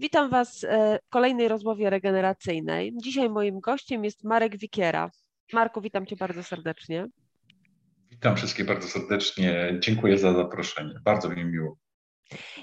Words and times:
Witam 0.00 0.30
Was 0.30 0.64
e, 0.64 0.98
w 1.06 1.08
kolejnej 1.08 1.48
rozmowie 1.48 1.90
regeneracyjnej. 1.90 2.92
Dzisiaj 3.02 3.30
moim 3.30 3.60
gościem 3.60 4.04
jest 4.04 4.24
Marek 4.24 4.56
Wikiera. 4.56 5.10
Marku, 5.52 5.80
witam 5.80 6.06
Cię 6.06 6.16
bardzo 6.16 6.42
serdecznie. 6.42 7.06
Witam 8.10 8.36
wszystkich 8.36 8.66
bardzo 8.66 8.88
serdecznie. 8.88 9.76
Dziękuję 9.80 10.18
za 10.18 10.32
zaproszenie. 10.32 10.94
Bardzo 11.04 11.28
mi 11.28 11.44
miło. 11.44 11.78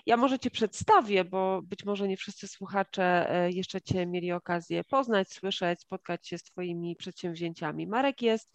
Ja 0.06 0.18
może 0.18 0.40
Cię 0.40 0.52
przedstawię, 0.52 1.26
bo 1.26 1.62
być 1.64 1.86
może 1.86 2.08
nie 2.08 2.18
wszyscy 2.18 2.48
słuchacze 2.48 3.30
e, 3.30 3.52
jeszcze 3.52 3.82
Cię 3.82 4.06
mieli 4.06 4.32
okazję 4.32 4.84
poznać, 4.84 5.34
słyszeć, 5.34 5.82
spotkać 5.82 6.28
się 6.28 6.38
z 6.38 6.44
Twoimi 6.44 6.96
przedsięwzięciami. 6.96 7.88
Marek 7.88 8.22
jest 8.22 8.52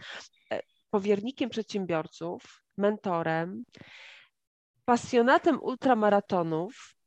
e, 0.52 0.60
powiernikiem 0.90 1.50
przedsiębiorców, 1.50 2.62
mentorem, 2.76 3.64
pasjonatem 4.84 5.62
ultramaratonów, 5.62 6.99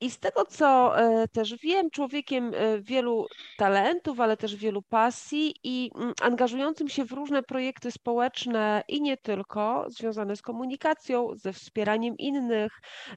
i 0.00 0.10
z 0.10 0.18
tego, 0.18 0.44
co 0.44 0.98
e, 1.00 1.28
też 1.28 1.56
wiem, 1.56 1.90
człowiekiem 1.90 2.52
e, 2.54 2.80
wielu 2.80 3.26
talentów, 3.56 4.20
ale 4.20 4.36
też 4.36 4.56
wielu 4.56 4.82
pasji 4.82 5.54
i 5.64 5.90
mm, 5.94 6.12
angażującym 6.22 6.88
się 6.88 7.04
w 7.04 7.12
różne 7.12 7.42
projekty 7.42 7.90
społeczne 7.90 8.82
i 8.88 9.02
nie 9.02 9.16
tylko, 9.16 9.86
związane 9.88 10.36
z 10.36 10.42
komunikacją, 10.42 11.28
ze 11.34 11.52
wspieraniem 11.52 12.16
innych. 12.18 12.72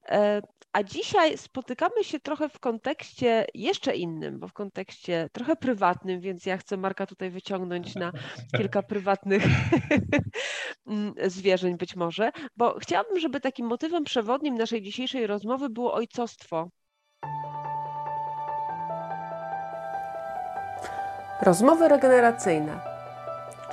E, 0.10 0.42
a 0.74 0.84
dzisiaj 0.84 1.38
spotykamy 1.38 2.04
się 2.04 2.20
trochę 2.20 2.50
w 2.50 2.60
kontekście 2.60 3.46
jeszcze 3.54 3.96
innym, 3.96 4.40
bo 4.40 4.48
w 4.48 4.54
kontekście 4.54 5.30
trochę 5.32 5.56
prywatnym, 5.56 6.22
więc 6.22 6.46
ja 6.46 6.58
chcę 6.58 6.78
Marka 6.78 7.06
tutaj 7.06 7.30
wyciągnąć 7.30 7.96
na 7.96 8.12
kilka 8.58 8.84
prywatnych 8.92 9.44
mm, 10.88 11.14
zwierzeń 11.28 11.78
być 11.78 11.96
może, 11.96 12.32
bo 12.58 12.80
chciałabym, 12.80 13.20
żeby 13.20 13.40
takim 13.40 13.68
motywem 13.68 14.04
przewodnim 14.04 14.56
naszej 14.56 14.82
dzisiejszej 14.82 15.28
rozmowy 15.28 15.70
było 15.70 15.94
ojcostwo. 15.94 16.71
Rozmowy 21.42 21.88
regeneracyjne, 21.88 22.72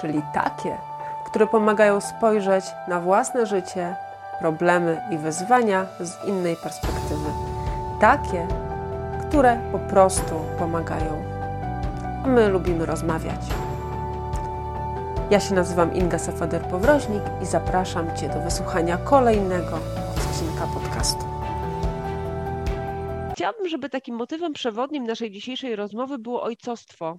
czyli 0.01 0.23
takie, 0.35 0.77
które 1.27 1.47
pomagają 1.47 2.01
spojrzeć 2.01 2.65
na 2.89 3.01
własne 3.01 3.47
życie, 3.47 3.97
problemy 4.41 5.01
i 5.11 5.19
wyzwania 5.19 5.87
z 6.01 6.25
innej 6.25 6.57
perspektywy. 6.57 7.31
Takie, 8.01 8.47
które 9.29 9.59
po 9.73 9.79
prostu 9.79 10.35
pomagają. 10.59 11.23
A 12.25 12.27
my 12.27 12.49
lubimy 12.49 12.87
rozmawiać. 12.87 13.41
Ja 15.31 15.41
się 15.41 15.55
nazywam 15.55 15.95
Inga 15.95 16.17
Safader-Powroźnik 16.17 17.43
i 17.43 17.47
zapraszam 17.47 18.17
Cię 18.17 18.29
do 18.29 18.41
wysłuchania 18.41 18.97
kolejnego 18.97 19.79
odcinka 20.17 20.67
podcastu. 20.75 21.38
Chciałabym, 23.39 23.69
żeby 23.69 23.89
takim 23.89 24.17
motywem 24.17 24.53
przewodnim 24.53 25.05
naszej 25.05 25.31
dzisiejszej 25.31 25.77
rozmowy 25.77 26.19
było 26.19 26.42
ojcostwo. 26.42 27.19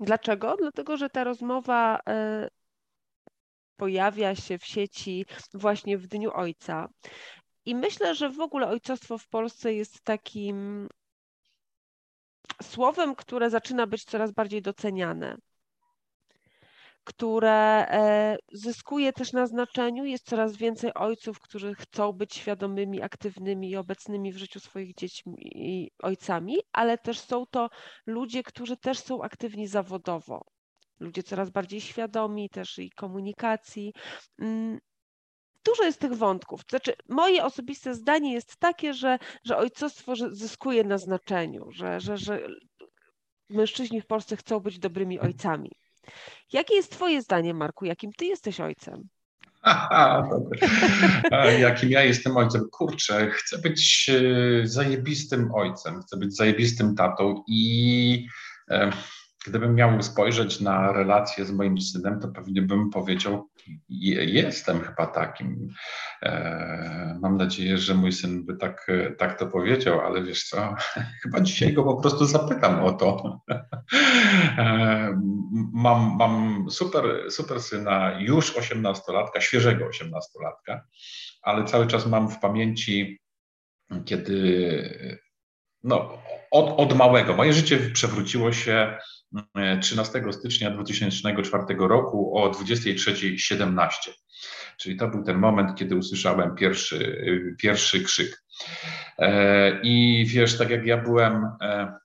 Dlaczego? 0.00 0.56
Dlatego, 0.56 0.96
że 0.96 1.10
ta 1.10 1.24
rozmowa 1.24 2.00
e, 2.08 2.48
pojawia 3.76 4.34
się 4.34 4.58
w 4.58 4.64
sieci 4.64 5.26
właśnie 5.54 5.98
w 5.98 6.06
Dniu 6.06 6.30
Ojca. 6.34 6.88
I 7.64 7.74
myślę, 7.74 8.14
że 8.14 8.30
w 8.30 8.40
ogóle 8.40 8.68
ojcostwo 8.68 9.18
w 9.18 9.28
Polsce 9.28 9.74
jest 9.74 10.00
takim 10.00 10.88
słowem, 12.62 13.14
które 13.14 13.50
zaczyna 13.50 13.86
być 13.86 14.04
coraz 14.04 14.32
bardziej 14.32 14.62
doceniane 14.62 15.36
które 17.04 17.86
e, 17.88 18.36
zyskuje 18.52 19.12
też 19.12 19.32
na 19.32 19.46
znaczeniu. 19.46 20.04
Jest 20.04 20.26
coraz 20.26 20.56
więcej 20.56 20.94
ojców, 20.94 21.40
którzy 21.40 21.74
chcą 21.74 22.12
być 22.12 22.34
świadomymi, 22.34 23.02
aktywnymi 23.02 23.70
i 23.70 23.76
obecnymi 23.76 24.32
w 24.32 24.36
życiu 24.36 24.60
swoich 24.60 24.94
dzieci 24.94 25.22
i 25.38 25.90
ojcami, 26.02 26.56
ale 26.72 26.98
też 26.98 27.20
są 27.20 27.46
to 27.46 27.70
ludzie, 28.06 28.42
którzy 28.42 28.76
też 28.76 28.98
są 28.98 29.22
aktywni 29.22 29.66
zawodowo. 29.66 30.44
Ludzie 31.00 31.22
coraz 31.22 31.50
bardziej 31.50 31.80
świadomi 31.80 32.50
też 32.50 32.78
i 32.78 32.90
komunikacji. 32.90 33.92
Mm, 34.38 34.78
dużo 35.64 35.84
jest 35.84 36.00
tych 36.00 36.12
wątków. 36.12 36.60
Znaczy, 36.70 36.92
moje 37.08 37.44
osobiste 37.44 37.94
zdanie 37.94 38.32
jest 38.32 38.56
takie, 38.56 38.94
że, 38.94 39.18
że 39.44 39.56
ojcostwo 39.56 40.16
zyskuje 40.16 40.84
na 40.84 40.98
znaczeniu, 40.98 41.70
że, 41.70 42.00
że, 42.00 42.16
że 42.16 42.46
mężczyźni 43.50 44.00
w 44.00 44.06
Polsce 44.06 44.36
chcą 44.36 44.60
być 44.60 44.78
dobrymi 44.78 45.20
ojcami. 45.20 45.70
Jakie 46.52 46.74
jest 46.74 46.92
Twoje 46.92 47.22
zdanie, 47.22 47.54
Marku? 47.54 47.84
Jakim 47.84 48.12
Ty 48.12 48.24
jesteś 48.24 48.60
ojcem? 48.60 49.08
Aha, 49.62 50.28
Jakim 51.58 51.90
ja 51.90 52.02
jestem 52.02 52.36
ojcem? 52.36 52.62
Kurczę, 52.70 53.30
chcę 53.30 53.58
być 53.58 54.10
e, 54.10 54.66
zajebistym 54.66 55.54
ojcem, 55.54 56.02
chcę 56.02 56.16
być 56.16 56.36
zajebistym 56.36 56.94
tatą 56.94 57.44
i 57.48 58.26
e, 58.70 58.92
Gdybym 59.46 59.74
miał 59.74 60.02
spojrzeć 60.02 60.60
na 60.60 60.92
relacje 60.92 61.44
z 61.44 61.50
moim 61.50 61.80
synem, 61.80 62.20
to 62.20 62.28
pewnie 62.28 62.62
bym 62.62 62.90
powiedział, 62.90 63.48
jestem 63.88 64.80
chyba 64.80 65.06
takim. 65.06 65.68
E, 66.22 67.18
mam 67.22 67.36
nadzieję, 67.36 67.78
że 67.78 67.94
mój 67.94 68.12
syn 68.12 68.46
by 68.46 68.56
tak, 68.56 68.86
tak 69.18 69.38
to 69.38 69.46
powiedział, 69.46 70.00
ale 70.00 70.22
wiesz 70.22 70.44
co, 70.44 70.74
chyba 71.22 71.40
dzisiaj 71.40 71.72
go 71.72 71.84
po 71.84 71.96
prostu 71.96 72.26
zapytam 72.26 72.84
o 72.84 72.92
to. 72.92 73.40
E, 74.58 75.20
mam, 75.72 76.16
mam 76.18 76.66
super, 76.70 77.04
super 77.30 77.60
syna, 77.62 78.20
już 78.20 78.56
18-latka, 78.56 79.40
świeżego 79.40 79.84
18-latka, 79.88 80.80
ale 81.42 81.64
cały 81.64 81.86
czas 81.86 82.06
mam 82.06 82.30
w 82.30 82.38
pamięci, 82.38 83.18
kiedy 84.04 85.24
no, 85.84 86.18
od, 86.50 86.80
od 86.80 86.96
małego. 86.96 87.34
Moje 87.34 87.52
życie 87.52 87.78
przewróciło 87.78 88.52
się 88.52 88.98
13 89.80 90.22
stycznia 90.32 90.70
2004 90.70 91.64
roku 91.78 92.38
o 92.38 92.50
23.17. 92.50 93.88
Czyli 94.76 94.96
to 94.96 95.08
był 95.08 95.24
ten 95.24 95.38
moment, 95.38 95.74
kiedy 95.74 95.96
usłyszałem 95.96 96.54
pierwszy, 96.54 97.24
pierwszy 97.58 98.04
krzyk. 98.04 98.44
E, 99.18 99.80
I 99.82 100.26
wiesz, 100.28 100.58
tak 100.58 100.70
jak 100.70 100.86
ja 100.86 100.96
byłem 100.96 101.48
e, 101.60 101.98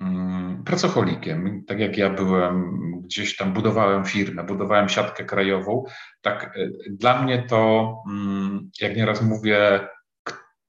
mm, 0.00 0.64
pracocholikiem, 0.64 1.64
tak 1.66 1.80
jak 1.80 1.96
ja 1.98 2.10
byłem 2.10 2.80
gdzieś 3.00 3.36
tam, 3.36 3.52
budowałem 3.52 4.04
firmę, 4.04 4.44
budowałem 4.44 4.88
siatkę 4.88 5.24
krajową, 5.24 5.84
tak 6.20 6.56
e, 6.56 6.68
dla 6.90 7.22
mnie 7.22 7.42
to, 7.48 7.94
mm, 8.10 8.70
jak 8.80 8.96
nieraz 8.96 9.22
mówię, 9.22 9.88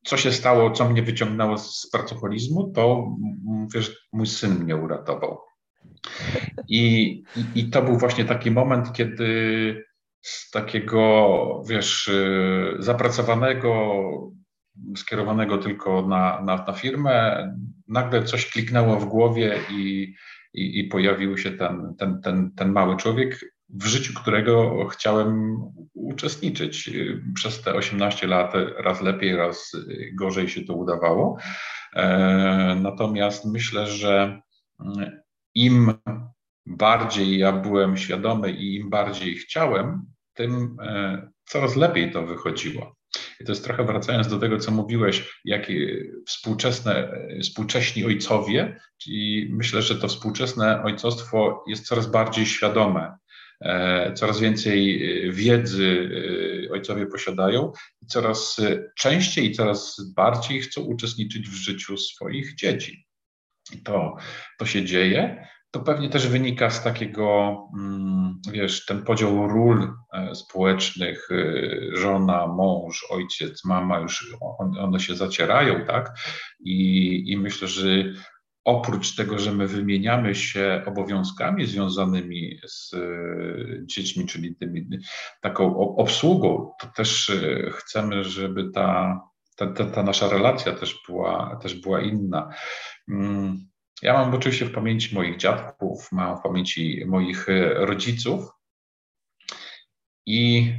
co 0.05 0.17
się 0.17 0.31
stało, 0.31 0.71
co 0.71 0.89
mnie 0.89 1.03
wyciągnęło 1.03 1.57
z 1.57 1.89
pracoholizmu, 1.91 2.71
to 2.75 3.15
mm, 3.47 3.67
wiesz, 3.73 4.07
mój 4.13 4.27
syn 4.27 4.63
mnie 4.63 4.75
uratował. 4.75 5.52
I, 6.67 7.23
i, 7.35 7.59
I, 7.59 7.69
to 7.69 7.81
był 7.81 7.97
właśnie 7.97 8.25
taki 8.25 8.51
moment, 8.51 8.93
kiedy 8.93 9.83
z 10.21 10.51
takiego, 10.51 11.63
wiesz, 11.69 12.07
y, 12.07 12.75
zapracowanego, 12.79 14.01
skierowanego 14.97 15.57
tylko 15.57 16.07
na, 16.07 16.41
na, 16.41 16.65
na 16.67 16.73
firmę, 16.73 17.47
nagle 17.87 18.23
coś 18.23 18.51
kliknęło 18.51 18.99
w 18.99 19.05
głowie 19.05 19.59
i, 19.71 20.13
i, 20.53 20.79
i 20.79 20.83
pojawił 20.83 21.37
się 21.37 21.51
ten, 21.51 21.95
ten, 21.97 22.21
ten, 22.21 22.51
ten 22.55 22.71
mały 22.71 22.97
człowiek, 22.97 23.39
w 23.69 23.85
życiu 23.85 24.13
którego 24.13 24.85
chciałem 24.87 25.57
uczestniczyć. 25.93 26.89
Przez 27.35 27.61
te 27.61 27.73
18 27.73 28.27
lat 28.27 28.53
raz 28.77 29.01
lepiej, 29.01 29.35
raz 29.35 29.71
gorzej 30.13 30.49
się 30.49 30.61
to 30.61 30.73
udawało. 30.73 31.37
E, 31.95 32.77
natomiast 32.81 33.45
myślę, 33.45 33.87
że 33.87 34.41
im 35.55 35.93
bardziej 36.65 37.37
ja 37.37 37.51
byłem 37.51 37.97
świadomy 37.97 38.51
i 38.51 38.75
im 38.75 38.89
bardziej 38.89 39.35
chciałem, 39.35 40.05
tym 40.33 40.77
e, 40.81 41.31
coraz 41.45 41.75
lepiej 41.75 42.11
to 42.11 42.25
wychodziło. 42.25 42.95
I 43.39 43.45
to 43.45 43.51
jest 43.51 43.63
trochę 43.63 43.83
wracając 43.83 44.27
do 44.27 44.39
tego, 44.39 44.57
co 44.57 44.71
mówiłeś, 44.71 45.41
jakie 45.45 46.03
współczesne, 46.27 47.11
współcześni 47.41 48.05
ojcowie, 48.05 48.79
czyli 49.01 49.49
myślę, 49.51 49.81
że 49.81 49.95
to 49.95 50.07
współczesne 50.07 50.83
ojcostwo 50.83 51.63
jest 51.67 51.85
coraz 51.85 52.11
bardziej 52.11 52.45
świadome. 52.45 53.17
E, 53.61 54.13
coraz 54.13 54.39
więcej 54.39 55.05
e, 55.27 55.31
wiedzy 55.31 56.09
ojcowie 56.71 57.05
posiadają 57.05 57.71
i 58.01 58.05
coraz 58.05 58.61
częściej 58.97 59.45
i 59.45 59.51
coraz 59.51 60.13
bardziej 60.15 60.61
chcą 60.61 60.81
uczestniczyć 60.81 61.49
w 61.49 61.53
życiu 61.53 61.97
swoich 61.97 62.55
dzieci. 62.55 63.05
I 63.73 63.77
to, 63.77 64.15
to 64.59 64.65
się 64.65 64.85
dzieje 64.85 65.47
to 65.73 65.79
pewnie 65.79 66.09
też 66.09 66.27
wynika 66.27 66.69
z 66.69 66.83
takiego, 66.83 67.57
mm, 67.77 68.41
wiesz, 68.51 68.85
ten 68.85 69.03
podział 69.03 69.47
ról 69.47 69.93
e, 70.13 70.35
społecznych, 70.35 71.29
e, 71.31 71.97
żona, 71.97 72.47
mąż, 72.47 73.05
ojciec, 73.09 73.65
mama, 73.65 73.99
już 73.99 74.35
one 74.59 74.99
się 74.99 75.15
zacierają, 75.15 75.85
tak? 75.85 76.17
I, 76.59 77.31
i 77.31 77.37
myślę, 77.37 77.67
że 77.67 77.89
oprócz 78.63 79.15
tego, 79.15 79.39
że 79.39 79.51
my 79.51 79.67
wymieniamy 79.67 80.35
się 80.35 80.83
obowiązkami 80.85 81.65
związanymi 81.65 82.59
z 82.67 82.93
e, 82.93 82.99
dziećmi, 83.85 84.25
czyli 84.25 84.55
tymi, 84.55 84.87
taką 85.41 85.77
obsługą, 85.77 86.71
to 86.81 86.87
też 86.87 87.31
chcemy, 87.71 88.23
żeby 88.23 88.71
ta, 88.71 89.19
ta, 89.55 89.67
ta, 89.67 89.85
ta, 89.85 90.03
nasza 90.03 90.29
relacja 90.29 90.71
też 90.71 91.01
była, 91.07 91.59
też 91.61 91.75
była 91.75 92.01
inna. 92.01 92.49
Ja 94.03 94.13
mam 94.13 94.33
oczywiście 94.33 94.65
w 94.65 94.73
pamięci 94.73 95.15
moich 95.15 95.37
dziadków, 95.37 96.11
mam 96.11 96.37
w 96.37 96.41
pamięci 96.41 97.03
moich 97.07 97.49
e, 97.49 97.73
rodziców 97.73 98.49
i 100.25 100.73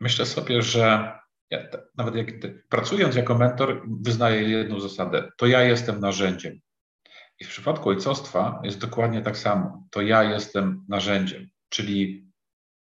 myślę 0.00 0.26
sobie, 0.26 0.62
że 0.62 1.12
ja, 1.50 1.58
nawet 1.96 2.14
jak 2.14 2.26
pracując 2.68 3.16
jako 3.16 3.34
mentor, 3.34 3.86
wyznaję 4.00 4.42
jedną 4.42 4.80
zasadę: 4.80 5.30
to 5.36 5.46
ja 5.46 5.62
jestem 5.62 6.00
narzędziem. 6.00 6.60
I 7.38 7.44
w 7.44 7.48
przypadku 7.48 7.88
ojcostwa 7.88 8.60
jest 8.64 8.78
dokładnie 8.78 9.22
tak 9.22 9.38
samo. 9.38 9.86
To 9.90 10.02
ja 10.02 10.22
jestem 10.22 10.84
narzędziem, 10.88 11.48
czyli 11.68 12.30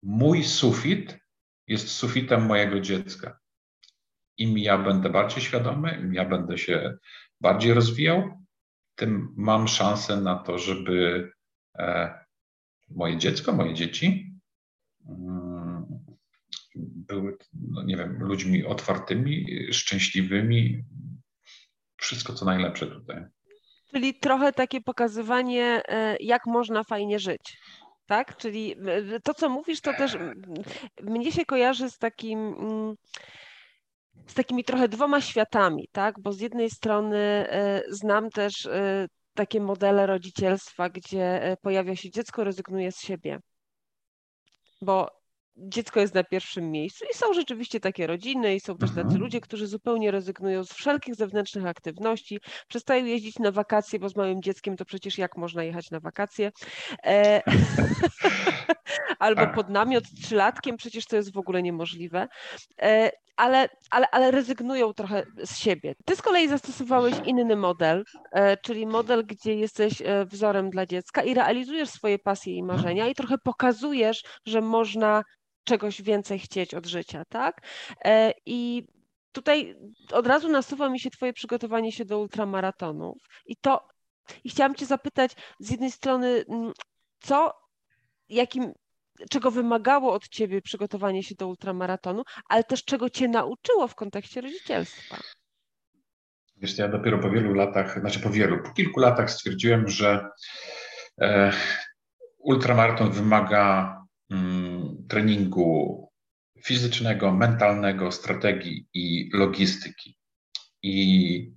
mój 0.02 0.44
sufit 0.44 1.19
jest 1.66 1.88
sufitem 1.88 2.46
mojego 2.46 2.81
dziecka. 2.81 3.38
Im 4.38 4.58
ja 4.58 4.78
będę 4.78 5.10
bardziej 5.10 5.42
świadomy, 5.42 5.98
im 6.00 6.14
ja 6.14 6.25
będę 6.25 6.58
się 6.58 6.98
bardziej 7.40 7.75
rozwijał, 7.75 8.40
tym 8.94 9.34
mam 9.37 9.69
szansę 9.69 10.20
na 10.20 10.37
to, 10.37 10.58
żeby 10.58 11.31
e, 11.78 12.14
moje 12.90 13.19
dziecko, 13.19 13.52
moje 13.52 13.75
dzieci 13.75 14.34
mm, 15.08 15.87
były, 16.76 17.37
no 17.52 17.82
nie 17.82 17.96
wiem, 17.96 18.19
ludźmi 18.19 18.64
otwartymi, 18.64 19.46
szczęśliwymi. 19.72 20.84
Wszystko 21.96 22.32
co 22.32 22.44
najlepsze 22.44 22.87
tutaj. 22.87 23.25
Czyli 23.90 24.14
trochę 24.14 24.52
takie 24.52 24.81
pokazywanie, 24.81 25.82
e, 25.88 26.16
jak 26.20 26.46
można 26.46 26.84
fajnie 26.84 27.19
żyć. 27.19 27.58
Tak? 28.06 28.37
Czyli 28.37 28.76
e, 29.14 29.20
to, 29.20 29.34
co 29.34 29.48
mówisz, 29.48 29.81
to 29.81 29.94
też 29.94 30.16
mnie 31.02 31.32
się 31.32 31.44
kojarzy 31.44 31.90
z 31.90 31.98
takim 31.98 32.38
mm, 32.38 32.94
z 34.31 34.35
takimi 34.35 34.65
trochę 34.65 34.88
dwoma 34.88 35.21
światami, 35.21 35.88
tak? 35.93 36.21
Bo 36.21 36.32
z 36.32 36.41
jednej 36.41 36.71
strony 36.71 37.17
e, 37.19 37.82
znam 37.88 38.31
też 38.31 38.69
takie 39.35 39.61
modele 39.61 40.06
rodzicielstwa, 40.06 40.88
gdzie 40.88 41.56
pojawia 41.62 41.97
się 41.97 42.11
dziecko, 42.11 42.44
rezygnuje 42.44 42.93
z 42.93 43.00
siebie. 43.00 43.38
Bo 44.82 45.21
dziecko 45.56 46.00
jest 46.00 46.15
na 46.15 46.25
pierwszym 46.25 46.71
miejscu 46.71 47.05
i 47.12 47.17
są 47.17 47.32
rzeczywiście 47.32 47.81
takie 47.81 48.06
rodziny 48.06 48.55
i 48.55 48.61
są 48.61 48.77
też 48.77 48.91
tacy 48.91 49.00
mhm. 49.00 49.21
ludzie, 49.21 49.41
którzy 49.41 49.67
zupełnie 49.67 50.11
rezygnują 50.11 50.65
z 50.65 50.73
wszelkich 50.73 51.15
zewnętrznych 51.15 51.67
aktywności, 51.67 52.41
przestają 52.69 53.05
jeździć 53.05 53.38
na 53.38 53.53
wakacje, 53.53 53.99
bo 53.99 54.09
z 54.09 54.17
małym 54.17 54.43
dzieckiem 54.43 54.76
to 54.76 54.85
przecież 54.85 55.19
jak 55.19 55.37
można 55.37 55.65
jechać 55.65 55.91
na 55.91 56.00
wakacje? 56.00 56.50
E... 57.05 57.43
Albo 59.19 59.47
pod 59.47 59.69
namiot 59.69 60.05
trzylatkiem, 60.23 60.76
przecież 60.76 61.06
to 61.06 61.17
jest 61.17 61.33
w 61.33 61.38
ogóle 61.38 61.62
niemożliwe. 61.62 62.29
E... 62.83 63.11
Ale, 63.37 63.69
ale, 63.91 64.11
ale 64.11 64.31
rezygnują 64.31 64.93
trochę 64.93 65.23
z 65.44 65.59
siebie. 65.59 65.94
Ty 66.05 66.17
z 66.17 66.23
kolei 66.23 66.49
zastosowałeś 66.49 67.15
inny 67.25 67.56
model, 67.56 68.05
e, 68.32 68.56
czyli 68.56 68.87
model, 68.87 69.27
gdzie 69.27 69.55
jesteś 69.55 70.03
e, 70.03 70.25
wzorem 70.27 70.71
dla 70.71 70.87
dziecka 70.87 71.23
i 71.23 71.35
realizujesz 71.35 71.91
swoje 71.91 72.19
pasje 72.19 72.55
i 72.55 72.62
marzenia 72.62 73.09
i 73.09 73.15
trochę 73.15 73.38
pokazujesz, 73.38 74.23
że 74.47 74.61
można 74.61 75.23
czegoś 75.65 76.03
więcej 76.03 76.38
chcieć 76.38 76.75
od 76.75 76.87
życia, 76.87 77.25
tak? 77.29 77.67
E, 78.05 78.32
I 78.47 78.87
tutaj 79.33 79.76
od 80.12 80.26
razu 80.26 80.49
nasuwa 80.49 80.88
mi 80.88 81.00
się 81.00 81.11
Twoje 81.11 81.33
przygotowanie 81.33 81.93
się 81.93 82.05
do 82.05 82.19
ultramaratonów. 82.19 83.19
I 83.47 83.56
to, 83.56 83.88
i 84.44 84.50
chciałam 84.50 84.75
Cię 84.75 84.87
zapytać 84.87 85.33
z 85.61 85.71
jednej 85.71 85.91
strony, 85.91 86.44
mm, 86.49 86.73
co, 87.21 87.53
jakim, 88.29 88.73
czego 89.31 89.50
wymagało 89.50 90.12
od 90.12 90.28
Ciebie 90.28 90.62
przygotowanie 90.62 91.22
się 91.22 91.34
do 91.34 91.49
ultramaratonu, 91.49 92.22
ale 92.49 92.64
też 92.64 92.84
czego 92.84 93.11
Cię 93.11 93.28
nauczyło 93.28 93.88
w 93.88 93.94
kontekście 93.94 94.40
rodzicielstwa? 94.40 95.17
Wiesz, 96.56 96.78
ja 96.78 96.88
dopiero 96.88 97.19
po 97.19 97.31
wielu 97.31 97.55
latach, 97.55 98.00
znaczy 98.00 98.20
po 98.20 98.31
wielu, 98.31 98.62
po 98.62 98.70
kilku 98.70 99.00
latach 99.00 99.31
stwierdziłem, 99.31 99.88
że 99.88 100.28
e, 101.20 101.52
ultramaraton 102.38 103.11
wymaga 103.11 104.00
Mm, 104.31 105.06
treningu 105.08 106.08
fizycznego, 106.64 107.32
mentalnego, 107.32 108.12
strategii 108.12 108.87
i 108.94 109.31
logistyki. 109.32 110.16
I 110.82 111.52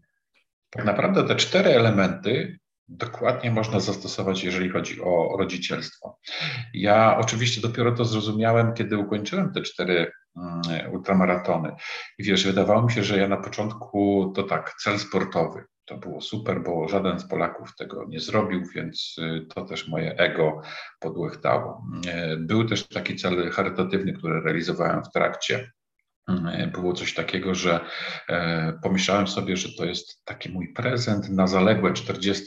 tak 0.70 0.86
naprawdę 0.86 1.28
te 1.28 1.36
cztery 1.36 1.70
elementy 1.70 2.60
dokładnie 2.88 3.52
można 3.52 3.80
zastosować, 3.80 4.44
jeżeli 4.44 4.70
chodzi 4.70 5.02
o 5.02 5.36
rodzicielstwo. 5.40 6.20
Ja 6.74 7.18
oczywiście 7.18 7.62
dopiero 7.62 7.92
to 7.92 8.06
zrozumiałem, 8.06 8.74
kiedy 8.74 8.98
ukończyłem 8.98 9.54
te 9.54 9.62
cztery 9.62 10.12
mm, 10.38 10.94
ultramaratony. 10.94 11.76
I 12.18 12.24
wiesz, 12.24 12.46
wydawało 12.46 12.82
mi 12.82 12.92
się, 12.92 13.04
że 13.04 13.18
ja 13.18 13.28
na 13.28 13.38
początku 13.38 14.32
to 14.36 14.44
tak, 14.44 14.74
cel 14.84 15.00
sportowy. 15.00 15.64
To 15.86 15.98
było 15.98 16.22
super, 16.22 16.64
bo 16.64 16.88
żaden 16.88 17.20
z 17.20 17.28
Polaków 17.28 17.76
tego 17.76 18.06
nie 18.08 18.20
zrobił, 18.20 18.64
więc 18.76 19.16
y, 19.18 19.46
to 19.56 19.66
też 19.66 19.88
moje 19.88 20.18
ego 20.18 20.62
podłechtało. 21.00 21.86
Y, 22.34 22.38
był 22.38 22.66
też 22.66 22.88
taki 22.88 23.16
cel 23.16 23.52
charytatywny, 23.52 24.14
który 24.14 24.42
realizowałem 24.42 25.04
w 25.04 25.12
trakcie 25.12 25.72
było 26.74 26.94
coś 26.94 27.14
takiego, 27.14 27.56
że 27.56 27.80
pomyślałem 28.84 29.28
sobie, 29.28 29.58
że 29.58 29.70
to 29.78 29.86
jest 29.86 30.26
taki 30.26 30.50
mój 30.50 30.74
prezent 30.74 31.30
na 31.30 31.48
zaległe 31.48 31.94
40 31.94 32.44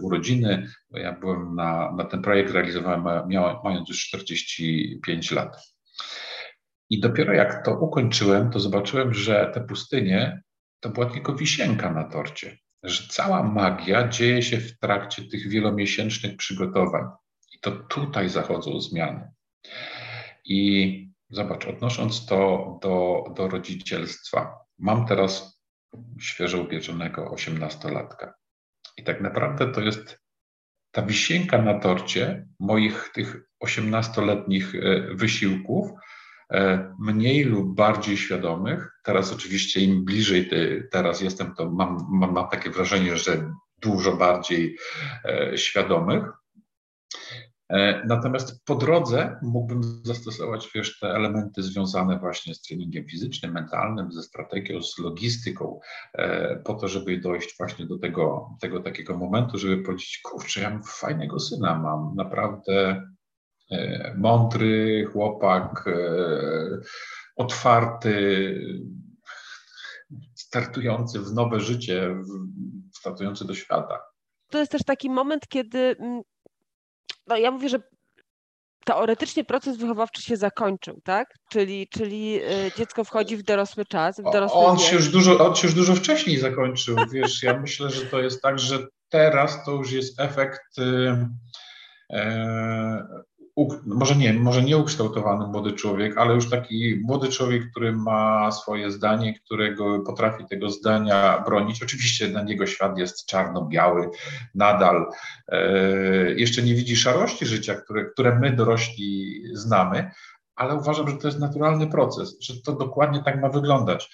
urodziny. 0.00 0.68
Ja 0.90 1.12
byłem 1.12 1.54
na, 1.54 1.92
na 1.92 2.04
ten 2.04 2.22
projekt, 2.22 2.52
realizowałem 2.52 3.28
miałem, 3.28 3.56
mając 3.64 3.88
już 3.88 4.08
45 4.08 5.30
lat. 5.30 5.56
I 6.90 7.00
dopiero 7.00 7.32
jak 7.32 7.64
to 7.64 7.78
ukończyłem, 7.78 8.50
to 8.50 8.60
zobaczyłem, 8.60 9.14
że 9.14 9.50
te 9.54 9.60
pustynie 9.60 10.42
to 10.80 10.88
była 10.88 11.06
tylko 11.06 11.34
wisienka 11.34 11.90
na 11.92 12.04
torcie, 12.04 12.58
że 12.82 13.08
cała 13.08 13.42
magia 13.42 14.08
dzieje 14.08 14.42
się 14.42 14.58
w 14.58 14.78
trakcie 14.78 15.22
tych 15.22 15.48
wielomiesięcznych 15.48 16.36
przygotowań. 16.36 17.04
I 17.52 17.58
to 17.60 17.70
tutaj 17.70 18.28
zachodzą 18.28 18.80
zmiany. 18.80 19.28
I 20.44 21.13
zobacz, 21.34 21.66
odnosząc 21.66 22.26
to 22.26 22.78
do, 22.82 23.24
do 23.36 23.48
rodzicielstwa, 23.48 24.58
mam 24.78 25.06
teraz 25.06 25.60
świeżo 26.20 26.58
upieczonego 26.58 27.30
osiemnastolatka. 27.30 28.34
I 28.96 29.04
tak 29.04 29.20
naprawdę 29.20 29.72
to 29.72 29.80
jest 29.80 30.18
ta 30.90 31.02
wisienka 31.02 31.62
na 31.62 31.78
torcie 31.78 32.46
moich 32.60 33.10
tych 33.14 33.36
osiemnastoletnich 33.60 34.74
e, 34.74 35.00
wysiłków, 35.14 35.90
E, 36.52 36.94
mniej 36.98 37.44
lub 37.44 37.74
bardziej 37.74 38.16
świadomych. 38.16 38.90
Teraz 39.02 39.32
oczywiście 39.32 39.80
im 39.80 40.04
bliżej 40.04 40.50
teraz 40.92 41.20
jestem, 41.20 41.54
to 41.54 41.70
mam, 41.70 42.06
mam, 42.10 42.32
mam 42.32 42.48
takie 42.48 42.70
wrażenie, 42.70 43.16
że 43.16 43.50
dużo 43.82 44.16
bardziej 44.16 44.78
e, 45.24 45.58
świadomych. 45.58 46.24
E, 47.68 48.06
natomiast 48.06 48.64
po 48.64 48.74
drodze 48.74 49.38
mógłbym 49.42 49.82
zastosować 50.04 50.70
wiesz, 50.74 50.98
te 50.98 51.08
elementy 51.08 51.62
związane 51.62 52.18
właśnie 52.18 52.54
z 52.54 52.62
treningiem 52.62 53.04
fizycznym, 53.08 53.52
mentalnym, 53.52 54.12
ze 54.12 54.22
strategią, 54.22 54.82
z 54.82 54.98
logistyką, 54.98 55.80
po 56.64 56.74
to, 56.74 56.88
żeby 56.88 57.18
dojść 57.18 57.56
właśnie 57.58 57.86
do 57.86 57.98
tego, 57.98 58.48
tego 58.60 58.80
takiego 58.80 59.16
momentu, 59.18 59.58
żeby 59.58 59.82
powiedzieć, 59.82 60.20
kurczę, 60.24 60.60
ja 60.60 60.80
fajnego 60.84 61.40
syna, 61.40 61.78
mam 61.78 62.14
naprawdę 62.16 63.02
E, 63.70 64.14
mądry 64.18 65.04
chłopak, 65.12 65.84
e, 65.88 66.80
otwarty, 67.36 68.14
startujący 70.34 71.20
w 71.20 71.32
nowe 71.32 71.60
życie, 71.60 72.16
startujący 72.94 73.44
do 73.44 73.54
świata. 73.54 74.00
To 74.50 74.58
jest 74.58 74.72
też 74.72 74.84
taki 74.84 75.10
moment, 75.10 75.48
kiedy 75.48 75.78
mm, 75.78 76.22
no 77.26 77.36
ja 77.36 77.50
mówię, 77.50 77.68
że 77.68 77.78
teoretycznie 78.84 79.44
proces 79.44 79.76
wychowawczy 79.76 80.22
się 80.22 80.36
zakończył, 80.36 81.00
tak? 81.04 81.34
Czyli, 81.50 81.88
czyli 81.88 82.40
e, 82.42 82.70
dziecko 82.76 83.04
wchodzi 83.04 83.36
w 83.36 83.42
dorosły 83.42 83.84
czas, 83.84 84.20
w 84.20 84.32
dorosły 84.32 84.58
on 84.58 84.78
się, 84.78 84.96
już 84.96 85.08
dużo, 85.08 85.46
on 85.48 85.54
się 85.54 85.66
już 85.66 85.74
dużo 85.74 85.94
wcześniej 85.94 86.38
zakończył, 86.38 86.96
wiesz, 87.12 87.42
ja 87.42 87.60
myślę, 87.60 87.90
że 87.90 88.06
to 88.06 88.20
jest 88.20 88.42
tak, 88.42 88.58
że 88.58 88.78
teraz 89.08 89.64
to 89.64 89.72
już 89.72 89.92
jest 89.92 90.20
efekt 90.20 90.76
może 93.86 94.16
nie, 94.16 94.32
może 94.32 94.62
nie 94.62 94.76
ukształtowany 94.76 95.46
młody 95.46 95.72
człowiek, 95.72 96.18
ale 96.18 96.34
już 96.34 96.50
taki 96.50 97.00
młody 97.04 97.28
człowiek, 97.28 97.70
który 97.70 97.92
ma 97.92 98.52
swoje 98.52 98.90
zdanie, 98.90 99.34
którego 99.34 100.00
potrafi 100.00 100.44
tego 100.50 100.70
zdania 100.70 101.42
bronić. 101.46 101.82
Oczywiście 101.82 102.28
dla 102.28 102.42
niego 102.42 102.66
świat 102.66 102.98
jest 102.98 103.26
czarno-biały, 103.26 104.10
nadal 104.54 105.06
e, 105.48 105.60
jeszcze 106.30 106.62
nie 106.62 106.74
widzi 106.74 106.96
szarości 106.96 107.46
życia, 107.46 107.74
które, 107.74 108.04
które 108.04 108.38
my 108.38 108.52
dorośli 108.52 109.42
znamy, 109.52 110.10
ale 110.56 110.74
uważam, 110.74 111.08
że 111.08 111.16
to 111.16 111.28
jest 111.28 111.40
naturalny 111.40 111.86
proces, 111.86 112.36
że 112.40 112.54
to 112.62 112.72
dokładnie 112.72 113.22
tak 113.22 113.40
ma 113.40 113.48
wyglądać. 113.48 114.10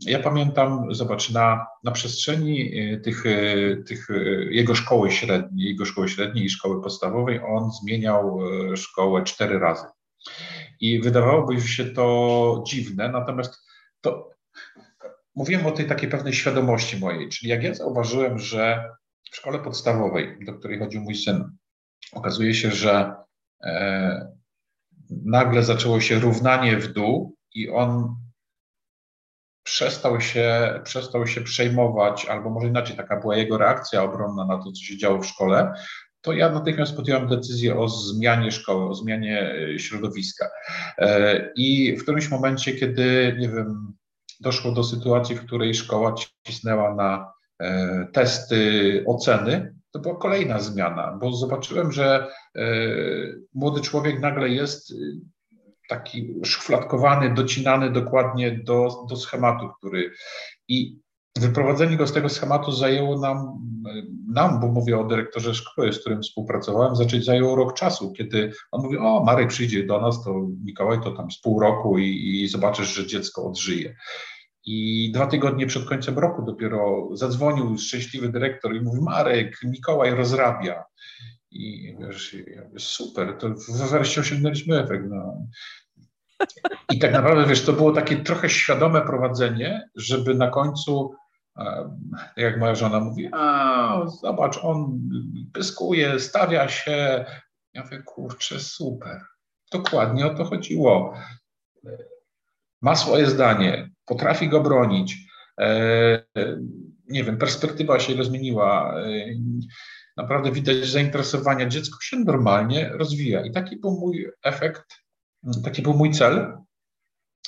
Ja 0.00 0.18
pamiętam, 0.18 0.94
zobacz, 0.94 1.30
na, 1.30 1.66
na 1.84 1.92
przestrzeni 1.92 2.80
y, 2.92 3.00
tych, 3.00 3.26
y, 3.26 3.84
tych 3.88 4.10
y, 4.10 4.48
jego 4.50 4.74
szkoły 4.74 5.10
średniej, 5.10 5.68
jego 5.68 5.84
szkoły 5.84 6.08
średniej 6.08 6.44
i 6.44 6.50
szkoły 6.50 6.82
podstawowej, 6.82 7.40
on 7.46 7.70
zmieniał 7.70 8.38
szkołę 8.76 9.22
cztery 9.22 9.58
razy. 9.58 9.86
I 10.80 11.00
wydawałoby 11.00 11.60
się 11.60 11.84
to 11.84 12.64
dziwne, 12.66 13.08
natomiast 13.08 13.64
to 14.00 14.30
mówiłem 15.34 15.66
o 15.66 15.70
tej 15.70 15.86
takiej 15.86 16.08
pewnej 16.08 16.32
świadomości 16.32 16.98
mojej, 16.98 17.28
czyli 17.28 17.50
jak 17.50 17.62
ja 17.62 17.74
zauważyłem, 17.74 18.38
że 18.38 18.90
w 19.30 19.36
szkole 19.36 19.58
podstawowej, 19.58 20.38
do 20.46 20.54
której 20.54 20.78
chodził 20.78 21.00
mój 21.00 21.14
syn, 21.14 21.44
okazuje 22.12 22.54
się, 22.54 22.70
że 22.70 23.14
e, 23.64 24.33
nagle 25.24 25.62
zaczęło 25.62 26.00
się 26.00 26.18
równanie 26.18 26.76
w 26.76 26.92
dół 26.92 27.36
i 27.54 27.70
on 27.70 28.16
przestał 29.62 30.20
się, 30.20 30.80
przestał 30.84 31.26
się 31.26 31.40
przejmować, 31.40 32.26
albo 32.26 32.50
może 32.50 32.66
inaczej, 32.68 32.96
taka 32.96 33.20
była 33.20 33.36
jego 33.36 33.58
reakcja 33.58 34.02
obronna 34.02 34.44
na 34.44 34.58
to, 34.58 34.72
co 34.72 34.82
się 34.82 34.96
działo 34.96 35.18
w 35.18 35.26
szkole, 35.26 35.74
to 36.24 36.32
ja 36.32 36.50
natychmiast 36.50 36.96
podjąłem 36.96 37.28
decyzję 37.28 37.78
o 37.78 37.88
zmianie 37.88 38.52
szkoły, 38.52 38.88
o 38.88 38.94
zmianie 38.94 39.54
e, 39.74 39.78
środowiska. 39.78 40.50
E, 40.98 41.40
I 41.56 41.96
w 41.96 42.02
którymś 42.02 42.30
momencie, 42.30 42.72
kiedy, 42.72 43.36
nie 43.38 43.48
wiem, 43.48 43.92
doszło 44.40 44.72
do 44.72 44.84
sytuacji, 44.84 45.36
w 45.36 45.46
której 45.46 45.74
szkoła 45.74 46.14
cisnęła 46.46 46.94
na 46.94 47.32
e, 47.60 48.06
testy, 48.12 49.04
oceny, 49.06 49.74
to 49.94 50.00
była 50.00 50.16
kolejna 50.16 50.60
zmiana, 50.60 51.18
bo 51.20 51.32
zobaczyłem, 51.32 51.92
że 51.92 52.28
młody 53.54 53.80
człowiek 53.80 54.20
nagle 54.20 54.48
jest 54.48 54.94
taki 55.88 56.34
szufladkowany, 56.44 57.34
docinany 57.34 57.90
dokładnie 57.90 58.60
do, 58.64 59.06
do 59.08 59.16
schematu, 59.16 59.68
który 59.78 60.10
i 60.68 60.98
wyprowadzenie 61.38 61.96
go 61.96 62.06
z 62.06 62.12
tego 62.12 62.28
schematu 62.28 62.72
zajęło 62.72 63.20
nam, 63.20 63.58
nam, 64.32 64.60
bo 64.60 64.68
mówię 64.68 64.98
o 64.98 65.04
dyrektorze 65.04 65.54
szkoły, 65.54 65.92
z 65.92 66.00
którym 66.00 66.22
współpracowałem, 66.22 66.96
zacząć 66.96 67.24
zajęło 67.24 67.56
rok 67.56 67.74
czasu, 67.74 68.12
kiedy 68.12 68.52
on 68.72 68.82
mówi, 68.82 68.98
o 68.98 69.24
Marek 69.24 69.48
przyjdzie 69.48 69.86
do 69.86 70.00
nas, 70.00 70.24
to 70.24 70.46
Mikołaj 70.64 71.00
to 71.00 71.12
tam 71.12 71.30
z 71.30 71.40
pół 71.40 71.60
roku 71.60 71.98
i, 71.98 72.42
i 72.42 72.48
zobaczysz, 72.48 72.94
że 72.94 73.06
dziecko 73.06 73.46
odżyje. 73.46 73.96
I 74.66 75.10
dwa 75.14 75.26
tygodnie 75.26 75.66
przed 75.66 75.84
końcem 75.84 76.18
roku 76.18 76.42
dopiero 76.42 77.08
zadzwonił 77.12 77.78
szczęśliwy 77.78 78.28
dyrektor 78.28 78.76
i 78.76 78.80
mówi, 78.80 79.00
Marek, 79.00 79.58
Mikołaj 79.64 80.10
rozrabia. 80.10 80.84
I 81.50 81.96
wiesz, 82.00 82.36
super, 82.78 83.38
to 83.38 83.54
wreszcie 83.90 84.20
osiągnęliśmy 84.20 84.80
efekt. 84.80 85.04
No. 85.08 85.46
I 86.90 86.98
tak 86.98 87.12
naprawdę, 87.12 87.46
wiesz, 87.46 87.64
to 87.64 87.72
było 87.72 87.92
takie 87.92 88.16
trochę 88.16 88.50
świadome 88.50 89.00
prowadzenie, 89.00 89.88
żeby 89.94 90.34
na 90.34 90.50
końcu, 90.50 91.14
jak 92.36 92.60
moja 92.60 92.74
żona 92.74 93.00
mówi, 93.00 93.28
a 93.32 94.06
zobacz, 94.22 94.58
on 94.62 95.00
pyskuje, 95.52 96.20
stawia 96.20 96.68
się. 96.68 97.24
Ja 97.74 97.82
mówię, 97.82 98.02
kurczę, 98.02 98.60
super. 98.60 99.20
Dokładnie 99.72 100.26
o 100.26 100.34
to 100.34 100.44
chodziło. 100.44 101.14
Ma 102.82 102.96
swoje 102.96 103.26
zdanie, 103.26 103.90
potrafi 104.06 104.48
go 104.48 104.60
bronić. 104.60 105.16
E, 105.60 106.24
nie 107.08 107.24
wiem, 107.24 107.38
perspektywa 107.38 108.00
się 108.00 108.14
rozmieniła. 108.14 109.00
E, 109.00 109.26
naprawdę 110.16 110.52
widać 110.52 110.76
zainteresowania. 110.76 111.68
Dziecko 111.68 111.98
się 112.02 112.16
normalnie 112.16 112.88
rozwija. 112.88 113.46
I 113.46 113.52
taki 113.52 113.76
był 113.76 113.90
mój 113.90 114.30
efekt, 114.42 114.84
taki 115.64 115.82
był 115.82 115.94
mój 115.94 116.10
cel, 116.10 116.56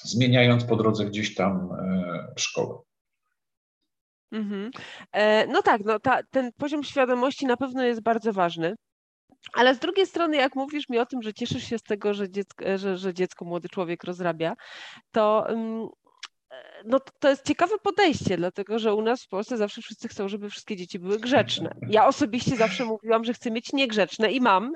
zmieniając 0.03 0.65
po 0.65 0.77
drodze 0.77 1.05
gdzieś 1.05 1.35
tam 1.35 1.69
e, 1.73 2.33
szkołę. 2.37 2.79
Mhm. 4.33 4.71
E, 5.13 5.47
no 5.47 5.63
tak, 5.63 5.81
no 5.85 6.01
ta, 6.01 6.23
ten 6.31 6.53
poziom 6.53 6.85
świadomości 6.85 7.47
na 7.47 7.57
pewno 7.57 7.85
jest 7.85 8.03
bardzo 8.03 8.33
ważny. 8.33 8.75
Ale 9.53 9.75
z 9.75 9.79
drugiej 9.79 10.07
strony, 10.07 10.37
jak 10.37 10.57
mówisz 10.57 10.89
mi 10.89 10.99
o 10.99 11.07
tym, 11.07 11.23
że 11.23 11.35
cieszysz 11.35 11.65
się 11.65 11.79
z 11.79 11.83
tego, 11.83 12.15
że 12.15 12.31
dziecko, 12.31 12.65
że, 12.77 12.97
że 12.97 13.15
dziecko 13.15 13.45
młody 13.45 13.69
człowiek 13.69 14.05
rozrabia, 14.05 14.55
to 15.13 15.49
mm, 15.49 15.89
no 16.85 17.01
to 17.19 17.29
jest 17.29 17.47
ciekawe 17.47 17.79
podejście, 17.83 18.37
dlatego 18.37 18.79
że 18.79 18.95
u 18.95 19.03
nas 19.03 19.25
w 19.25 19.29
Polsce 19.29 19.57
zawsze 19.57 19.83
wszyscy 19.83 20.09
chcą, 20.09 20.29
żeby 20.29 20.51
wszystkie 20.51 20.77
dzieci 20.77 20.99
były 20.99 21.19
grzeczne. 21.19 21.75
Ja 21.89 22.07
osobiście 22.07 22.57
zawsze 22.57 22.85
mówiłam, 22.85 23.25
że 23.25 23.35
chcę 23.35 23.51
mieć 23.51 23.73
niegrzeczne 23.73 24.33
i 24.33 24.41
mam. 24.41 24.73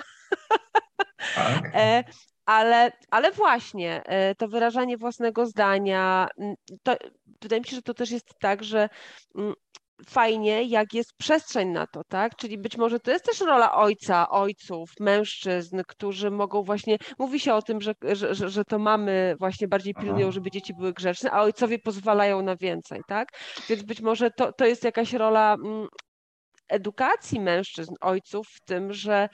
Tak. 1.35 1.62
E, 1.75 2.04
ale, 2.47 2.92
ale 3.11 3.33
właśnie 3.33 4.02
e, 4.04 4.35
to 4.35 4.49
wyrażanie 4.49 4.97
własnego 4.97 5.47
zdania, 5.47 6.28
to, 6.83 6.97
wydaje 7.42 7.61
mi 7.61 7.66
się, 7.66 7.76
że 7.76 7.83
to 7.83 7.95
też 7.95 8.11
jest 8.11 8.35
tak, 8.40 8.64
że 8.64 8.88
fajnie, 10.09 10.62
jak 10.62 10.95
jest 10.95 11.12
przestrzeń 11.19 11.69
na 11.69 11.87
to, 11.87 12.04
tak? 12.04 12.37
Czyli 12.37 12.59
być 12.59 12.76
może 12.76 13.00
to 13.00 13.11
jest 13.11 13.25
też 13.25 13.40
rola 13.40 13.73
ojca, 13.75 14.30
ojców, 14.30 14.90
mężczyzn, 15.00 15.80
którzy 15.88 16.30
mogą 16.30 16.62
właśnie, 16.62 16.99
mówi 17.19 17.40
się 17.40 17.54
o 17.54 17.62
tym, 17.62 17.80
że, 17.80 17.95
że, 18.12 18.50
że 18.50 18.64
to 18.64 18.78
mamy 18.78 19.35
właśnie 19.38 19.69
bardziej 19.69 19.95
pilnują, 19.95 20.33
żeby 20.33 20.50
dzieci 20.50 20.75
były 20.75 20.92
grzeczne, 20.92 21.30
a 21.30 21.42
ojcowie 21.42 21.78
pozwalają 21.78 22.42
na 22.42 22.57
więcej, 22.57 23.00
tak? 23.09 23.28
Więc 23.69 23.83
być 23.83 24.00
może 24.00 24.30
to, 24.30 24.52
to 24.52 24.66
jest 24.66 24.85
jakaś 24.85 25.12
rola 25.12 25.54
mm, 25.54 25.88
edukacji 26.69 27.40
mężczyzn, 27.40 27.95
ojców 28.00 28.47
w 28.49 28.61
tym, 28.64 28.92
że 28.92 29.28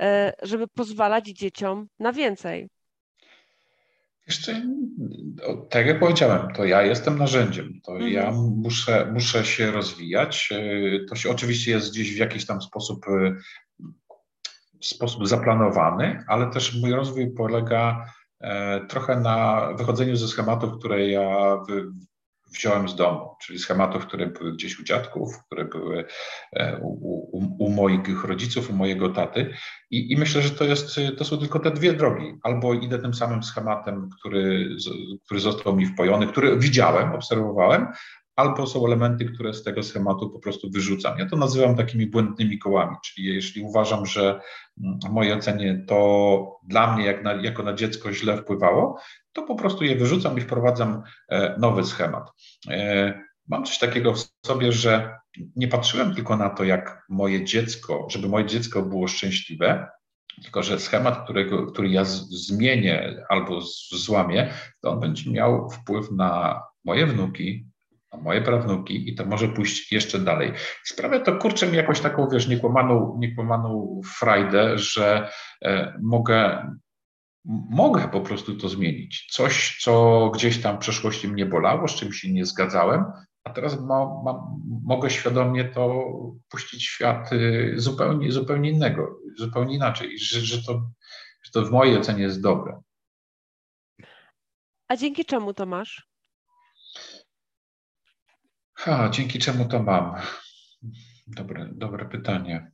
e, 0.00 0.32
żeby 0.42 0.68
pozwalać 0.68 1.26
dzieciom 1.26 1.86
na 1.98 2.12
więcej. 2.12 2.68
Jeszcze, 4.30 4.62
tak 5.70 5.86
jak 5.86 6.00
powiedziałem, 6.00 6.52
to 6.54 6.64
ja 6.64 6.82
jestem 6.82 7.18
narzędziem, 7.18 7.80
to 7.84 7.92
mhm. 7.92 8.12
ja 8.12 8.32
muszę, 8.56 9.10
muszę 9.12 9.44
się 9.44 9.70
rozwijać. 9.70 10.48
E, 10.52 11.04
to 11.08 11.16
się 11.16 11.30
oczywiście 11.30 11.70
jest 11.70 11.90
gdzieś 11.90 12.14
w 12.14 12.16
jakiś 12.16 12.46
tam 12.46 12.62
sposób, 12.62 13.06
e, 13.08 13.36
sposób 14.80 15.28
zaplanowany, 15.28 16.24
ale 16.28 16.50
też 16.50 16.80
mój 16.80 16.92
rozwój 16.92 17.34
polega 17.34 18.06
e, 18.40 18.86
trochę 18.86 19.20
na 19.20 19.68
wychodzeniu 19.78 20.16
ze 20.16 20.28
schematów, 20.28 20.78
które 20.78 21.08
ja 21.08 21.58
wziąłem 22.50 22.88
z 22.88 22.96
domu, 22.96 23.36
czyli 23.40 23.58
schematów, 23.58 24.06
które 24.06 24.26
były 24.26 24.52
gdzieś 24.52 24.80
u 24.80 24.84
dziadków, 24.84 25.28
które 25.46 25.64
były 25.64 26.04
e, 26.52 26.78
u, 26.82 26.88
u, 27.32 27.64
u 27.64 27.70
moich 27.70 28.24
rodziców, 28.24 28.70
u 28.70 28.72
mojego 28.72 29.08
taty. 29.08 29.54
I, 29.90 30.12
I, 30.12 30.16
myślę, 30.16 30.42
że 30.42 30.50
to, 30.50 30.64
jest, 30.64 31.00
to 31.18 31.24
są 31.24 31.38
tylko 31.38 31.58
te 31.58 31.70
dwie 31.70 31.92
drogi. 31.92 32.38
Albo 32.42 32.74
idę 32.74 32.98
tym 32.98 33.14
samym 33.14 33.42
schematem, 33.42 34.08
który, 34.18 34.76
który 35.24 35.40
został 35.40 35.76
mi 35.76 35.86
wpojony, 35.86 36.26
który 36.26 36.58
widziałem, 36.58 37.12
obserwowałem, 37.12 37.86
albo 38.40 38.66
są 38.66 38.86
elementy, 38.86 39.24
które 39.24 39.54
z 39.54 39.62
tego 39.62 39.82
schematu 39.82 40.30
po 40.30 40.38
prostu 40.38 40.70
wyrzucam. 40.70 41.18
Ja 41.18 41.26
to 41.26 41.36
nazywam 41.36 41.76
takimi 41.76 42.06
błędnymi 42.06 42.58
kołami, 42.58 42.96
czyli 43.04 43.26
jeśli 43.34 43.62
uważam, 43.62 44.06
że 44.06 44.40
mm, 44.80 44.98
w 45.06 45.10
mojej 45.10 45.32
ocenie 45.32 45.84
to 45.88 46.60
dla 46.62 46.96
mnie 46.96 47.06
jak 47.06 47.24
na, 47.24 47.32
jako 47.32 47.62
na 47.62 47.74
dziecko 47.74 48.12
źle 48.12 48.36
wpływało, 48.36 49.00
to 49.32 49.42
po 49.42 49.54
prostu 49.54 49.84
je 49.84 49.96
wyrzucam 49.96 50.38
i 50.38 50.40
wprowadzam 50.40 51.02
e, 51.28 51.56
nowy 51.58 51.84
schemat. 51.84 52.30
E, 52.70 53.20
mam 53.48 53.64
coś 53.64 53.78
takiego 53.78 54.14
w 54.14 54.30
sobie, 54.46 54.72
że 54.72 55.18
nie 55.56 55.68
patrzyłem 55.68 56.14
tylko 56.14 56.36
na 56.36 56.50
to, 56.50 56.64
jak 56.64 57.04
moje 57.08 57.44
dziecko, 57.44 58.06
żeby 58.10 58.28
moje 58.28 58.46
dziecko 58.46 58.82
było 58.82 59.08
szczęśliwe, 59.08 59.88
tylko 60.42 60.62
że 60.62 60.80
schemat, 60.80 61.24
którego, 61.24 61.66
który 61.66 61.88
ja 61.88 62.04
zmienię 62.04 63.24
albo 63.28 63.60
złamię, 63.92 64.52
to 64.80 64.90
on 64.90 65.00
będzie 65.00 65.30
miał 65.30 65.70
wpływ 65.70 66.10
na 66.10 66.62
moje 66.84 67.06
wnuki, 67.06 67.66
na 68.12 68.18
moje 68.18 68.42
prawnuki 68.42 69.10
i 69.10 69.14
to 69.14 69.24
może 69.24 69.48
pójść 69.48 69.92
jeszcze 69.92 70.18
dalej. 70.18 70.52
Sprawia 70.84 71.20
to, 71.20 71.36
kurczę, 71.36 71.66
mi 71.66 71.76
jakąś 71.76 72.00
taką, 72.00 72.28
wiesz, 72.28 72.48
niekłamaną, 72.48 73.16
niekłamaną 73.18 74.00
frajdę, 74.18 74.78
że 74.78 75.30
e, 75.64 75.98
mogę 76.02 76.66
mogę 77.44 78.08
po 78.08 78.20
prostu 78.20 78.56
to 78.56 78.68
zmienić. 78.68 79.28
Coś, 79.30 79.78
co 79.82 80.30
gdzieś 80.34 80.62
tam 80.62 80.76
w 80.76 80.80
przeszłości 80.80 81.28
mnie 81.28 81.46
bolało, 81.46 81.88
z 81.88 81.94
czym 81.94 82.12
się 82.12 82.32
nie 82.32 82.46
zgadzałem, 82.46 83.04
a 83.44 83.50
teraz 83.50 83.80
mo, 83.80 84.22
mo, 84.24 84.60
mogę 84.82 85.10
świadomie 85.10 85.64
to 85.64 86.04
puścić 86.48 86.88
w 86.88 86.90
świat 86.90 87.32
y, 87.32 87.74
zupełnie, 87.76 88.32
zupełnie 88.32 88.70
innego, 88.70 89.18
zupełnie 89.38 89.74
inaczej, 89.74 90.18
że, 90.18 90.40
że, 90.40 90.62
to, 90.62 90.90
że 91.42 91.52
to 91.52 91.66
w 91.66 91.70
mojej 91.70 91.96
ocenie 91.96 92.22
jest 92.22 92.42
dobre. 92.42 92.82
A 94.88 94.96
dzięki 94.96 95.24
czemu 95.24 95.54
to 95.54 95.66
masz? 95.66 96.10
Ha, 98.74 99.08
dzięki 99.12 99.38
czemu 99.38 99.64
to 99.64 99.82
mam? 99.82 100.14
Dobre, 101.26 101.68
dobre 101.72 102.08
pytanie 102.08 102.72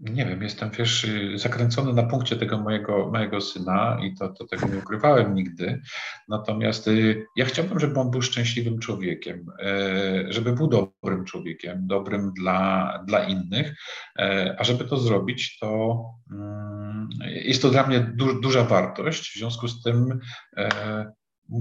nie 0.00 0.26
wiem, 0.26 0.42
jestem 0.42 0.70
wiesz, 0.70 1.06
zakręcony 1.34 1.92
na 1.92 2.02
punkcie 2.02 2.36
tego 2.36 2.58
mojego, 2.58 3.10
mojego 3.12 3.40
syna 3.40 3.98
i 4.02 4.14
to, 4.14 4.28
to 4.28 4.46
tego 4.46 4.66
nie 4.66 4.78
ukrywałem 4.78 5.34
nigdy. 5.34 5.82
Natomiast 6.28 6.88
y, 6.88 7.26
ja 7.36 7.44
chciałbym, 7.44 7.80
żeby 7.80 8.00
on 8.00 8.10
był 8.10 8.22
szczęśliwym 8.22 8.78
człowiekiem, 8.78 9.46
e, 9.62 10.32
żeby 10.32 10.52
był 10.52 10.68
dobrym 10.68 11.24
człowiekiem, 11.24 11.86
dobrym 11.86 12.32
dla, 12.32 13.04
dla 13.06 13.24
innych, 13.24 13.74
e, 14.18 14.56
a 14.58 14.64
żeby 14.64 14.84
to 14.84 14.96
zrobić, 14.96 15.58
to 15.58 16.02
mm, 16.32 17.08
jest 17.24 17.62
to 17.62 17.70
dla 17.70 17.86
mnie 17.86 18.00
du, 18.00 18.40
duża 18.40 18.64
wartość. 18.64 19.30
W 19.30 19.38
związku 19.38 19.68
z 19.68 19.82
tym 19.82 20.18
e, 20.56 21.12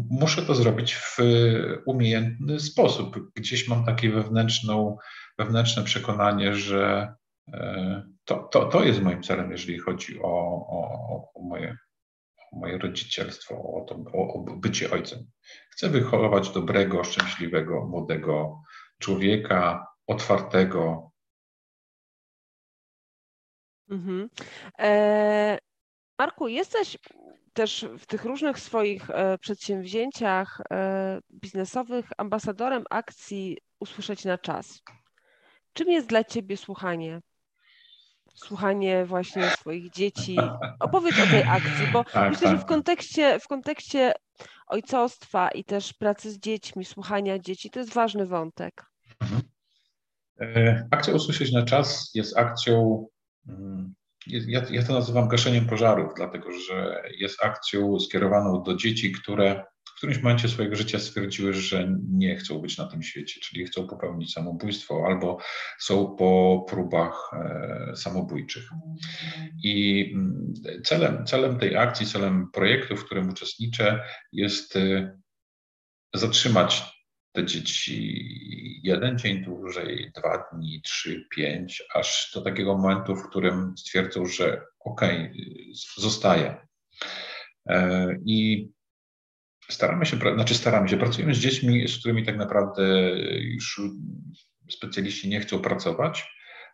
muszę 0.09 0.41
to 0.41 0.55
zrobić 0.55 0.95
w 0.95 1.17
umiejętny 1.85 2.59
sposób. 2.59 3.31
Gdzieś 3.35 3.67
mam 3.67 3.85
takie 3.85 4.09
wewnętrzną, 4.09 4.97
wewnętrzne 5.37 5.83
przekonanie, 5.83 6.55
że 6.55 7.13
to, 8.25 8.35
to, 8.37 8.65
to 8.65 8.83
jest 8.83 9.01
moim 9.01 9.23
celem, 9.23 9.51
jeżeli 9.51 9.79
chodzi 9.79 10.19
o, 10.21 10.29
o, 10.69 11.31
o, 11.33 11.41
moje, 11.41 11.77
moje 12.53 12.77
rodzicielstwo, 12.77 13.55
o, 13.55 13.85
to, 13.87 13.95
o, 14.13 14.33
o 14.33 14.39
bycie 14.39 14.91
ojcem. 14.91 15.31
Chcę 15.71 15.89
wychować 15.89 16.49
dobrego, 16.49 17.03
szczęśliwego, 17.03 17.87
młodego 17.87 18.61
człowieka, 18.99 19.87
otwartego. 20.07 21.11
Mhm. 23.89 24.29
E, 24.79 25.57
Marku, 26.19 26.47
jesteś 26.47 26.97
też 27.53 27.85
w 27.99 28.05
tych 28.05 28.25
różnych 28.25 28.59
swoich 28.59 29.09
e, 29.09 29.37
przedsięwzięciach 29.37 30.61
e, 30.71 31.19
biznesowych 31.31 32.05
ambasadorem 32.17 32.83
akcji 32.89 33.57
Usłyszeć 33.79 34.25
na 34.25 34.37
czas. 34.37 34.81
Czym 35.73 35.89
jest 35.89 36.07
dla 36.07 36.23
Ciebie 36.23 36.57
słuchanie? 36.57 37.21
Słuchanie 38.45 39.05
właśnie 39.05 39.49
swoich 39.49 39.89
dzieci. 39.89 40.37
Opowiedz 40.79 41.19
o 41.19 41.27
tej 41.27 41.43
akcji, 41.43 41.87
bo 41.93 42.03
tak, 42.03 42.29
myślę, 42.29 42.47
tak. 42.47 42.51
że 42.51 42.57
w 42.57 42.59
tak. 42.59 42.69
kontekście, 42.69 43.39
w 43.39 43.47
kontekście 43.47 44.13
ojcostwa 44.67 45.49
i 45.49 45.63
też 45.63 45.93
pracy 45.93 46.31
z 46.31 46.39
dziećmi, 46.39 46.85
słuchania 46.85 47.39
dzieci, 47.39 47.69
to 47.69 47.79
jest 47.79 47.93
ważny 47.93 48.25
wątek. 48.25 48.85
Mhm. 49.21 49.41
E, 50.41 50.87
akcja 50.91 51.13
Usłyszeć 51.13 51.51
na 51.51 51.63
czas 51.63 52.11
jest 52.13 52.37
akcją 52.37 53.07
mm, 53.47 53.93
ja, 54.27 54.61
ja 54.69 54.83
to 54.83 54.93
nazywam 54.93 55.27
gaszeniem 55.27 55.65
pożarów, 55.65 56.13
dlatego 56.15 56.51
że 56.51 57.03
jest 57.17 57.43
akcją 57.43 57.99
skierowaną 57.99 58.63
do 58.63 58.75
dzieci, 58.75 59.11
które 59.11 59.65
którymś 59.99 60.17
momencie 60.17 60.49
swojego 60.49 60.75
życia 60.75 60.99
stwierdziły, 60.99 61.53
że 61.53 61.95
nie 62.09 62.35
chcą 62.35 62.59
być 62.59 62.77
na 62.77 62.85
tym 62.85 63.03
świecie, 63.03 63.39
czyli 63.41 63.65
chcą 63.65 63.87
popełnić 63.87 64.33
samobójstwo 64.33 65.03
albo 65.07 65.37
są 65.79 66.15
po 66.15 66.65
próbach 66.69 67.31
e, 67.33 67.95
samobójczych. 67.95 68.69
I 69.63 70.05
mm, 70.13 70.53
celem, 70.83 71.25
celem 71.25 71.59
tej 71.59 71.77
akcji, 71.77 72.05
celem 72.05 72.51
projektu, 72.51 72.95
w 72.95 73.05
którym 73.05 73.29
uczestniczę, 73.29 74.01
jest 74.31 74.75
e, 74.75 75.17
zatrzymać 76.13 76.83
te 77.31 77.45
dzieci 77.45 78.25
jeden 78.83 79.17
dzień 79.17 79.43
dłużej, 79.43 80.11
dwa 80.15 80.49
dni, 80.53 80.81
trzy, 80.81 81.27
pięć, 81.35 81.83
aż 81.95 82.31
do 82.35 82.41
takiego 82.41 82.77
momentu, 82.77 83.15
w 83.15 83.29
którym 83.29 83.73
stwierdzą, 83.77 84.25
że 84.25 84.61
okej, 84.79 85.21
okay, 85.21 85.33
zostaje. 85.97 86.67
I 88.25 88.69
staramy 89.69 90.05
się, 90.05 90.17
znaczy 90.17 90.55
staramy 90.55 90.89
się, 90.89 90.97
pracujemy 90.97 91.33
z 91.35 91.39
dziećmi, 91.39 91.87
z 91.87 91.99
którymi 91.99 92.25
tak 92.25 92.37
naprawdę 92.37 93.11
już 93.39 93.81
specjaliści 94.69 95.29
nie 95.29 95.39
chcą 95.39 95.59
pracować, 95.59 96.31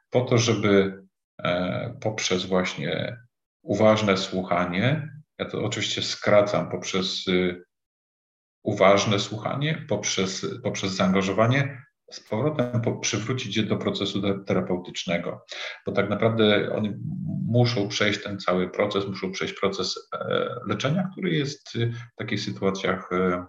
po 0.10 0.22
to, 0.22 0.38
żeby 0.38 1.04
e, 1.44 1.98
poprzez 2.02 2.46
właśnie 2.46 3.18
uważne 3.62 4.18
słuchanie, 4.18 5.10
ja 5.40 5.46
to 5.46 5.64
oczywiście 5.64 6.02
skracam 6.02 6.70
poprzez 6.70 7.26
uważne 8.64 9.20
słuchanie, 9.20 9.86
poprzez, 9.90 10.46
poprzez 10.64 10.92
zaangażowanie, 10.92 11.85
z 12.12 12.20
powrotem 12.20 12.82
po, 12.82 12.96
przywrócić 12.96 13.58
je 13.58 13.64
do 13.64 13.78
procesu 13.78 14.22
terapeutycznego, 14.46 15.46
bo 15.86 15.92
tak 15.92 16.10
naprawdę 16.10 16.74
oni 16.76 16.94
muszą 17.48 17.88
przejść 17.88 18.24
ten 18.24 18.40
cały 18.40 18.70
proces, 18.70 19.08
muszą 19.08 19.32
przejść 19.32 19.54
proces 19.54 20.10
e, 20.14 20.50
leczenia, 20.68 21.10
który 21.12 21.36
jest 21.36 21.70
w 21.74 22.16
takich 22.18 22.42
sytuacjach, 22.42 23.10
e, 23.12 23.46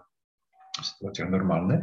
sytuacjach 0.83 1.29
normalny. 1.29 1.81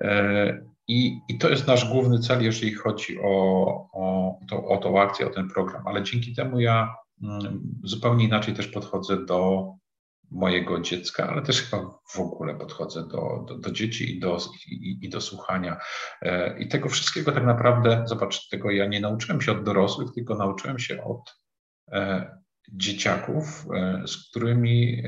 E, 0.00 0.60
I, 0.88 1.20
I 1.28 1.38
to 1.38 1.48
jest 1.48 1.66
nasz 1.66 1.90
główny 1.90 2.18
cel, 2.18 2.42
jeżeli 2.42 2.74
chodzi 2.74 3.18
o, 3.22 3.64
o, 3.92 4.38
to, 4.48 4.64
o 4.64 4.76
tą 4.76 5.00
akcję, 5.00 5.26
o 5.26 5.30
ten 5.30 5.48
program, 5.48 5.86
ale 5.86 6.02
dzięki 6.02 6.34
temu 6.34 6.60
ja 6.60 6.94
mm, 7.22 7.60
zupełnie 7.84 8.24
inaczej 8.24 8.54
też 8.54 8.66
podchodzę 8.66 9.26
do 9.26 9.68
mojego 10.30 10.80
dziecka, 10.80 11.28
ale 11.28 11.42
też 11.42 11.62
chyba 11.62 11.98
w 12.14 12.20
ogóle 12.20 12.54
podchodzę 12.54 13.08
do, 13.08 13.44
do, 13.48 13.58
do 13.58 13.70
dzieci 13.70 14.16
i 14.16 14.20
do, 14.20 14.38
i, 14.66 14.98
i, 15.02 15.08
do 15.08 15.20
słuchania. 15.20 15.76
E, 16.22 16.58
I 16.58 16.68
tego 16.68 16.88
wszystkiego 16.88 17.32
tak 17.32 17.44
naprawdę, 17.44 18.04
zobacz, 18.06 18.48
tego 18.48 18.70
ja 18.70 18.86
nie 18.86 19.00
nauczyłem 19.00 19.40
się 19.40 19.52
od 19.52 19.64
dorosłych, 19.64 20.08
tylko 20.14 20.34
nauczyłem 20.34 20.78
się 20.78 21.04
od 21.04 21.36
e, 21.92 22.30
dzieciaków, 22.72 23.66
e, 23.74 24.02
z 24.06 24.30
którymi 24.30 25.02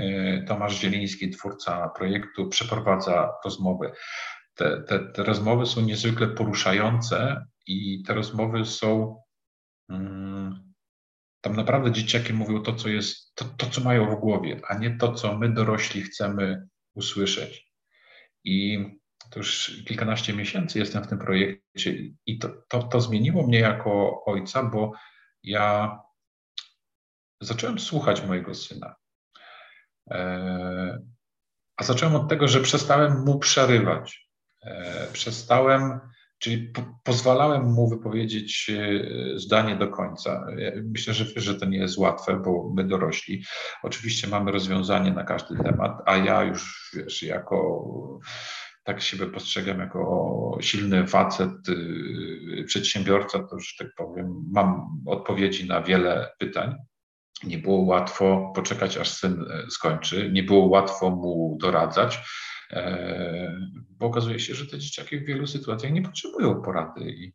Tomasz 0.47 0.81
Zieliński, 0.81 1.31
twórca 1.31 1.89
projektu, 1.89 2.49
przeprowadza 2.49 3.33
rozmowy. 3.45 3.93
Te, 4.55 4.83
te, 4.83 4.99
te 4.99 5.25
rozmowy 5.25 5.67
są 5.67 5.81
niezwykle 5.81 6.29
poruszające 6.29 7.47
i 7.67 8.03
te 8.03 8.15
rozmowy 8.15 8.65
są. 8.65 9.17
Mm, 9.89 10.70
tam 11.41 11.57
naprawdę 11.57 11.93
dzieciaki 11.93 12.33
mówią 12.33 12.63
to, 12.63 12.73
co 12.73 12.89
jest, 12.89 13.35
to, 13.35 13.45
to, 13.45 13.67
co 13.67 13.81
mają 13.81 14.17
w 14.17 14.21
głowie, 14.21 14.61
a 14.69 14.79
nie 14.79 14.97
to, 14.97 15.13
co 15.13 15.39
my 15.39 15.49
dorośli 15.55 16.03
chcemy 16.03 16.69
usłyszeć. 16.95 17.71
I 18.45 18.85
to 19.31 19.39
już 19.39 19.83
kilkanaście 19.87 20.33
miesięcy 20.33 20.79
jestem 20.79 21.05
w 21.05 21.09
tym 21.09 21.19
projekcie 21.19 21.95
i 22.27 22.39
to, 22.39 22.49
to, 22.69 22.83
to 22.83 23.01
zmieniło 23.01 23.47
mnie 23.47 23.59
jako 23.59 24.25
ojca, 24.25 24.63
bo 24.63 24.93
ja 25.43 25.99
zacząłem 27.41 27.79
słuchać 27.79 28.27
mojego 28.27 28.55
syna. 28.55 28.95
E, 30.11 30.99
a 31.77 31.85
zacząłem 31.85 32.15
od 32.15 32.29
tego, 32.29 32.49
że 32.49 32.61
przestałem 32.61 33.25
mu 33.25 33.39
przerywać. 33.39 34.31
E, 34.63 35.07
przestałem 35.13 36.01
Czyli 36.41 36.69
po, 36.69 36.83
pozwalałem 37.05 37.73
mu 37.73 37.89
wypowiedzieć 37.89 38.71
e, 38.71 39.39
zdanie 39.39 39.77
do 39.77 39.89
końca. 39.89 40.47
Myślę, 40.85 41.15
że, 41.15 41.25
że 41.37 41.55
to 41.55 41.67
nie 41.67 41.79
jest 41.79 41.99
łatwe, 41.99 42.43
bo 42.45 42.73
my 42.75 42.85
dorośli 42.85 43.45
oczywiście 43.83 44.29
mamy 44.29 44.53
rozwiązanie 44.53 45.13
na 45.13 45.25
każdy 45.25 45.57
temat, 45.57 46.03
a 46.07 46.17
ja 46.17 46.43
już 46.43 46.91
wiesz, 46.97 47.23
jako 47.23 48.21
tak 48.85 49.03
siebie 49.03 49.27
postrzegam 49.27 49.79
jako 49.79 50.59
silny 50.61 51.07
facet, 51.07 51.69
y, 51.69 52.65
przedsiębiorca, 52.67 53.39
to 53.39 53.57
już 53.57 53.77
tak 53.77 53.89
powiem, 53.97 54.45
mam 54.53 54.87
odpowiedzi 55.07 55.69
na 55.69 55.83
wiele 55.83 56.33
pytań. 56.39 56.75
Nie 57.45 57.59
było 57.59 57.83
łatwo 57.83 58.53
poczekać, 58.55 58.97
aż 58.97 59.11
syn 59.11 59.45
e, 59.51 59.71
skończy, 59.71 60.31
nie 60.33 60.43
było 60.43 60.67
łatwo 60.67 61.11
mu 61.11 61.57
doradzać 61.61 62.19
bo 63.91 64.07
okazuje 64.07 64.39
się, 64.39 64.55
że 64.55 64.67
te 64.67 64.79
dzieciaki 64.79 65.19
w 65.19 65.25
wielu 65.25 65.47
sytuacjach 65.47 65.93
nie 65.93 66.03
potrzebują 66.03 66.63
porady 66.63 67.11
i, 67.11 67.33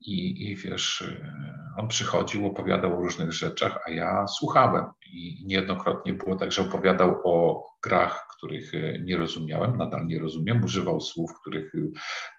i, 0.00 0.50
i 0.50 0.56
wiesz, 0.56 1.02
e, 1.02 1.74
on 1.76 1.88
przychodził, 1.88 2.46
opowiadał 2.46 2.98
o 2.98 3.02
różnych 3.02 3.32
rzeczach, 3.32 3.78
a 3.86 3.90
ja 3.90 4.26
słuchałem. 4.26 4.84
I 5.12 5.44
niejednokrotnie 5.46 6.12
było 6.12 6.36
tak, 6.36 6.52
że 6.52 6.62
opowiadał 6.62 7.20
o 7.24 7.64
grach, 7.82 8.26
których 8.36 8.74
e, 8.74 8.98
nie 8.98 9.16
rozumiałem, 9.16 9.76
nadal 9.76 10.06
nie 10.06 10.18
rozumiem, 10.18 10.64
używał 10.64 11.00
słów, 11.00 11.30
których 11.40 11.72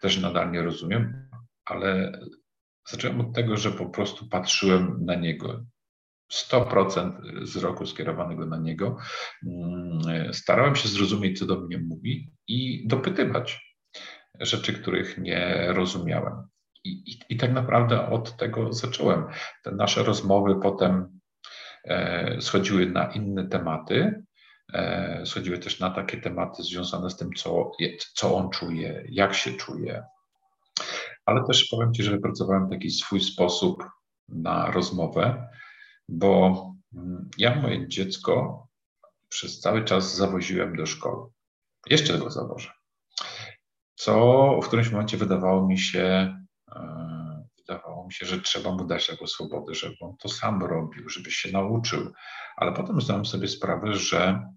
też 0.02 0.22
nadal 0.22 0.52
nie 0.52 0.62
rozumiem, 0.62 1.30
ale 1.66 2.20
zacząłem 2.88 3.22
od 3.22 3.34
tego, 3.34 3.58
że 3.58 3.72
po 3.72 3.86
prostu 3.90 4.30
patrzyłem 4.30 5.06
na 5.06 5.16
niego 5.16 5.66
100% 6.34 7.42
wzroku 7.42 7.86
skierowanego 7.86 8.46
na 8.46 8.58
niego. 8.58 8.98
Mm, 9.48 10.34
starałem 10.34 10.76
się 10.76 10.90
zrozumieć, 10.90 11.40
co 11.40 11.46
do 11.46 11.60
mnie 11.60 11.78
mówi 11.78 12.32
i 12.48 12.88
dopytywać 12.88 13.68
rzeczy, 14.40 14.74
których 14.74 15.18
nie 15.18 15.68
rozumiałem. 15.68 16.34
I, 16.84 16.90
i, 16.90 17.20
i 17.30 17.38
tak 17.38 17.54
naprawdę 17.54 18.10
od 18.10 18.38
tego 18.38 18.74
zacząłem. 18.74 19.26
Te 19.64 19.72
nasze 19.72 20.04
rozmowy 20.04 20.56
potem 20.62 21.20
e, 21.84 22.42
schodziły 22.42 22.86
na 22.86 23.12
inne 23.12 23.48
tematy, 23.48 24.24
e, 24.74 25.26
schodziły 25.26 25.58
też 25.58 25.80
na 25.80 25.90
takie 25.90 26.22
tematy 26.22 26.64
związane 26.64 27.10
z 27.10 27.18
tym, 27.18 27.30
co, 27.38 27.72
co 28.14 28.36
on 28.36 28.50
czuje, 28.50 29.06
jak 29.10 29.34
się 29.34 29.52
czuje. 29.52 30.04
Ale 31.26 31.44
też 31.48 31.68
powiem 31.72 31.94
Ci, 31.94 32.04
że 32.04 32.12
wypracowałem 32.12 32.70
taki 32.70 32.90
swój 32.90 33.22
sposób 33.22 33.84
na 34.30 34.72
rozmowę, 34.72 35.48
bo 36.10 36.74
mm, 36.94 37.30
ja 37.38 37.56
moje 37.56 37.88
dziecko 37.88 38.68
przez 39.30 39.60
cały 39.60 39.84
czas 39.84 40.16
zawoziłem 40.16 40.76
do 40.76 40.86
szkoły. 40.86 41.30
Jeszcze 41.90 42.18
go 42.18 42.32
zawożę. 42.32 42.72
Co 43.96 44.60
w 44.64 44.68
którymś 44.68 44.90
momencie 44.90 45.18
wydawało 45.18 45.68
mi 45.68 45.80
się, 45.80 46.36
e, 46.76 47.48
wydawało 47.58 48.06
mi 48.06 48.14
się, 48.14 48.26
że 48.26 48.42
trzeba 48.42 48.72
mu 48.72 48.86
dać 48.86 49.08
taką 49.08 49.28
swobodę, 49.28 49.74
żeby 49.74 49.96
on 50.00 50.18
to 50.18 50.30
sam 50.30 50.64
robił, 50.64 51.10
żeby 51.10 51.32
się 51.32 51.52
nauczył. 51.52 52.14
Ale 52.58 52.74
potem 52.74 53.02
zdałem 53.02 53.26
sobie 53.26 53.48
sprawę, 53.48 53.94
że 53.94 54.50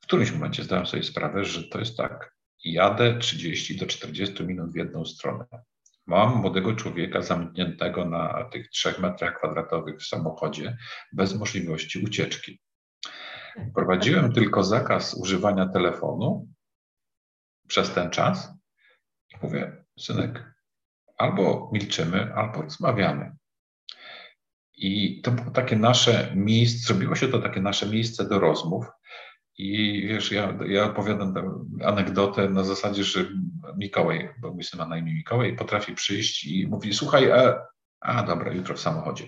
w 0.00 0.06
którymś 0.06 0.32
momencie 0.32 0.64
zdałem 0.64 0.86
sobie 0.86 1.02
sprawę, 1.02 1.44
że 1.44 1.68
to 1.68 1.78
jest 1.78 1.96
tak. 1.96 2.34
Jadę 2.64 3.18
30 3.18 3.76
do 3.76 3.86
40 3.86 4.44
minut 4.44 4.72
w 4.72 4.76
jedną 4.76 5.04
stronę. 5.04 5.46
Mam 6.08 6.36
młodego 6.36 6.74
człowieka 6.74 7.22
zamkniętego 7.22 8.04
na 8.04 8.44
tych 8.44 8.68
trzech 8.70 8.98
metrach 8.98 9.38
kwadratowych 9.38 9.98
w 9.98 10.06
samochodzie 10.06 10.76
bez 11.12 11.34
możliwości 11.34 12.04
ucieczki. 12.04 12.60
Wprowadziłem 13.70 14.32
tylko 14.32 14.64
zakaz 14.64 15.14
używania 15.14 15.68
telefonu 15.68 16.48
przez 17.66 17.94
ten 17.94 18.10
czas 18.10 18.52
i 19.30 19.36
mówię, 19.42 19.84
synek, 19.98 20.54
albo 21.18 21.70
milczymy, 21.72 22.34
albo 22.34 22.62
rozmawiamy. 22.62 23.36
I 24.76 25.20
to 25.22 25.30
było 25.30 25.50
takie 25.50 25.76
nasze 25.76 26.32
miejsce, 26.34 26.86
zrobiło 26.86 27.14
się 27.14 27.28
to 27.28 27.38
takie 27.38 27.60
nasze 27.60 27.86
miejsce 27.86 28.28
do 28.28 28.38
rozmów. 28.38 28.86
I 29.58 30.02
wiesz, 30.08 30.32
ja, 30.32 30.58
ja 30.66 30.84
opowiadam 30.84 31.34
tę 31.34 31.64
anegdotę 31.84 32.48
na 32.48 32.64
zasadzie, 32.64 33.04
że 33.04 33.24
Mikołaj, 33.76 34.28
bo 34.40 34.52
mój 34.52 34.64
syn 34.64 34.78
ma 34.78 34.86
na 34.86 34.98
imię 34.98 35.14
Mikołaj, 35.14 35.56
potrafi 35.56 35.94
przyjść 35.94 36.44
i 36.44 36.66
mówi, 36.66 36.94
słuchaj, 36.94 37.32
a, 37.32 37.66
a 38.00 38.22
dobra, 38.22 38.52
jutro 38.52 38.74
w 38.74 38.80
samochodzie. 38.80 39.24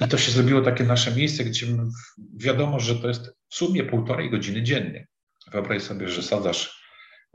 I, 0.00 0.04
I 0.04 0.08
to 0.08 0.18
się 0.18 0.32
zrobiło 0.32 0.62
takie 0.62 0.84
nasze 0.84 1.14
miejsce, 1.14 1.44
gdzie 1.44 1.66
wiadomo, 2.36 2.80
że 2.80 2.94
to 2.94 3.08
jest 3.08 3.36
w 3.48 3.54
sumie 3.54 3.84
półtorej 3.84 4.30
godziny 4.30 4.62
dziennie. 4.62 5.06
Wyobraź 5.52 5.82
sobie, 5.82 6.08
że 6.08 6.22
sadzasz 6.22 6.82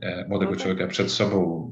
e, 0.02 0.28
młodego 0.28 0.52
no 0.52 0.58
tak. 0.58 0.64
człowieka 0.64 0.88
przed 0.88 1.12
sobą 1.12 1.72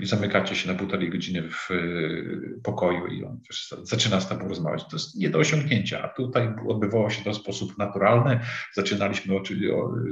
i 0.00 0.06
zamykacie 0.06 0.56
się 0.56 0.72
na 0.72 0.78
półtorej 0.78 1.10
godziny 1.10 1.48
w 1.50 1.70
y, 1.70 2.60
pokoju 2.64 3.06
i 3.06 3.24
on 3.24 3.40
wiesz, 3.50 3.74
zaczyna 3.82 4.20
z 4.20 4.28
tobą 4.28 4.48
rozmawiać. 4.48 4.84
To 4.84 4.96
jest 4.96 5.16
nie 5.16 5.30
do 5.30 5.38
osiągnięcia, 5.38 6.02
a 6.02 6.08
tutaj 6.08 6.54
odbywało 6.68 7.10
się 7.10 7.24
to 7.24 7.32
w 7.32 7.36
sposób 7.36 7.78
naturalny. 7.78 8.40
Zaczynaliśmy 8.74 9.36
od, 9.36 9.48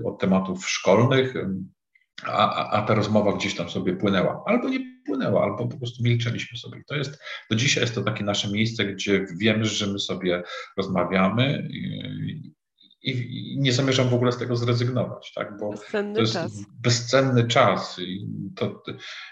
od 0.04 0.20
tematów 0.20 0.68
szkolnych, 0.68 1.34
a, 2.24 2.70
a 2.70 2.82
ta 2.82 2.94
rozmowa 2.94 3.36
gdzieś 3.36 3.54
tam 3.54 3.68
sobie 3.68 3.96
płynęła. 3.96 4.42
Albo 4.46 4.68
nie 4.68 4.80
płynęła, 5.06 5.42
albo 5.42 5.68
po 5.68 5.78
prostu 5.78 6.04
milczeliśmy 6.04 6.58
sobie. 6.58 6.82
To 6.86 6.94
jest, 6.94 7.22
do 7.50 7.56
dzisiaj 7.56 7.82
jest 7.82 7.94
to 7.94 8.02
takie 8.02 8.24
nasze 8.24 8.50
miejsce, 8.50 8.84
gdzie 8.84 9.26
wiemy, 9.40 9.64
że 9.64 9.86
my 9.86 9.98
sobie 9.98 10.42
rozmawiamy 10.76 11.68
i, 11.70 12.57
nie 13.56 13.72
zamierzam 13.72 14.08
w 14.08 14.14
ogóle 14.14 14.32
z 14.32 14.38
tego 14.38 14.56
zrezygnować, 14.56 15.32
tak? 15.32 15.56
bo 15.58 15.70
bezcenny 15.70 16.14
to 16.14 16.20
jest 16.20 16.32
czas. 16.32 16.52
bezcenny 16.82 17.48
czas 17.48 17.98
i 17.98 18.26
to 18.56 18.82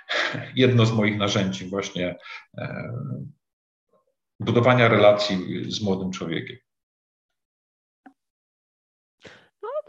jedno 0.56 0.86
z 0.86 0.92
moich 0.92 1.18
narzędzi 1.18 1.70
właśnie 1.70 2.18
e, 2.58 2.92
budowania 4.40 4.88
relacji 4.88 5.64
z 5.72 5.82
młodym 5.82 6.10
człowiekiem. 6.10 6.56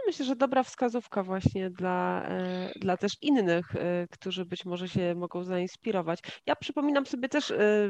Myślę, 0.07 0.25
że 0.25 0.35
dobra 0.35 0.63
wskazówka 0.63 1.23
właśnie 1.23 1.69
dla, 1.69 2.23
e, 2.23 2.71
dla 2.75 2.97
też 2.97 3.13
innych, 3.21 3.75
e, 3.75 4.07
którzy 4.11 4.45
być 4.45 4.65
może 4.65 4.89
się 4.89 5.15
mogą 5.15 5.43
zainspirować. 5.43 6.19
Ja 6.45 6.55
przypominam 6.55 7.05
sobie 7.05 7.29
też, 7.29 7.51
e, 7.51 7.89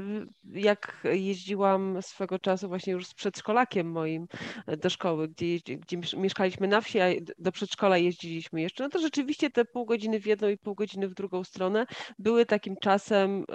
jak 0.54 1.04
jeździłam 1.04 2.02
swego 2.02 2.40
czasu 2.40 2.68
właśnie 2.68 2.94
już 2.94 3.08
z 3.08 3.14
przedszkolakiem 3.14 3.92
moim 3.92 4.28
do 4.78 4.90
szkoły, 4.90 5.28
gdzie, 5.28 5.58
gdzie 5.78 6.18
mieszkaliśmy 6.18 6.68
na 6.68 6.82
wsi, 6.82 7.00
a 7.00 7.08
do 7.40 7.52
przedszkola 7.52 7.98
jeździliśmy 7.98 8.62
jeszcze, 8.62 8.84
no 8.84 8.90
to 8.90 9.00
rzeczywiście 9.00 9.50
te 9.50 9.66
pół 9.66 9.86
godziny 9.86 10.20
w 10.20 10.26
jedną 10.26 10.48
i 10.48 10.58
pół 10.58 10.76
godziny 10.76 11.08
w 11.08 11.14
drugą 11.14 11.44
stronę 11.44 11.86
były 12.20 12.46
takim 12.46 12.76
czasem 12.82 13.46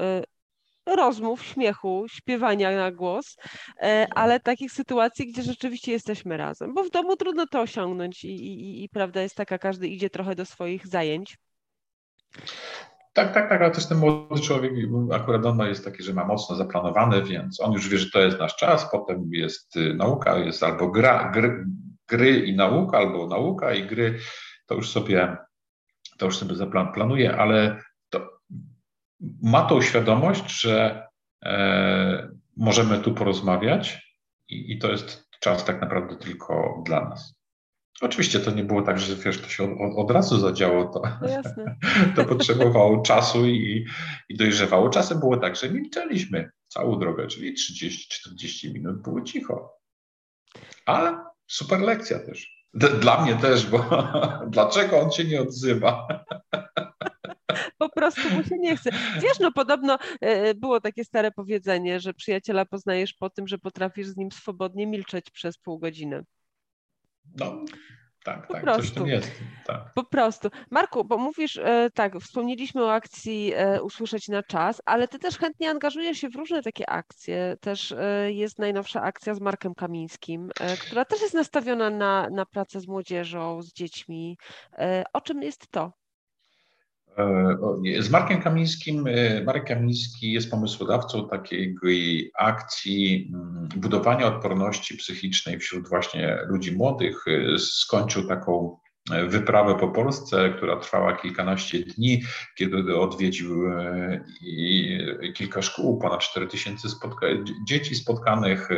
rozmów, 0.87 1.43
śmiechu, 1.45 2.07
śpiewania 2.11 2.77
na 2.77 2.93
głos, 2.93 3.37
e, 3.83 4.07
ale 4.15 4.41
takich 4.41 4.73
sytuacji, 4.73 5.33
gdzie 5.33 5.43
rzeczywiście 5.43 5.93
jesteśmy 5.93 6.37
razem, 6.37 6.75
bo 6.75 6.85
w 6.85 6.91
domu 6.91 7.17
trudno 7.17 7.47
to 7.47 7.61
osiągnąć 7.61 8.25
i, 8.25 8.29
i, 8.29 8.85
i 8.85 8.89
prawda 8.89 9.23
jest 9.23 9.35
taka, 9.35 9.59
każdy 9.59 9.89
idzie 9.89 10.11
trochę 10.11 10.35
do 10.35 10.45
swoich 10.45 10.87
zajęć. 10.87 11.39
Tak, 13.13 13.35
tak, 13.35 13.49
tak, 13.49 13.63
ale 13.63 13.71
też 13.71 13.87
ten 13.87 13.99
młody 13.99 14.41
człowiek, 14.41 14.73
akurat 15.13 15.47
on 15.47 15.59
jest 15.59 15.85
taki, 15.85 16.03
że 16.03 16.15
ma 16.15 16.25
mocno 16.25 16.57
zaplanowany, 16.57 17.23
więc 17.23 17.61
on 17.61 17.73
już 17.73 17.89
wie, 17.89 17.99
że 17.99 18.11
to 18.11 18.21
jest 18.21 18.39
nasz 18.39 18.57
czas, 18.57 18.91
potem 18.91 19.29
jest 19.33 19.77
y, 19.77 19.95
nauka, 19.95 20.39
jest 20.39 20.63
albo 20.63 20.91
gra, 20.91 21.31
gry, 21.35 21.65
gry 22.09 22.41
i 22.41 22.57
nauka, 22.57 22.99
albo 22.99 23.27
nauka 23.27 23.75
i 23.75 23.87
gry, 23.87 24.19
to 24.67 24.75
już 24.75 24.91
sobie, 24.91 25.37
to 26.19 26.27
już 26.27 26.39
sobie 26.39 26.55
zaplanuje, 26.55 27.37
ale 27.37 27.83
ma 29.43 29.63
tą 29.63 29.83
świadomość, 29.83 30.61
że 30.61 31.07
e, 31.45 32.29
możemy 32.57 32.99
tu 32.99 33.15
porozmawiać 33.15 34.15
i, 34.49 34.73
i, 34.73 34.79
to 34.79 34.91
jest 34.91 35.29
czas 35.41 35.65
tak 35.65 35.81
naprawdę 35.81 36.17
tylko 36.17 36.83
dla 36.87 37.09
nas. 37.09 37.35
Oczywiście 38.01 38.41
to 38.41 38.51
nie 38.51 38.65
było 38.65 38.83
tak, 38.83 38.99
że 38.99 39.17
wiesz, 39.17 39.41
to 39.41 39.49
się 39.49 39.65
od, 39.65 39.97
od 39.97 40.11
razu 40.11 40.39
zadziało, 40.39 40.85
to, 40.85 41.03
no 41.57 41.73
to 42.17 42.25
potrzebowało 42.25 43.03
czasu 43.03 43.47
i, 43.47 43.87
i 44.29 44.37
dojrzewało. 44.37 44.89
Czasem 44.91 45.21
było 45.21 45.37
tak, 45.37 45.57
że 45.57 45.71
milczeliśmy 45.71 46.51
całą 46.69 46.99
drogę, 46.99 47.27
czyli 47.27 47.55
30-40 47.55 48.73
minut 48.75 49.03
było 49.03 49.23
cicho. 49.23 49.79
Ale 50.87 51.19
super 51.47 51.81
lekcja 51.81 52.19
też. 52.19 52.63
Dla 52.75 53.23
mnie 53.23 53.37
też, 53.37 53.67
bo 53.67 53.85
dlaczego 54.49 55.01
on 55.01 55.11
się 55.11 55.25
nie 55.25 55.43
odzywa? 55.43 56.09
po 58.03 58.13
prostu 58.13 58.35
mu 58.35 58.45
się 58.45 58.59
nie 58.59 58.77
chce. 58.77 58.91
Wiesz, 59.23 59.39
no 59.41 59.53
podobno 59.53 59.99
e, 60.21 60.55
było 60.55 60.81
takie 60.81 61.05
stare 61.05 61.31
powiedzenie, 61.31 62.01
że 62.01 62.15
przyjaciela 62.15 62.65
poznajesz 62.65 63.15
po 63.15 63.31
tym, 63.31 63.49
że 63.49 63.59
potrafisz 63.59 64.07
z 64.07 64.17
nim 64.17 64.33
swobodnie 64.33 64.87
milczeć 64.87 65.31
przez 65.31 65.59
pół 65.59 65.79
godziny. 65.79 66.25
No, 67.39 67.65
tak, 68.25 68.47
po 68.47 68.53
tak, 68.55 68.63
prostu. 68.63 69.07
jest. 69.07 69.31
Tak. 69.67 69.93
Po 69.95 70.05
prostu. 70.05 70.49
Marku, 70.71 71.05
bo 71.05 71.19
mówisz, 71.19 71.57
e, 71.57 71.91
tak, 71.95 72.19
wspomnieliśmy 72.19 72.85
o 72.85 72.93
akcji 72.93 73.53
e, 73.55 73.83
Usłyszeć 73.83 74.29
na 74.29 74.43
czas, 74.43 74.83
ale 74.85 75.09
ty 75.09 75.19
też 75.19 75.39
chętnie 75.39 75.71
angażujesz 75.71 76.19
się 76.19 76.29
w 76.29 76.37
różne 76.37 76.63
takie 76.63 76.91
akcje. 76.91 77.57
Też 77.61 77.95
jest 78.27 78.59
najnowsza 78.59 79.03
akcja 79.03 79.35
z 79.35 79.41
Markiem 79.41 79.75
Kamińskim, 79.75 80.51
która 80.81 81.05
też 81.05 81.21
jest 81.21 81.35
nastawiona 81.35 81.91
na, 81.91 82.31
na 82.31 82.47
pracę 82.47 82.81
z 82.81 82.89
młodzieżą, 82.89 83.63
z 83.63 83.73
dziećmi. 83.73 84.39
O 85.13 85.21
czym 85.21 85.43
jest 85.43 85.69
to? 85.71 86.02
E, 87.17 88.03
z 88.03 88.11
Markiem 88.11 88.43
Kamińskim, 88.43 89.07
e, 89.07 89.45
Marek 89.45 89.65
Kamiński 89.65 90.33
jest 90.33 90.51
pomysłodawcą 90.51 91.29
takiej 91.29 91.77
akcji 92.39 93.31
mm, 93.35 93.69
budowania 93.77 94.27
odporności 94.27 94.97
psychicznej 94.97 95.59
wśród 95.59 95.89
właśnie 95.89 96.39
ludzi 96.47 96.77
młodych. 96.77 97.25
E, 97.27 97.59
skończył 97.59 98.29
taką 98.29 98.77
wyprawę 99.29 99.75
po 99.75 99.89
Polsce, 99.89 100.51
która 100.57 100.77
trwała 100.77 101.17
kilkanaście 101.17 101.79
dni, 101.79 102.23
kiedy 102.59 102.97
odwiedził 102.97 103.63
kilka 105.35 105.63
szkół, 105.63 105.99
ponad 105.99 106.21
4 106.21 106.47
tysięcy 106.47 106.89
spotka 106.89 107.27
dzieci 107.69 107.95
spotkanych, 107.95 108.69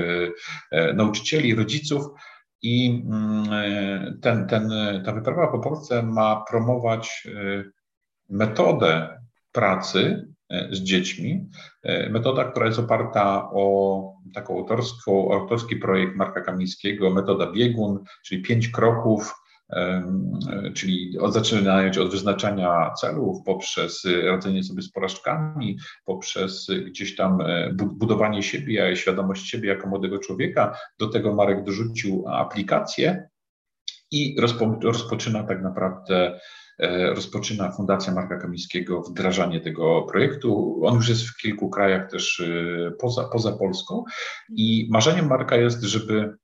nauczycieli, 0.94 1.54
rodziców. 1.54 2.06
I 2.62 3.04
mm, 3.06 4.20
ten, 4.20 4.46
ten, 4.46 4.70
ta 5.04 5.12
wyprawa 5.12 5.46
po 5.46 5.58
Polsce 5.58 6.02
ma 6.02 6.44
promować 6.50 7.26
metodę 8.34 9.20
pracy 9.52 10.28
e, 10.50 10.68
z 10.72 10.80
dziećmi. 10.80 11.48
E, 11.82 12.10
metoda, 12.10 12.44
która 12.44 12.66
jest 12.66 12.78
oparta 12.78 13.50
o 13.52 14.14
taką 14.34 14.58
autorską, 14.58 15.32
autorski 15.32 15.76
projekt 15.76 16.16
Marka 16.16 16.40
Kamińskiego, 16.40 17.10
metoda 17.10 17.52
biegun, 17.52 18.04
czyli 18.24 18.42
pięć 18.42 18.68
kroków, 18.68 19.34
e, 19.70 20.02
czyli 20.74 21.18
od, 21.18 21.34
zaczynając 21.34 21.98
od 21.98 22.10
wyznaczania 22.10 22.90
celów, 23.00 23.42
poprzez 23.44 24.02
radzenie 24.24 24.64
sobie 24.64 24.82
z 24.82 24.90
porażkami, 24.92 25.78
poprzez 26.04 26.66
gdzieś 26.86 27.16
tam 27.16 27.38
budowanie 27.74 28.42
siebie, 28.42 28.96
świadomość 28.96 29.50
siebie 29.50 29.68
jako 29.68 29.88
młodego 29.88 30.18
człowieka. 30.18 30.78
Do 30.98 31.08
tego 31.08 31.34
Marek 31.34 31.64
dorzucił 31.64 32.24
aplikację 32.28 33.28
i 34.10 34.36
rozpo, 34.40 34.78
rozpoczyna 34.82 35.42
tak 35.42 35.62
naprawdę 35.62 36.40
rozpoczyna 37.14 37.72
Fundacja 37.72 38.12
Marka 38.12 38.38
Kamińskiego 38.38 39.02
wdrażanie 39.02 39.60
tego 39.60 40.02
projektu. 40.02 40.80
On 40.84 40.94
już 40.94 41.08
jest 41.08 41.24
w 41.28 41.36
kilku 41.36 41.70
krajach 41.70 42.10
też 42.10 42.40
e, 42.40 42.90
poza, 42.90 43.24
poza 43.24 43.52
Polską 43.52 44.04
i 44.48 44.88
marzeniem 44.90 45.26
Marka 45.26 45.56
jest, 45.56 45.82
żeby 45.82 46.36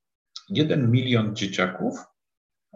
jeden 0.49 0.91
milion 0.91 1.37
dzieciaków 1.37 1.99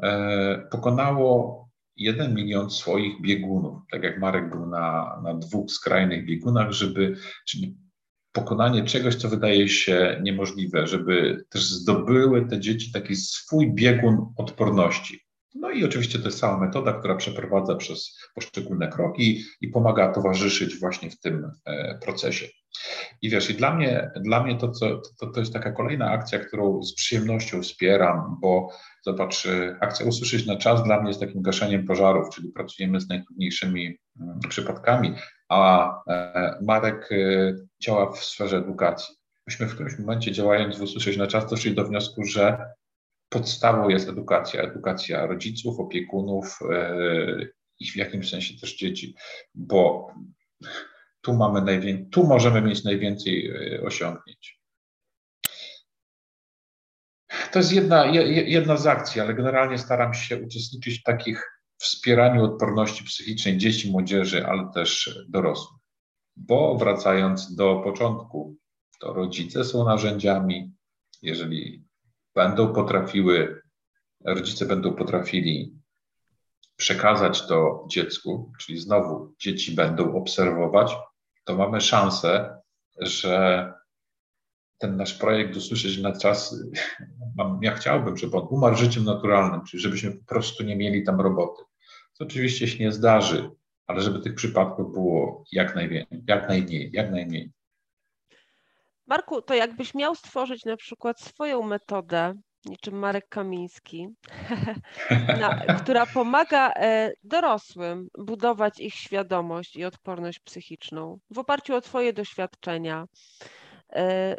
e, 0.02 0.68
pokonało 0.70 1.64
jeden 1.96 2.34
milion 2.34 2.70
swoich 2.70 3.22
biegunów, 3.22 3.82
tak 3.92 4.02
jak 4.02 4.20
Marek 4.20 4.50
był 4.50 4.66
na, 4.66 5.20
na 5.24 5.34
dwóch 5.34 5.70
skrajnych 5.70 6.26
biegunach, 6.26 6.72
żeby, 6.72 7.16
czyli 7.46 7.78
pokonanie 8.32 8.84
czegoś, 8.84 9.14
co 9.14 9.28
wydaje 9.28 9.68
się 9.68 10.20
niemożliwe, 10.22 10.86
żeby 10.86 11.44
też 11.50 11.64
zdobyły 11.64 12.46
te 12.46 12.60
dzieci 12.60 12.92
taki 12.92 13.16
swój 13.16 13.74
biegun 13.74 14.26
odporności. 14.36 15.23
No 15.54 15.70
i 15.70 15.84
oczywiście 15.84 16.18
to 16.18 16.24
jest 16.24 16.38
cała 16.38 16.58
metoda, 16.58 16.92
która 16.92 17.16
przeprowadza 17.16 17.74
przez 17.74 18.18
poszczególne 18.34 18.88
kroki 18.88 19.42
i 19.60 19.68
pomaga 19.68 20.12
towarzyszyć 20.12 20.80
właśnie 20.80 21.10
w 21.10 21.20
tym 21.20 21.50
e, 21.64 21.98
procesie. 22.02 22.46
I 23.22 23.30
wiesz, 23.30 23.50
i 23.50 23.54
dla 23.54 23.74
mnie, 23.74 24.10
dla 24.16 24.42
mnie 24.42 24.58
to, 24.58 24.70
co, 24.70 25.00
to, 25.20 25.26
to 25.26 25.40
jest 25.40 25.52
taka 25.52 25.72
kolejna 25.72 26.10
akcja, 26.10 26.38
którą 26.38 26.82
z 26.82 26.94
przyjemnością 26.94 27.62
wspieram, 27.62 28.36
bo 28.40 28.68
zobacz, 29.02 29.46
e, 29.46 29.76
akcja 29.80 30.06
Usłyszeć 30.06 30.46
na 30.46 30.56
czas 30.56 30.84
dla 30.84 31.00
mnie 31.00 31.10
jest 31.10 31.20
takim 31.20 31.42
gaszeniem 31.42 31.86
pożarów, 31.86 32.34
czyli 32.34 32.52
pracujemy 32.52 33.00
z 33.00 33.08
najtrudniejszymi 33.08 33.98
mm, 34.20 34.38
przypadkami, 34.48 35.14
a 35.48 35.92
e, 36.08 36.58
Marek 36.62 37.10
działa 37.82 38.12
w 38.12 38.24
sferze 38.24 38.56
edukacji. 38.56 39.14
Myśmy 39.46 39.66
w 39.66 39.74
którymś 39.74 39.98
momencie 39.98 40.32
działając 40.32 40.78
w 40.78 40.82
Usłyszeć 40.82 41.16
na 41.16 41.26
czas 41.26 41.50
doszli 41.50 41.74
do 41.74 41.84
wniosku, 41.84 42.24
że 42.24 42.58
podstawą 43.34 43.88
jest 43.88 44.08
edukacja, 44.08 44.62
edukacja 44.62 45.26
rodziców, 45.26 45.80
opiekunów 45.80 46.58
e, 46.72 47.46
i 47.80 47.90
w 47.90 47.96
jakimś 47.96 48.30
sensie 48.30 48.60
też 48.60 48.76
dzieci, 48.76 49.14
bo 49.54 50.08
tu 51.20 51.34
mamy 51.34 51.62
najwięcej, 51.62 52.10
tu 52.10 52.26
możemy 52.26 52.62
mieć 52.62 52.84
najwięcej 52.84 53.50
e, 53.50 53.82
osiągnięć. 53.82 54.60
To 57.52 57.58
jest 57.58 57.72
jedna, 57.72 58.06
jedna 58.46 58.76
z 58.76 58.86
akcji, 58.86 59.20
ale 59.20 59.34
generalnie 59.34 59.78
staram 59.78 60.14
się 60.14 60.42
uczestniczyć 60.42 61.00
w 61.00 61.02
takich 61.02 61.60
wspieraniu 61.78 62.44
odporności 62.44 63.04
psychicznej 63.04 63.58
dzieci, 63.58 63.90
młodzieży, 63.90 64.46
ale 64.46 64.70
też 64.74 65.18
dorosłych. 65.28 65.80
Bo 66.36 66.76
wracając 66.78 67.54
do 67.54 67.80
początku, 67.84 68.56
to 69.00 69.12
rodzice 69.12 69.64
są 69.64 69.84
narzędziami, 69.84 70.72
jeżeli 71.22 71.84
będą 72.34 72.72
potrafiły, 72.72 73.62
rodzice 74.24 74.66
będą 74.66 74.94
potrafili 74.94 75.74
przekazać 76.76 77.46
to 77.46 77.86
dziecku, 77.90 78.52
czyli 78.60 78.80
znowu 78.80 79.34
dzieci 79.38 79.74
będą 79.74 80.14
obserwować, 80.14 80.96
to 81.44 81.56
mamy 81.56 81.80
szansę, 81.80 82.56
że 83.00 83.72
ten 84.78 84.96
nasz 84.96 85.14
projekt 85.14 85.56
usłyszeć 85.56 85.98
na 85.98 86.12
czas, 86.12 86.56
ja 87.62 87.74
chciałbym, 87.74 88.16
żeby 88.16 88.36
on 88.36 88.46
umarł 88.50 88.76
życiem 88.76 89.04
naturalnym, 89.04 89.64
czyli 89.64 89.82
żebyśmy 89.82 90.12
po 90.12 90.24
prostu 90.24 90.64
nie 90.64 90.76
mieli 90.76 91.04
tam 91.04 91.20
roboty. 91.20 91.62
Co 92.12 92.24
oczywiście 92.24 92.68
się 92.68 92.84
nie 92.84 92.92
zdarzy, 92.92 93.50
ale 93.86 94.00
żeby 94.00 94.20
tych 94.20 94.34
przypadków 94.34 94.92
było 94.92 95.44
jak 95.52 95.74
najwięcej, 95.74 96.22
jak 96.28 96.48
najmniej, 96.48 96.90
jak 96.92 97.10
najmniej. 97.10 97.52
Marku, 99.06 99.42
to 99.42 99.54
jakbyś 99.54 99.94
miał 99.94 100.14
stworzyć 100.14 100.64
na 100.64 100.76
przykład 100.76 101.20
swoją 101.20 101.62
metodę, 101.62 102.34
niczym 102.64 102.98
Marek 102.98 103.28
Kamiński, 103.28 104.08
na, 105.40 105.76
która 105.78 106.06
pomaga 106.06 106.70
e, 106.70 107.12
dorosłym 107.24 108.08
budować 108.18 108.80
ich 108.80 108.94
świadomość 108.94 109.76
i 109.76 109.84
odporność 109.84 110.40
psychiczną 110.40 111.18
w 111.30 111.38
oparciu 111.38 111.74
o 111.74 111.80
Twoje 111.80 112.12
doświadczenia. 112.12 113.04
E, 113.92 114.36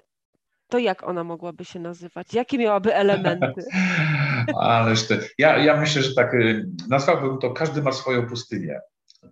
to 0.67 0.79
jak 0.79 1.03
ona 1.03 1.23
mogłaby 1.23 1.65
się 1.65 1.79
nazywać? 1.79 2.33
Jakie 2.33 2.57
miałaby 2.57 2.95
elementy? 2.95 3.63
Ależ 4.61 5.07
te, 5.07 5.19
ja, 5.37 5.57
ja 5.57 5.77
myślę, 5.77 6.01
że 6.01 6.13
tak 6.15 6.33
y, 6.33 6.65
nazwałbym 6.89 7.37
to 7.37 7.51
każdy 7.51 7.81
ma 7.81 7.91
swoją 7.91 8.27
pustynię. 8.27 8.79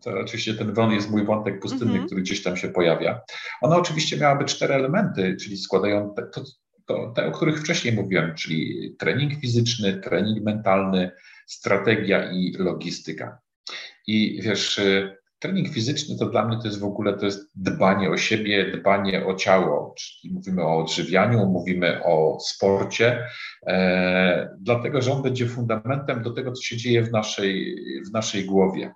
To 0.01 0.11
oczywiście 0.19 0.53
ten 0.53 0.73
wąt 0.73 0.93
jest 0.93 1.11
mój 1.11 1.25
wątek 1.25 1.59
pustynny, 1.59 1.91
mm 1.91 2.03
-hmm. 2.03 2.05
który 2.05 2.21
gdzieś 2.21 2.43
tam 2.43 2.57
się 2.57 2.69
pojawia. 2.69 3.21
Ona 3.61 3.77
oczywiście 3.77 4.17
miałaby 4.17 4.45
cztery 4.45 4.73
elementy, 4.73 5.35
czyli 5.41 5.57
składają 5.57 6.13
te, 6.15 6.23
to, 6.23 6.43
to, 6.85 7.13
te, 7.15 7.27
o 7.27 7.31
których 7.31 7.59
wcześniej 7.59 7.95
mówiłem, 7.95 8.35
czyli 8.35 8.95
trening 8.99 9.41
fizyczny, 9.41 9.93
trening 9.93 10.43
mentalny, 10.45 11.11
strategia 11.47 12.31
i 12.31 12.55
logistyka. 12.59 13.37
I 14.07 14.41
wiesz, 14.41 14.77
y, 14.77 15.17
trening 15.43 15.69
fizyczny 15.69 16.17
to 16.17 16.25
dla 16.25 16.45
mnie 16.45 16.57
to 16.57 16.67
jest 16.67 16.79
w 16.79 16.83
ogóle 16.83 17.17
to 17.17 17.25
jest 17.25 17.51
dbanie 17.55 18.09
o 18.09 18.17
siebie, 18.17 18.71
dbanie 18.71 19.25
o 19.25 19.33
ciało, 19.33 19.95
czyli 19.97 20.33
mówimy 20.33 20.63
o 20.63 20.77
odżywianiu, 20.77 21.45
mówimy 21.45 22.03
o 22.03 22.37
sporcie, 22.39 23.27
e, 23.67 24.57
dlatego 24.59 25.01
że 25.01 25.11
on 25.11 25.23
będzie 25.23 25.45
fundamentem 25.45 26.23
do 26.23 26.31
tego, 26.31 26.51
co 26.51 26.61
się 26.63 26.77
dzieje 26.77 27.03
w 27.03 27.11
naszej, 27.11 27.75
w 28.09 28.13
naszej 28.13 28.45
głowie. 28.45 28.93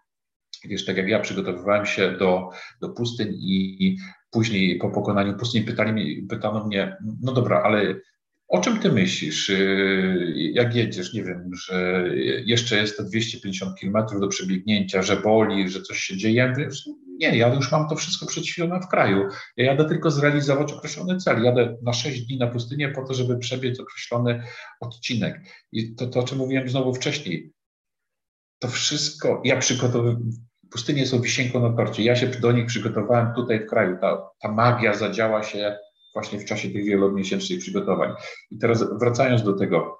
Wiesz, 0.65 0.85
tak 0.85 0.97
jak 0.97 1.07
ja 1.07 1.19
przygotowywałem 1.19 1.85
się 1.85 2.11
do, 2.11 2.49
do 2.81 2.89
pustyń 2.89 3.27
i 3.33 3.97
później 4.31 4.77
po 4.77 4.89
pokonaniu 4.89 5.37
pustyni 5.37 5.65
pytali, 5.65 6.27
pytano 6.29 6.67
mnie, 6.67 6.97
no 7.21 7.33
dobra, 7.33 7.61
ale 7.63 7.95
o 8.47 8.61
czym 8.61 8.79
ty 8.79 8.91
myślisz, 8.91 9.49
y, 9.49 10.33
jak 10.53 10.75
jedziesz? 10.75 11.13
Nie 11.13 11.23
wiem, 11.23 11.51
że 11.53 12.05
jeszcze 12.45 12.77
jest 12.77 12.97
te 12.97 13.03
250 13.03 13.79
km 13.79 14.19
do 14.19 14.27
przebiegnięcia, 14.27 15.01
że 15.01 15.17
boli, 15.17 15.69
że 15.69 15.81
coś 15.81 15.99
się 15.99 16.17
dzieje. 16.17 16.53
Wiesz, 16.57 16.89
nie, 17.19 17.37
ja 17.37 17.53
już 17.53 17.71
mam 17.71 17.89
to 17.89 17.95
wszystko 17.95 18.25
przećwiczone 18.25 18.79
w 18.79 18.87
kraju. 18.87 19.27
Ja 19.57 19.65
jadę 19.65 19.85
tylko 19.85 20.11
zrealizować 20.11 20.73
określony 20.73 21.17
cel. 21.17 21.43
Jadę 21.43 21.77
na 21.83 21.93
6 21.93 22.21
dni 22.21 22.37
na 22.37 22.47
pustynię 22.47 22.89
po 22.89 23.05
to, 23.05 23.13
żeby 23.13 23.37
przebiec 23.37 23.79
określony 23.79 24.43
odcinek. 24.79 25.41
I 25.71 25.95
to, 25.95 26.07
to 26.07 26.19
o 26.19 26.23
czym 26.23 26.37
mówiłem 26.37 26.69
znowu 26.69 26.93
wcześniej, 26.93 27.51
to 28.59 28.67
wszystko, 28.67 29.41
ja 29.45 29.55
pustynie 30.71 31.05
są 31.05 31.21
wisienką 31.21 31.69
na 31.69 31.77
torcie. 31.77 32.03
Ja 32.03 32.15
się 32.15 32.27
do 32.27 32.51
nich 32.51 32.65
przygotowałem 32.65 33.33
tutaj 33.33 33.59
w 33.59 33.69
kraju. 33.69 33.97
Ta, 34.01 34.29
ta 34.41 34.51
magia 34.51 34.93
zadziała 34.93 35.43
się 35.43 35.77
właśnie 36.13 36.39
w 36.39 36.45
czasie 36.45 36.69
tych 36.69 36.85
wielomiesięcznych 36.85 37.59
przygotowań. 37.59 38.13
I 38.51 38.57
teraz 38.57 38.99
wracając 38.99 39.43
do 39.43 39.53
tego, 39.53 39.99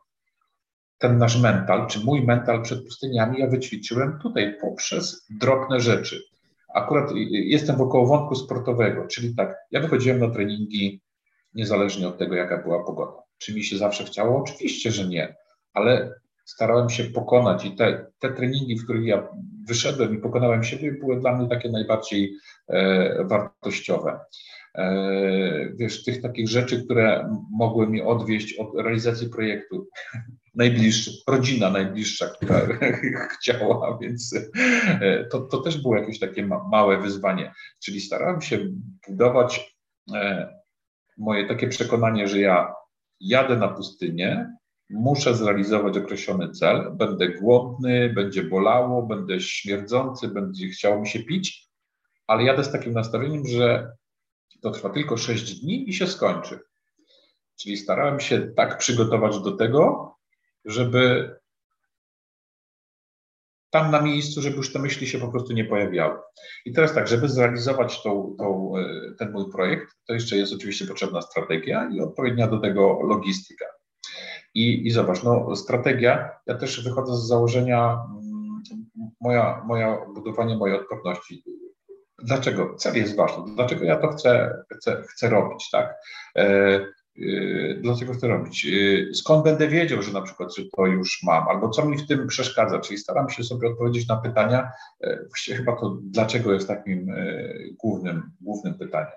ten 0.98 1.18
nasz 1.18 1.42
mental, 1.42 1.88
czy 1.88 2.00
mój 2.00 2.26
mental 2.26 2.64
przed 2.64 2.84
pustyniami, 2.84 3.40
ja 3.40 3.48
wyćwiczyłem 3.48 4.20
tutaj 4.22 4.56
poprzez 4.62 5.26
drobne 5.30 5.80
rzeczy. 5.80 6.24
Akurat 6.76 7.12
jestem 7.30 7.76
wokoło 7.76 8.08
wątku 8.08 8.36
sportowego, 8.36 9.08
czyli 9.08 9.36
tak, 9.36 9.56
ja 9.72 9.80
wychodziłem 9.80 10.20
na 10.20 10.30
treningi 10.30 11.02
niezależnie 11.54 12.08
od 12.08 12.18
tego, 12.18 12.36
jaka 12.36 12.64
była 12.64 12.84
pogoda. 12.84 13.22
Czy 13.38 13.56
mi 13.56 13.64
się 13.64 13.78
zawsze 13.78 14.04
chciało? 14.04 14.42
Oczywiście, 14.42 14.92
że 14.92 15.08
nie, 15.08 15.36
ale 15.74 16.14
starałem 16.48 16.90
się 16.90 17.04
pokonać 17.04 17.66
i 17.66 17.76
te, 17.76 18.06
te 18.20 18.34
treningi, 18.34 18.76
w 18.76 18.84
których 18.84 19.06
ja 19.06 19.28
wyszedłem 19.68 20.16
i 20.18 20.22
pokonałem 20.22 20.64
siebie, 20.64 20.92
były 20.92 21.20
dla 21.20 21.38
mnie 21.38 21.50
takie 21.50 21.70
najbardziej 21.70 22.36
e, 22.68 23.26
wartościowe. 23.26 24.20
E, 24.76 25.74
wiesz, 25.76 26.04
tych 26.04 26.22
takich 26.22 26.50
rzeczy, 26.50 26.86
które 26.86 27.36
mogły 27.52 27.88
mi 27.88 28.02
odwieść 28.02 28.54
od 28.54 28.76
realizacji 28.76 29.30
projektu. 29.30 29.88
Najbliższa, 30.56 31.12
rodzina 31.28 31.70
najbliższa, 31.70 32.28
która 32.28 32.68
chciała, 33.40 33.98
więc 34.02 34.36
e, 35.02 35.26
to, 35.26 35.40
to 35.40 35.58
też 35.58 35.82
było 35.82 35.98
jakieś 35.98 36.20
takie 36.20 36.46
ma, 36.46 36.64
małe 36.72 37.02
wyzwanie. 37.02 37.54
Czyli 37.84 38.02
starałem 38.02 38.42
się 38.42 38.60
budować 39.08 39.78
e, 40.16 40.54
moje 41.18 41.48
takie 41.48 41.68
przekonanie, 41.68 42.28
że 42.28 42.40
ja 42.40 42.74
jadę 43.20 43.58
na 43.58 43.68
pustynię, 43.68 44.58
muszę 44.89 45.36
zrealizować 45.36 45.97
określony 45.97 46.52
cel, 46.52 46.91
będę 46.95 47.30
głodny, 47.30 48.13
będzie 48.15 48.43
bolało, 48.43 49.04
będę 49.04 49.41
śmierdzący, 49.41 50.28
będzie 50.28 50.67
chciało 50.67 51.02
mi 51.02 51.08
się 51.08 51.19
pić, 51.19 51.67
ale 52.28 52.43
jadę 52.43 52.63
z 52.63 52.71
takim 52.71 52.93
nastawieniem, 52.93 53.47
że 53.47 53.91
to 54.62 54.71
trwa 54.71 54.89
tylko 54.89 55.17
6 55.17 55.62
dni 55.62 55.89
i 55.89 55.93
się 55.93 56.08
skończy. 56.08 56.60
Czyli 57.60 57.78
starałem 57.78 58.19
się 58.19 58.52
tak 58.56 58.78
przygotować 58.78 59.39
do 59.39 59.52
tego, 59.52 60.13
żeby 60.65 61.36
tam 63.69 63.91
na 63.91 64.02
miejscu, 64.02 64.41
żeby 64.41 64.56
już 64.56 64.73
te 64.73 64.80
myśli 64.80 65.08
się 65.08 65.19
po 65.19 65.28
prostu 65.28 65.54
nie 65.54 65.65
pojawiały. 65.65 66.19
I 66.65 66.73
teraz 66.73 66.93
tak, 66.93 67.08
żeby 67.08 67.30
zrealizować 67.30 68.04
tą, 68.04 68.36
tą, 68.39 68.78
e, 68.78 69.15
ten 69.19 69.32
mój 69.32 69.52
projekt, 69.52 69.88
to 70.08 70.13
jeszcze 70.13 70.38
jest 70.38 70.54
oczywiście 70.54 70.86
potrzebna 70.86 71.21
strategia 71.21 71.89
i 71.93 72.02
odpowiednia 72.02 72.47
do 72.47 72.60
tego 72.60 73.00
logistyka. 73.04 73.65
I, 74.54 74.88
i 74.88 74.92
zobacz, 74.92 75.24
no 75.24 75.56
strategia, 75.56 76.30
ja 76.48 76.56
też 76.56 76.84
wychodzę 76.84 77.18
z 77.18 77.28
założenia, 77.28 78.00
mm, 78.10 78.62
moja, 79.22 79.64
moja 79.66 79.98
budowanie 80.16 80.58
mojej 80.58 80.80
odporności. 80.80 81.44
Dlaczego? 82.24 82.76
Cel 82.76 82.96
jest 82.96 83.16
ważny, 83.16 83.56
dlaczego 83.56 83.86
ja 83.86 83.98
to 83.98 84.08
chcę, 84.08 84.64
chcę, 84.78 85.04
chcę 85.10 85.30
robić, 85.30 85.70
tak? 85.70 85.96
E, 86.36 86.80
Y, 86.80 86.94
dlaczego 87.82 88.14
chcę 88.14 88.28
robić? 88.28 88.66
Y, 88.66 89.10
skąd 89.14 89.44
będę 89.44 89.68
wiedział, 89.68 90.02
że 90.02 90.14
na 90.14 90.22
przykład, 90.22 90.56
że 90.56 90.64
to 90.76 90.86
już 90.86 91.24
mam, 91.24 91.48
albo 91.48 91.70
co 91.70 91.86
mi 91.86 91.98
w 91.98 92.08
tym 92.08 92.28
przeszkadza? 92.28 92.80
Czyli 92.80 92.98
staram 92.98 93.30
się 93.30 93.44
sobie 93.44 93.70
odpowiedzieć 93.70 94.08
na 94.08 94.18
pytania, 94.18 94.72
e, 95.04 95.20
chyba 95.56 95.76
to 95.76 95.98
dlaczego 96.02 96.54
jest 96.54 96.68
takim 96.68 97.10
e, 97.10 97.54
głównym, 97.84 98.24
głównym 98.42 98.74
pytaniem. 98.74 99.12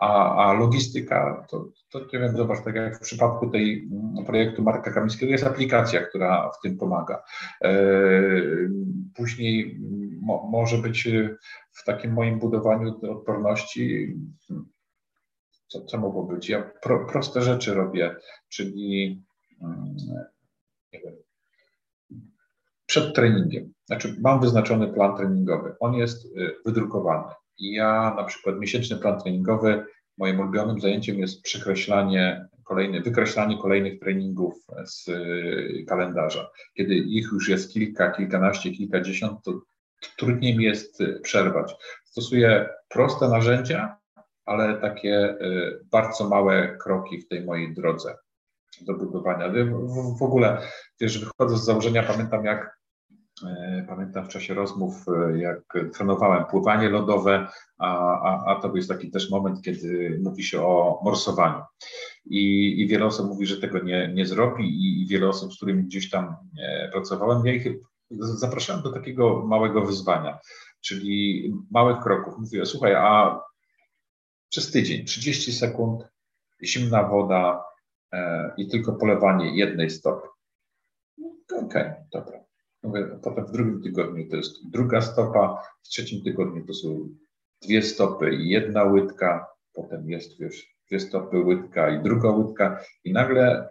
A, 0.00 0.36
a 0.46 0.52
logistyka, 0.52 1.46
to, 1.50 1.68
to 1.90 2.00
nie 2.00 2.18
wiem, 2.18 2.36
zobacz, 2.36 2.64
tak 2.64 2.74
jak 2.74 2.96
w 2.96 3.00
przypadku 3.00 3.50
tej 3.50 3.88
mm, 3.92 4.24
projektu 4.24 4.62
Marka 4.62 4.92
Kamińskiego, 4.92 5.32
jest 5.32 5.44
aplikacja, 5.44 6.02
która 6.02 6.50
w 6.50 6.60
tym 6.62 6.78
pomaga. 6.78 7.22
E, 7.64 7.72
później 9.14 9.80
mo, 10.22 10.48
może 10.50 10.78
być 10.78 11.08
w 11.72 11.84
takim 11.84 12.12
moim 12.12 12.38
budowaniu 12.38 13.00
odporności 13.10 14.16
co, 15.72 15.84
co 15.84 15.98
mogło 15.98 16.24
być? 16.24 16.48
Ja 16.48 16.70
pro, 16.82 17.06
proste 17.06 17.42
rzeczy 17.42 17.74
robię, 17.74 18.16
czyli 18.48 19.22
mm, 19.62 19.96
wiem, 20.92 21.16
przed 22.86 23.14
treningiem. 23.14 23.72
Znaczy, 23.86 24.16
mam 24.20 24.40
wyznaczony 24.40 24.92
plan 24.92 25.16
treningowy. 25.16 25.74
On 25.80 25.94
jest 25.94 26.24
y, 26.24 26.54
wydrukowany. 26.64 27.34
I 27.58 27.72
ja 27.72 28.14
na 28.16 28.24
przykład 28.24 28.58
miesięczny 28.58 28.96
plan 28.96 29.20
treningowy, 29.20 29.84
moim 30.18 30.40
ulubionym 30.40 30.80
zajęciem 30.80 31.18
jest 31.18 31.42
przekreślanie 31.42 32.48
kolejny, 32.64 33.00
wykreślanie 33.00 33.58
kolejnych 33.58 34.00
treningów 34.00 34.54
z 34.84 35.08
y, 35.08 35.84
kalendarza. 35.88 36.50
Kiedy 36.74 36.94
ich 36.94 37.28
już 37.32 37.48
jest 37.48 37.72
kilka, 37.72 38.10
kilkanaście, 38.10 38.70
kilkadziesiąt, 38.70 39.42
to 39.44 39.60
trudniej 40.18 40.58
mi 40.58 40.64
jest 40.64 41.00
y, 41.00 41.20
przerwać. 41.22 41.74
Stosuję 42.04 42.68
proste 42.88 43.28
narzędzia, 43.28 44.01
ale 44.44 44.80
takie 44.80 45.36
y, 45.40 45.80
bardzo 45.90 46.28
małe 46.28 46.78
kroki 46.78 47.20
w 47.20 47.28
tej 47.28 47.44
mojej 47.44 47.74
drodze 47.74 48.14
do 48.80 48.94
budowania. 48.94 49.48
W, 49.48 50.18
w 50.18 50.22
ogóle, 50.22 50.62
wiesz, 51.00 51.18
wychodzę 51.18 51.56
z 51.56 51.64
założenia, 51.64 52.02
pamiętam 52.02 52.44
jak 52.44 52.82
E, 53.46 53.84
pamiętam 53.88 54.24
w 54.24 54.28
czasie 54.28 54.54
rozmów, 54.54 55.04
e, 55.08 55.38
jak 55.38 55.60
trenowałem 55.94 56.44
pływanie 56.44 56.88
lodowe, 56.88 57.48
a, 57.78 58.20
a, 58.20 58.44
a 58.46 58.60
to 58.60 58.76
jest 58.76 58.88
taki 58.88 59.10
też 59.10 59.30
moment, 59.30 59.62
kiedy 59.62 60.20
mówi 60.22 60.44
się 60.44 60.62
o 60.62 61.00
morsowaniu. 61.04 61.62
I, 62.24 62.74
i 62.80 62.88
wiele 62.88 63.06
osób 63.06 63.28
mówi, 63.28 63.46
że 63.46 63.60
tego 63.60 63.78
nie, 63.78 64.12
nie 64.14 64.26
zrobi, 64.26 64.64
i, 64.64 65.02
i 65.02 65.06
wiele 65.06 65.28
osób, 65.28 65.52
z 65.52 65.56
którymi 65.56 65.84
gdzieś 65.84 66.10
tam 66.10 66.36
e, 66.58 66.88
pracowałem, 66.92 67.46
ja 67.46 67.52
ich 67.52 67.66
zapraszałem 68.20 68.82
do 68.82 68.92
takiego 68.92 69.46
małego 69.46 69.82
wyzwania, 69.82 70.38
czyli 70.80 71.52
małych 71.70 72.02
kroków. 72.02 72.34
Mówię, 72.38 72.66
słuchaj, 72.66 72.94
a 72.94 73.40
przez 74.52 74.70
tydzień, 74.70 75.04
30 75.04 75.52
sekund, 75.52 76.04
zimna 76.62 77.08
woda 77.08 77.64
e, 78.12 78.52
i 78.56 78.68
tylko 78.68 78.92
polewanie 78.92 79.56
jednej 79.56 79.90
stopy. 79.90 80.28
Okej, 81.52 81.66
okay, 81.66 82.04
dobra. 82.12 82.40
Potem 83.22 83.46
w 83.46 83.52
drugim 83.52 83.82
tygodniu 83.82 84.28
to 84.30 84.36
jest 84.36 84.70
druga 84.70 85.00
stopa, 85.00 85.62
w 85.82 85.88
trzecim 85.88 86.22
tygodniu 86.22 86.66
to 86.66 86.74
są 86.74 87.08
dwie 87.62 87.82
stopy 87.82 88.34
i 88.34 88.48
jedna 88.48 88.84
łydka, 88.84 89.46
potem 89.72 90.10
jest 90.10 90.38
wiesz, 90.38 90.74
dwie 90.88 91.00
stopy 91.00 91.38
łydka 91.38 91.90
i 91.90 92.02
druga 92.02 92.30
łydka 92.30 92.84
i 93.04 93.12
nagle 93.12 93.68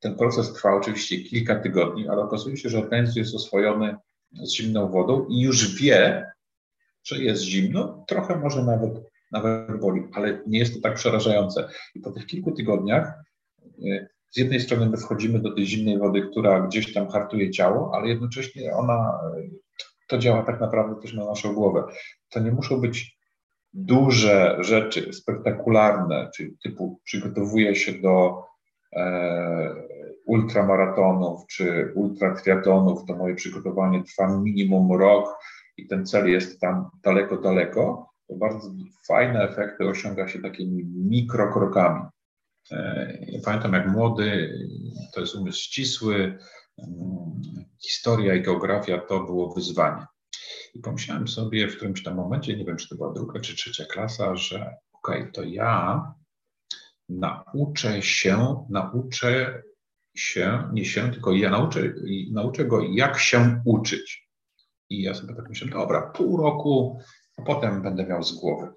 ten 0.00 0.16
proces 0.16 0.52
trwa 0.52 0.74
oczywiście 0.74 1.18
kilka 1.18 1.60
tygodni, 1.60 2.08
ale 2.08 2.22
okazuje 2.22 2.56
się, 2.56 2.68
że 2.68 2.78
organizm 2.78 3.18
jest 3.18 3.34
oswojony 3.34 3.96
z 4.32 4.52
zimną 4.52 4.90
wodą 4.90 5.26
i 5.28 5.40
już 5.40 5.80
wie, 5.82 6.30
że 7.04 7.18
jest 7.18 7.42
zimno, 7.42 8.04
trochę 8.08 8.36
może 8.36 8.64
nawet, 8.64 9.13
nawet 9.32 9.80
boli, 9.80 10.02
ale 10.12 10.40
nie 10.46 10.58
jest 10.58 10.74
to 10.74 10.80
tak 10.80 10.94
przerażające. 10.94 11.68
I 11.94 12.00
po 12.00 12.10
tych 12.10 12.26
kilku 12.26 12.52
tygodniach 12.52 13.12
y, 13.84 14.08
z 14.30 14.36
jednej 14.36 14.60
strony 14.60 14.90
my 14.90 14.96
wchodzimy 14.96 15.38
do 15.38 15.54
tej 15.54 15.66
zimnej 15.66 15.98
wody, 15.98 16.22
która 16.22 16.60
gdzieś 16.60 16.92
tam 16.92 17.08
hartuje 17.08 17.50
ciało, 17.50 17.90
ale 17.94 18.08
jednocześnie 18.08 18.74
ona, 18.74 19.20
to 20.08 20.18
działa 20.18 20.42
tak 20.42 20.60
naprawdę 20.60 21.02
też 21.02 21.14
na 21.14 21.24
naszą 21.24 21.54
głowę. 21.54 21.84
To 22.30 22.40
nie 22.40 22.52
muszą 22.52 22.80
być 22.80 23.18
duże 23.72 24.56
rzeczy, 24.60 25.12
spektakularne, 25.12 26.30
czyli 26.36 26.56
typu 26.62 27.00
przygotowuje 27.04 27.76
się 27.76 27.92
do 27.92 28.42
e, 28.96 29.74
ultramaratonów 30.26 31.46
czy 31.46 31.92
ultratriatonów, 31.94 33.04
to 33.04 33.16
moje 33.16 33.34
przygotowanie 33.34 34.02
trwa 34.04 34.38
minimum 34.38 34.92
rok 34.92 35.38
i 35.76 35.86
ten 35.86 36.06
cel 36.06 36.30
jest 36.30 36.60
tam 36.60 36.90
daleko, 37.02 37.36
daleko, 37.36 38.13
to 38.28 38.34
bardzo 38.36 38.74
fajne 39.08 39.42
efekty 39.42 39.88
osiąga 39.88 40.28
się 40.28 40.42
takimi 40.42 40.84
mikrokrokami. 40.84 42.02
E, 42.70 43.18
ja 43.28 43.40
pamiętam, 43.44 43.72
jak 43.72 43.88
młody, 43.88 44.58
to 45.14 45.20
jest 45.20 45.34
umysł 45.34 45.58
ścisły, 45.58 46.38
mm, 46.78 47.42
historia 47.82 48.34
i 48.34 48.42
geografia 48.42 48.98
to 48.98 49.20
było 49.20 49.54
wyzwanie. 49.54 50.06
I 50.74 50.78
pomyślałem 50.78 51.28
sobie 51.28 51.68
w 51.68 51.76
którymś 51.76 52.02
tam 52.02 52.14
momencie, 52.14 52.56
nie 52.56 52.64
wiem, 52.64 52.76
czy 52.76 52.88
to 52.88 52.94
była 52.94 53.12
druga 53.12 53.40
czy 53.40 53.56
trzecia 53.56 53.84
klasa, 53.84 54.36
że 54.36 54.76
okej, 54.92 55.20
okay, 55.20 55.32
to 55.32 55.42
ja 55.42 56.02
nauczę 57.08 58.02
się, 58.02 58.66
nauczę 58.70 59.62
się, 60.16 60.70
nie 60.72 60.84
się, 60.84 61.10
tylko 61.10 61.32
ja 61.32 61.50
nauczę, 61.50 61.94
nauczę 62.32 62.64
go, 62.64 62.80
jak 62.82 63.18
się 63.18 63.62
uczyć. 63.64 64.28
I 64.90 65.02
ja 65.02 65.14
sobie 65.14 65.34
tak 65.34 65.48
myślałem, 65.48 65.72
dobra, 65.72 66.10
pół 66.10 66.36
roku, 66.36 66.98
a 67.36 67.42
potem 67.42 67.82
będę 67.82 68.06
miał 68.06 68.22
z 68.22 68.32
głowy. 68.32 68.72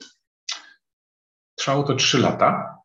Trwało 1.55 1.83
to 1.83 1.95
trzy 1.95 2.19
lata. 2.19 2.77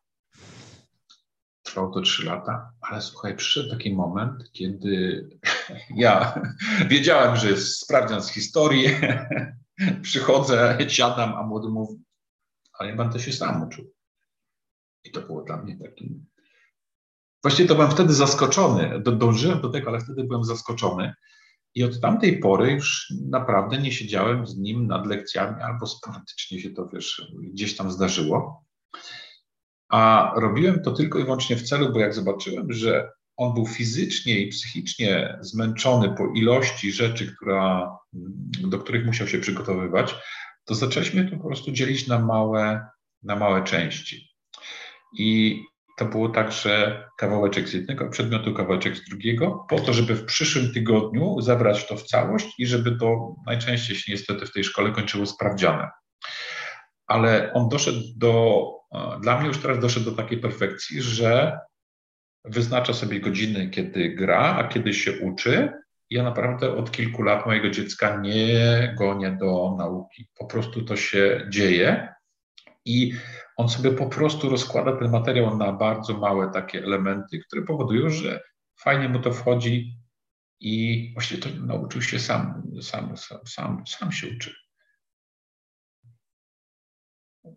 Trwało 1.63 1.93
to 1.93 2.01
trzy 2.01 2.25
lata, 2.25 2.71
ale 2.81 3.01
słuchaj, 3.01 3.35
przyszedł 3.35 3.69
taki 3.69 3.95
moment, 3.95 4.51
kiedy 4.51 5.29
ja 5.95 6.41
wiedziałem, 6.87 7.35
że 7.35 7.49
jest 7.49 7.79
sprawdzian 7.79 8.23
z 8.23 8.29
historii, 8.29 8.87
przychodzę, 10.01 10.77
siadam, 10.87 11.33
a 11.33 11.43
młody 11.43 11.69
mówi, 11.69 12.03
ale 12.73 12.89
ja 12.89 12.95
będę 12.95 13.19
się 13.19 13.33
sam 13.33 13.63
uczył. 13.63 13.93
I 15.03 15.11
to 15.11 15.21
było 15.21 15.41
dla 15.41 15.57
mnie 15.57 15.77
takim 15.77 16.25
Właściwie 17.43 17.69
to 17.69 17.75
byłem 17.75 17.91
wtedy 17.91 18.13
zaskoczony. 18.13 18.99
Dążyłem 18.99 19.61
do 19.61 19.69
tego, 19.69 19.89
ale 19.89 19.99
wtedy 19.99 20.23
byłem 20.23 20.43
zaskoczony. 20.43 21.13
I 21.75 21.83
od 21.83 22.01
tamtej 22.01 22.39
pory 22.39 22.71
już 22.71 23.13
naprawdę 23.29 23.77
nie 23.77 23.91
siedziałem 23.91 24.47
z 24.47 24.57
nim 24.57 24.87
nad 24.87 25.07
lekcjami, 25.07 25.61
albo 25.61 25.87
sporadycznie 25.87 26.59
się 26.59 26.69
to 26.69 26.87
wiesz, 26.93 27.31
gdzieś 27.53 27.75
tam 27.75 27.91
zdarzyło. 27.91 28.63
A 29.89 30.33
robiłem 30.35 30.81
to 30.83 30.91
tylko 30.91 31.19
i 31.19 31.23
wyłącznie 31.23 31.55
w 31.55 31.63
celu, 31.63 31.93
bo 31.93 31.99
jak 31.99 32.13
zobaczyłem, 32.13 32.73
że 32.73 33.09
on 33.37 33.53
był 33.53 33.67
fizycznie 33.67 34.39
i 34.39 34.49
psychicznie 34.49 35.37
zmęczony 35.41 36.15
po 36.17 36.27
ilości 36.35 36.91
rzeczy, 36.91 37.35
która, 37.35 37.97
do 38.59 38.79
których 38.79 39.05
musiał 39.05 39.27
się 39.27 39.39
przygotowywać, 39.39 40.15
to 40.65 40.75
zaczęliśmy 40.75 41.31
to 41.31 41.37
po 41.37 41.47
prostu 41.47 41.71
dzielić 41.71 42.07
na 42.07 42.19
małe, 42.19 42.87
na 43.23 43.35
małe 43.35 43.63
części. 43.63 44.29
I 45.17 45.59
to 45.97 46.05
było 46.05 46.29
tak, 46.29 46.51
że 46.51 47.03
kawałeczek 47.17 47.69
z 47.69 47.73
jednego 47.73 48.09
przedmiotu, 48.09 48.53
kawałeczek 48.53 48.97
z 48.97 49.09
drugiego, 49.09 49.65
po 49.69 49.79
to, 49.79 49.93
żeby 49.93 50.15
w 50.15 50.25
przyszłym 50.25 50.73
tygodniu 50.73 51.41
zabrać 51.41 51.87
to 51.87 51.95
w 51.95 52.03
całość 52.03 52.59
i 52.59 52.65
żeby 52.65 52.97
to 52.97 53.35
najczęściej 53.45 53.95
się 53.95 54.11
niestety 54.11 54.45
w 54.45 54.51
tej 54.51 54.63
szkole 54.63 54.91
kończyło 54.91 55.25
sprawdzianem. 55.25 55.87
Ale 57.07 57.53
on 57.53 57.69
doszedł 57.69 57.99
do, 58.15 58.63
dla 59.21 59.39
mnie 59.39 59.47
już 59.47 59.57
teraz 59.57 59.79
doszedł 59.79 60.11
do 60.11 60.17
takiej 60.17 60.37
perfekcji, 60.37 61.01
że 61.01 61.59
wyznacza 62.45 62.93
sobie 62.93 63.19
godziny, 63.19 63.69
kiedy 63.69 64.09
gra, 64.09 64.55
a 64.55 64.67
kiedy 64.67 64.93
się 64.93 65.19
uczy. 65.19 65.71
Ja 66.09 66.23
naprawdę 66.23 66.75
od 66.75 66.91
kilku 66.91 67.21
lat 67.21 67.45
mojego 67.45 67.69
dziecka 67.69 68.19
nie 68.21 68.93
gonię 68.97 69.37
do 69.39 69.75
nauki. 69.77 70.27
Po 70.37 70.45
prostu 70.45 70.85
to 70.85 70.95
się 70.95 71.47
dzieje. 71.49 72.13
I 72.85 73.13
on 73.57 73.69
sobie 73.69 73.91
po 73.91 74.05
prostu 74.05 74.49
rozkłada 74.49 74.97
ten 74.97 75.11
materiał 75.11 75.57
na 75.57 75.73
bardzo 75.73 76.17
małe 76.17 76.51
takie 76.51 76.83
elementy, 76.83 77.39
które 77.39 77.61
powodują, 77.61 78.09
że 78.09 78.41
fajnie 78.79 79.09
mu 79.09 79.19
to 79.19 79.33
wchodzi 79.33 79.97
i 80.59 81.09
właściwie 81.13 81.41
to 81.41 81.49
nauczył 81.65 82.01
się 82.01 82.19
sam, 82.19 82.63
sam, 82.81 83.17
sam, 83.17 83.39
sam, 83.47 83.83
sam 83.87 84.11
się 84.11 84.27
uczy. 84.35 84.55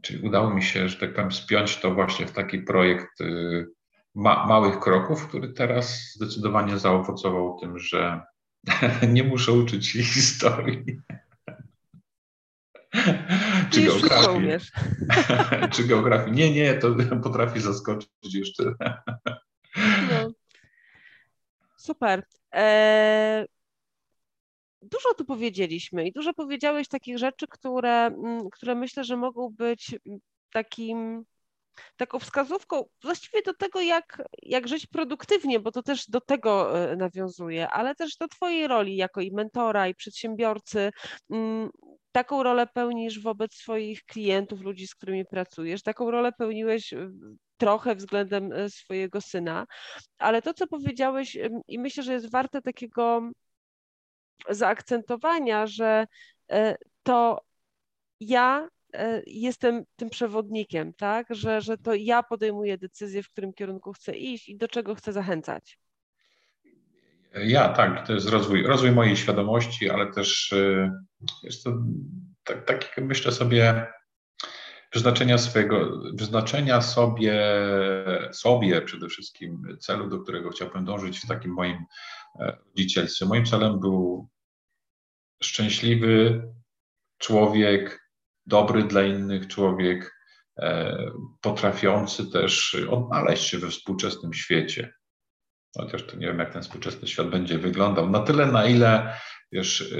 Czyli 0.02 0.28
udało 0.28 0.54
mi 0.54 0.62
się, 0.62 0.88
że 0.88 0.96
tak 0.96 1.14
powiem, 1.14 1.32
spiąć 1.32 1.76
to 1.76 1.94
właśnie 1.94 2.26
w 2.26 2.32
taki 2.32 2.58
projekt 2.58 3.20
y, 3.20 3.66
ma, 4.14 4.46
małych 4.46 4.80
kroków, 4.80 5.28
który 5.28 5.52
teraz 5.52 6.12
zdecydowanie 6.14 6.78
zaowocował 6.78 7.58
tym, 7.60 7.78
że 7.78 8.20
nie 9.12 9.24
muszę 9.24 9.52
uczyć 9.52 9.86
się 9.86 10.02
historii. 10.02 10.84
Czy 13.70 13.82
geografii? 13.82 14.50
Czy 15.72 15.84
geografii? 15.84 16.36
Nie, 16.36 16.54
nie, 16.54 16.74
to 16.74 16.94
potrafi 17.22 17.60
zaskoczyć 17.60 18.10
jeszcze. 18.34 18.64
No. 20.10 20.30
Super. 21.76 22.22
Eee, 22.52 23.46
dużo 24.82 25.14
tu 25.14 25.24
powiedzieliśmy 25.24 26.06
i 26.06 26.12
dużo 26.12 26.34
powiedziałeś 26.34 26.88
takich 26.88 27.18
rzeczy, 27.18 27.46
które, 27.48 28.06
mm, 28.06 28.50
które 28.50 28.74
myślę, 28.74 29.04
że 29.04 29.16
mogą 29.16 29.48
być 29.50 29.96
takim 30.52 31.24
taką 31.96 32.18
wskazówką 32.18 32.84
właściwie 33.02 33.42
do 33.42 33.54
tego, 33.54 33.80
jak, 33.80 34.22
jak 34.42 34.68
żyć 34.68 34.86
produktywnie, 34.86 35.60
bo 35.60 35.72
to 35.72 35.82
też 35.82 36.10
do 36.10 36.20
tego 36.20 36.80
e, 36.90 36.96
nawiązuje, 36.96 37.68
ale 37.68 37.94
też 37.94 38.16
do 38.16 38.28
Twojej 38.28 38.66
roli 38.66 38.96
jako 38.96 39.20
i 39.20 39.32
mentora, 39.32 39.88
i 39.88 39.94
przedsiębiorcy. 39.94 40.90
Taką 42.16 42.42
rolę 42.42 42.66
pełnisz 42.66 43.20
wobec 43.20 43.54
swoich 43.54 44.04
klientów, 44.04 44.60
ludzi, 44.60 44.86
z 44.86 44.94
którymi 44.94 45.24
pracujesz, 45.24 45.82
taką 45.82 46.10
rolę 46.10 46.32
pełniłeś 46.32 46.92
e, 46.92 47.10
trochę 47.56 47.94
względem 47.94 48.52
e, 48.52 48.70
swojego 48.70 49.20
syna, 49.20 49.66
ale 50.18 50.42
to, 50.42 50.54
co 50.54 50.66
powiedziałeś, 50.66 51.38
i 51.68 51.78
myślę, 51.78 52.02
że 52.02 52.12
jest 52.12 52.30
warte 52.30 52.62
takiego 52.62 53.30
zaakcentowania, 54.50 55.66
że 55.66 56.06
to 57.02 57.40
ja 58.20 58.68
E, 58.96 59.22
jestem 59.26 59.84
tym 59.96 60.10
przewodnikiem, 60.10 60.92
tak? 60.94 61.26
Że, 61.30 61.60
że 61.60 61.78
to 61.78 61.94
ja 61.94 62.22
podejmuję 62.22 62.78
decyzję, 62.78 63.22
w 63.22 63.30
którym 63.30 63.52
kierunku 63.52 63.92
chcę 63.92 64.16
iść 64.16 64.48
i 64.48 64.56
do 64.56 64.68
czego 64.68 64.94
chcę 64.94 65.12
zachęcać. 65.12 65.78
Ja, 67.44 67.68
tak, 67.68 68.06
to 68.06 68.12
jest 68.12 68.28
rozwój, 68.28 68.62
rozwój 68.62 68.92
mojej 68.92 69.16
świadomości, 69.16 69.90
ale 69.90 70.12
też 70.12 70.52
e, 70.52 70.92
jest 71.42 71.64
to 71.64 71.78
tak, 72.44 72.64
tak 72.64 72.96
myślę 72.98 73.32
sobie, 73.32 73.86
wyznaczenia 74.94 75.38
swojego, 75.38 76.00
wyznaczenia 76.14 76.82
sobie, 76.82 77.44
sobie 78.32 78.82
przede 78.82 79.08
wszystkim 79.08 79.76
celu, 79.80 80.08
do 80.08 80.18
którego 80.18 80.50
chciałbym 80.50 80.84
dążyć 80.84 81.18
w 81.18 81.28
takim 81.28 81.52
moim 81.52 81.84
e, 82.40 82.56
rodzicielstwie. 82.66 83.26
Moim 83.26 83.44
celem 83.44 83.80
był 83.80 84.28
szczęśliwy 85.42 86.42
człowiek, 87.18 88.10
dobry 88.46 88.84
dla 88.84 89.02
innych 89.02 89.46
człowiek, 89.46 90.14
e, 90.58 90.96
potrafiący 91.40 92.30
też 92.30 92.76
odnaleźć 92.90 93.44
się 93.44 93.58
we 93.58 93.70
współczesnym 93.70 94.34
świecie. 94.34 94.92
Chociaż 95.76 96.06
to 96.06 96.16
nie 96.16 96.26
wiem, 96.26 96.38
jak 96.38 96.52
ten 96.52 96.62
współczesny 96.62 97.08
świat 97.08 97.30
będzie 97.30 97.58
wyglądał. 97.58 98.10
Na 98.10 98.20
tyle, 98.20 98.46
na 98.46 98.66
ile 98.66 99.18
wiesz, 99.52 99.94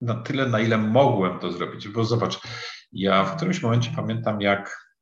na 0.00 0.14
tyle, 0.14 0.48
na 0.48 0.60
ile 0.60 0.78
mogłem 0.78 1.38
to 1.38 1.52
zrobić. 1.52 1.88
Bo 1.88 2.04
zobacz, 2.04 2.40
ja 2.92 3.24
w 3.24 3.36
którymś 3.36 3.62
momencie 3.62 3.90
pamiętam, 3.96 4.40
jak 4.40 4.94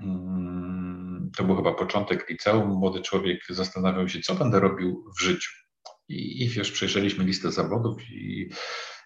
mm, 0.00 1.30
to 1.36 1.44
był 1.44 1.56
chyba 1.56 1.74
początek 1.74 2.30
liceum, 2.30 2.68
młody 2.68 3.00
człowiek 3.02 3.40
zastanawiał 3.48 4.08
się, 4.08 4.20
co 4.20 4.34
będę 4.34 4.60
robił 4.60 5.04
w 5.18 5.22
życiu. 5.22 5.67
I, 6.08 6.44
i 6.44 6.48
wiesz, 6.48 6.72
przejrzeliśmy 6.72 7.24
listę 7.24 7.52
zawodów 7.52 8.10
i, 8.10 8.50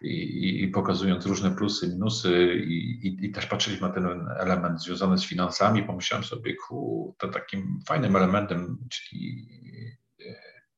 i, 0.00 0.62
i 0.62 0.68
pokazując 0.68 1.26
różne 1.26 1.50
plusy, 1.50 1.88
minusy 1.88 2.54
i, 2.66 3.16
i, 3.22 3.30
też 3.30 3.46
patrzyliśmy 3.46 3.88
na 3.88 3.94
ten 3.94 4.28
element 4.38 4.82
związany 4.82 5.18
z 5.18 5.24
finansami, 5.24 5.82
pomyślałem 5.82 6.24
sobie, 6.24 6.54
ku, 6.54 7.14
to 7.18 7.28
takim 7.28 7.80
fajnym 7.86 8.16
elementem, 8.16 8.78
czyli 8.90 9.46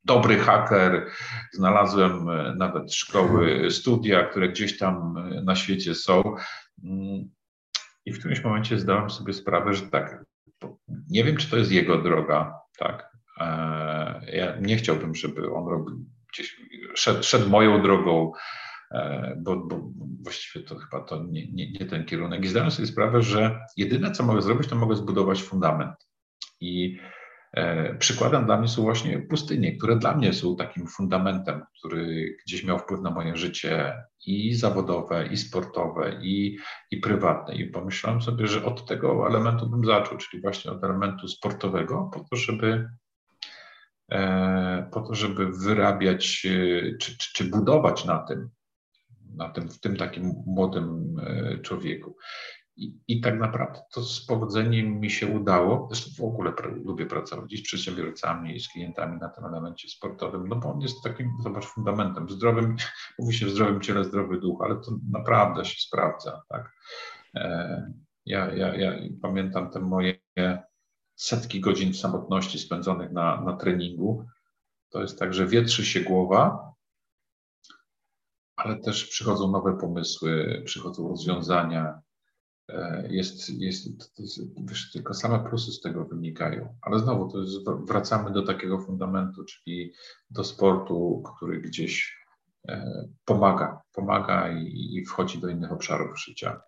dobry 0.05 0.37
haker, 0.37 1.11
znalazłem 1.53 2.29
e, 2.29 2.55
nawet 2.57 2.95
szkoły, 2.95 3.71
studia, 3.71 4.25
które 4.25 4.49
gdzieś 4.49 4.79
tam 4.79 5.17
e, 5.17 5.43
na 5.43 5.57
świecie 5.57 5.95
są. 5.95 6.37
Mm, 6.85 7.31
I 8.05 8.13
w 8.13 8.19
którymś 8.19 8.45
momencie 8.45 8.79
zdałem 8.79 9.11
sobie 9.11 9.33
sprawę, 9.33 9.75
że 9.75 9.83
tak, 9.83 10.25
nie 11.11 11.25
wiem, 11.25 11.37
czy 11.37 11.51
to 11.51 11.57
jest 11.57 11.73
jego 11.73 12.03
droga, 12.03 12.55
tak. 12.79 13.14
E, 13.41 14.37
ja 14.37 14.57
nie 14.61 14.77
chciałbym, 14.77 15.15
żeby 15.15 15.53
on 15.53 15.69
robił 15.69 16.05
gdzieś, 16.33 16.61
szedł, 16.95 17.23
szedł 17.23 17.49
moją 17.49 17.83
drogą, 17.83 18.33
bo, 19.37 19.57
bo, 19.57 19.91
właściwie 20.23 20.65
to 20.65 20.77
chyba 20.77 21.05
to 21.05 21.25
nie, 21.25 21.53
nie, 21.53 21.73
nie 21.73 21.87
ten 21.87 22.05
kierunek. 22.05 22.45
I 22.45 22.49
zdałem 22.49 22.71
sobie 22.71 22.89
sprawę, 22.89 23.23
że 23.23 23.61
jedyne, 23.77 24.11
co 24.11 24.23
mogę 24.23 24.43
zrobić, 24.43 24.69
to 24.69 24.77
mogę 24.77 24.97
zbudować 24.97 25.43
fundament. 25.43 25.95
I 26.61 26.99
E, 27.55 27.95
przykładem 27.95 28.45
dla 28.45 28.59
mnie 28.59 28.69
są 28.69 28.83
właśnie 28.83 29.19
pustynie, 29.19 29.77
które 29.77 29.97
dla 29.97 30.17
mnie 30.17 30.33
są 30.33 30.57
takim 30.57 30.87
fundamentem, 30.87 31.63
który 31.79 32.37
gdzieś 32.47 32.65
miał 32.65 32.79
wpływ 32.79 33.01
na 33.01 33.11
moje 33.11 33.37
życie 33.37 34.03
i 34.27 34.55
zawodowe, 34.55 35.27
i 35.27 35.37
sportowe, 35.37 36.19
i, 36.23 36.59
i 36.91 36.97
prywatne. 36.97 37.55
I 37.55 37.67
pomyślałem 37.67 38.23
sobie, 38.23 38.47
że 38.47 38.65
od 38.65 38.87
tego 38.87 39.29
elementu 39.29 39.71
bym 39.71 39.85
zaczął, 39.85 40.19
czyli 40.19 40.43
właśnie 40.43 40.71
od 40.71 40.85
elementu 40.85 41.29
sportowego, 41.29 42.11
po 42.13 42.21
to, 42.21 42.37
żeby 42.37 42.67
e, 42.67 42.89
po 44.91 45.01
to, 45.01 45.15
żeby 45.15 45.53
wyrabiać 45.53 46.47
e, 46.47 46.97
czy, 46.99 47.19
czy, 47.19 47.33
czy 47.33 47.45
budować 47.45 48.05
na 48.05 48.19
tym, 48.19 48.49
na 49.37 49.49
tym, 49.49 49.69
w 49.69 49.81
tym 49.81 49.97
takim 49.97 50.35
młodym 50.47 51.17
człowieku. 51.63 52.17
I, 52.77 52.99
I, 53.09 53.21
tak 53.21 53.39
naprawdę 53.39 53.81
to 53.93 54.03
z 54.03 54.27
powodzeniem 54.27 55.01
mi 55.01 55.11
się 55.11 55.27
udało. 55.27 55.89
Zresztą 55.91 56.23
w 56.23 56.27
ogóle 56.27 56.53
lubię 56.85 57.07
pracować 57.07 57.53
z 57.53 57.63
przedsiębiorcami, 57.63 58.61
z 58.61 58.69
klientami 58.69 59.19
na 59.21 59.29
tym 59.29 59.45
elemencie 59.45 59.89
sportowym, 59.89 60.49
no 60.49 60.57
bo 60.57 60.73
on 60.73 60.81
jest 60.81 61.03
takim, 61.03 61.31
zobacz, 61.43 61.65
fundamentem. 61.65 62.31
Zdrowym, 62.31 62.77
mówi 63.19 63.35
się 63.35 63.47
w 63.47 63.51
zdrowym 63.51 63.81
ciele, 63.81 64.05
zdrowy 64.05 64.41
duch, 64.41 64.63
ale 64.65 64.75
to 64.75 64.99
naprawdę 65.11 65.65
się 65.65 65.81
sprawdza. 65.81 66.43
Tak? 66.49 66.73
E, 67.35 67.93
ja, 68.27 68.55
ja, 68.55 68.75
ja 68.75 68.93
pamiętam 69.23 69.71
te 69.71 69.81
moje 69.81 70.15
setki 71.17 71.61
godzin 71.61 71.95
samotności 71.95 72.59
spędzonych 72.59 73.13
na, 73.13 73.41
na 73.41 73.57
treningu. 73.57 74.27
To 74.91 75.01
jest 75.01 75.19
tak, 75.19 75.35
że 75.35 75.47
wietrzy 75.47 75.87
się 75.87 76.01
głowa, 76.01 76.73
ale 78.57 78.77
też 78.77 79.07
przychodzą 79.07 79.51
nowe 79.51 79.79
pomysły, 79.79 80.63
przychodzą 80.65 81.09
rozwiązania 81.09 82.03
E, 82.69 83.09
jest, 83.11 83.51
jest, 83.51 83.87
jest 84.19 84.41
wiesz, 84.69 84.93
tylko 84.93 85.15
same 85.15 85.49
plusy 85.49 85.73
z 85.73 85.81
tego 85.81 86.05
wynikają. 86.05 86.77
Ale 86.83 86.99
znowu 86.99 87.33
to 87.33 87.41
jest, 87.41 87.55
wracamy 87.85 88.33
do 88.33 88.43
takiego 88.43 88.79
fundamentu, 88.79 89.45
czyli 89.45 89.93
do 90.31 90.45
sportu, 90.45 91.23
który 91.37 91.61
gdzieś 91.61 92.19
e, 92.69 93.05
pomaga, 93.25 93.81
pomaga 93.93 94.53
i, 94.53 94.97
i 94.97 95.05
wchodzi 95.05 95.39
do 95.39 95.49
innych 95.49 95.73
obszarów 95.73 96.21
życia. 96.21 96.61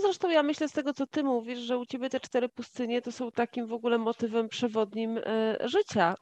Zresztą 0.00 0.30
ja 0.30 0.42
myślę 0.42 0.68
z 0.68 0.72
tego, 0.72 0.94
co 0.94 1.06
ty 1.06 1.22
mówisz, 1.22 1.58
że 1.58 1.78
u 1.78 1.86
ciebie 1.86 2.10
te 2.10 2.20
cztery 2.20 2.48
pustynie 2.48 3.02
to 3.02 3.12
są 3.12 3.30
takim 3.30 3.66
w 3.66 3.72
ogóle 3.72 3.98
motywem 3.98 4.48
przewodnim 4.48 5.18
e, 5.18 5.56
życia, 5.68 6.14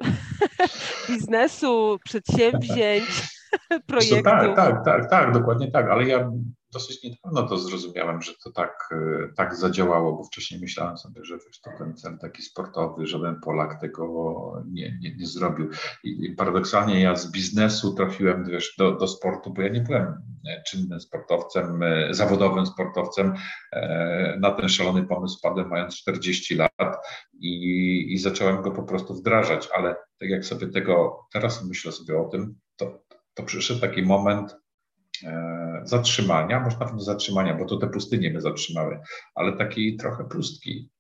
biznesu, 1.08 1.98
przedsięwzięć, 2.04 3.28
projektu. 3.86 4.22
Tak, 4.22 4.56
tak, 4.56 4.84
tak, 4.84 5.10
tak, 5.10 5.32
dokładnie 5.32 5.70
tak, 5.70 5.90
ale 5.90 6.04
ja 6.04 6.30
dosyć 6.72 7.02
niedawno 7.02 7.48
to 7.48 7.58
zrozumiałem, 7.58 8.22
że 8.22 8.32
to 8.44 8.52
tak, 8.52 8.88
e, 8.92 9.28
tak 9.36 9.56
zadziałało, 9.56 10.16
bo 10.16 10.24
wcześniej 10.24 10.60
myślałem 10.60 10.98
sobie, 10.98 11.24
że 11.24 11.34
wiesz, 11.34 11.60
to 11.60 11.70
ten 11.78 11.96
cel 11.96 12.18
taki 12.18 12.42
sportowy, 12.42 13.06
żaden 13.06 13.40
Polak 13.40 13.80
tego 13.80 14.62
nie, 14.66 14.98
nie, 15.00 15.16
nie 15.16 15.26
zrobił. 15.26 15.70
I, 16.04 16.30
paradoksalnie 16.30 17.00
ja 17.00 17.16
z 17.16 17.32
biznesu 17.32 17.94
trafiłem 17.94 18.44
wiesz, 18.44 18.74
do, 18.78 18.96
do 18.96 19.08
sportu, 19.08 19.52
bo 19.52 19.62
ja 19.62 19.68
nie 19.68 19.80
byłem 19.80 20.06
e, 20.48 20.62
czynnym 20.62 21.00
sportowcem, 21.00 21.82
e, 21.82 22.14
zawodowym 22.14 22.66
sportowcem. 22.66 23.34
Na 24.40 24.50
ten 24.50 24.68
szalony 24.68 25.06
pomysł 25.06 25.38
padłem 25.42 25.68
mając 25.68 25.96
40 25.96 26.54
lat 26.54 26.96
i, 27.40 28.12
i 28.12 28.18
zacząłem 28.18 28.62
go 28.62 28.70
po 28.70 28.82
prostu 28.82 29.14
wdrażać, 29.14 29.68
ale 29.74 29.96
tak 30.20 30.28
jak 30.28 30.44
sobie 30.44 30.66
tego, 30.66 31.26
teraz 31.32 31.64
myślę 31.64 31.92
sobie 31.92 32.18
o 32.18 32.24
tym, 32.24 32.54
to, 32.76 33.04
to 33.34 33.42
przyszedł 33.42 33.80
taki 33.80 34.02
moment, 34.02 34.56
zatrzymania, 35.84 36.60
może 36.60 36.78
nawet 36.78 36.94
nie 36.94 37.02
zatrzymania, 37.02 37.54
bo 37.54 37.64
to 37.64 37.76
te 37.76 37.88
pustynie 37.88 38.30
mnie 38.30 38.40
zatrzymały, 38.40 39.00
ale 39.34 39.56
takiej 39.56 39.96
trochę 39.96 40.24
pustki. 40.24 40.90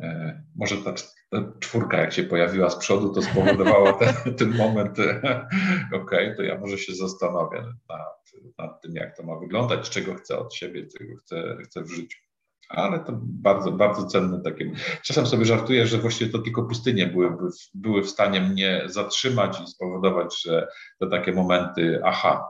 E, 0.00 0.42
może 0.56 0.76
ta, 0.76 0.94
ta 1.30 1.52
czwórka, 1.60 2.00
jak 2.00 2.12
się 2.12 2.22
pojawiła 2.22 2.70
z 2.70 2.76
przodu, 2.76 3.14
to 3.14 3.22
spowodowało 3.22 3.92
ten, 3.92 4.14
ten 4.38 4.56
moment, 4.56 4.98
e, 4.98 5.20
okej, 5.92 6.02
okay, 6.02 6.34
to 6.36 6.42
ja 6.42 6.58
może 6.58 6.78
się 6.78 6.94
zastanowię 6.94 7.62
nad, 7.88 8.32
nad 8.58 8.82
tym, 8.82 8.94
jak 8.94 9.16
to 9.16 9.22
ma 9.22 9.38
wyglądać, 9.38 9.90
czego 9.90 10.14
chcę 10.14 10.38
od 10.38 10.54
siebie, 10.54 10.86
czego 10.98 11.16
chcę, 11.16 11.56
chcę 11.64 11.82
w 11.82 11.90
życiu 11.90 12.18
ale 12.72 13.00
to 13.00 13.12
bardzo, 13.22 13.72
bardzo 13.72 14.06
cenne 14.06 14.40
takie. 14.40 14.72
Czasem 15.02 15.26
sobie 15.26 15.44
żartuję, 15.44 15.86
że 15.86 15.98
właściwie 15.98 16.30
to 16.30 16.38
tylko 16.38 16.62
pustynie 16.62 17.06
były, 17.06 17.36
były 17.74 18.02
w 18.02 18.10
stanie 18.10 18.40
mnie 18.40 18.82
zatrzymać 18.86 19.60
i 19.60 19.66
spowodować, 19.66 20.42
że 20.42 20.68
to 20.98 21.06
takie 21.06 21.32
momenty, 21.32 22.00
aha, 22.04 22.48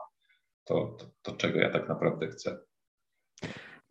to, 0.65 0.97
to, 0.99 1.07
to 1.23 1.37
czego 1.37 1.59
ja 1.59 1.71
tak 1.71 1.89
naprawdę 1.89 2.29
chcę. 2.29 2.59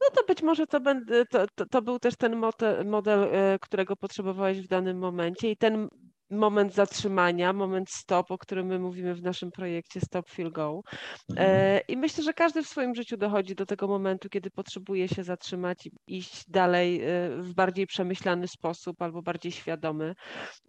No 0.01 0.07
to 0.15 0.23
być 0.27 0.41
może 0.41 0.67
to, 0.67 0.79
będę, 0.79 1.25
to, 1.25 1.45
to, 1.55 1.65
to 1.65 1.81
był 1.81 1.99
też 1.99 2.17
ten 2.17 2.35
model, 2.35 2.85
model, 2.85 3.29
którego 3.61 3.95
potrzebowałeś 3.95 4.61
w 4.61 4.67
danym 4.67 4.97
momencie 4.97 5.51
i 5.51 5.57
ten 5.57 5.87
moment 6.31 6.73
zatrzymania, 6.73 7.53
moment 7.53 7.89
stop, 7.89 8.31
o 8.31 8.37
którym 8.37 8.67
my 8.67 8.79
mówimy 8.79 9.15
w 9.15 9.21
naszym 9.21 9.51
projekcie 9.51 10.01
Stop 10.01 10.29
Feel 10.29 10.51
Go. 10.51 10.81
Mhm. 11.29 11.49
E, 11.49 11.79
I 11.87 11.97
myślę, 11.97 12.23
że 12.23 12.33
każdy 12.33 12.63
w 12.63 12.67
swoim 12.67 12.95
życiu 12.95 13.17
dochodzi 13.17 13.55
do 13.55 13.65
tego 13.65 13.87
momentu, 13.87 14.29
kiedy 14.29 14.51
potrzebuje 14.51 15.07
się 15.07 15.23
zatrzymać 15.23 15.85
i 15.85 16.17
iść 16.17 16.43
dalej 16.49 17.01
e, 17.01 17.29
w 17.37 17.53
bardziej 17.53 17.87
przemyślany 17.87 18.47
sposób 18.47 19.01
albo 19.01 19.21
bardziej 19.21 19.51
świadomy, 19.51 20.13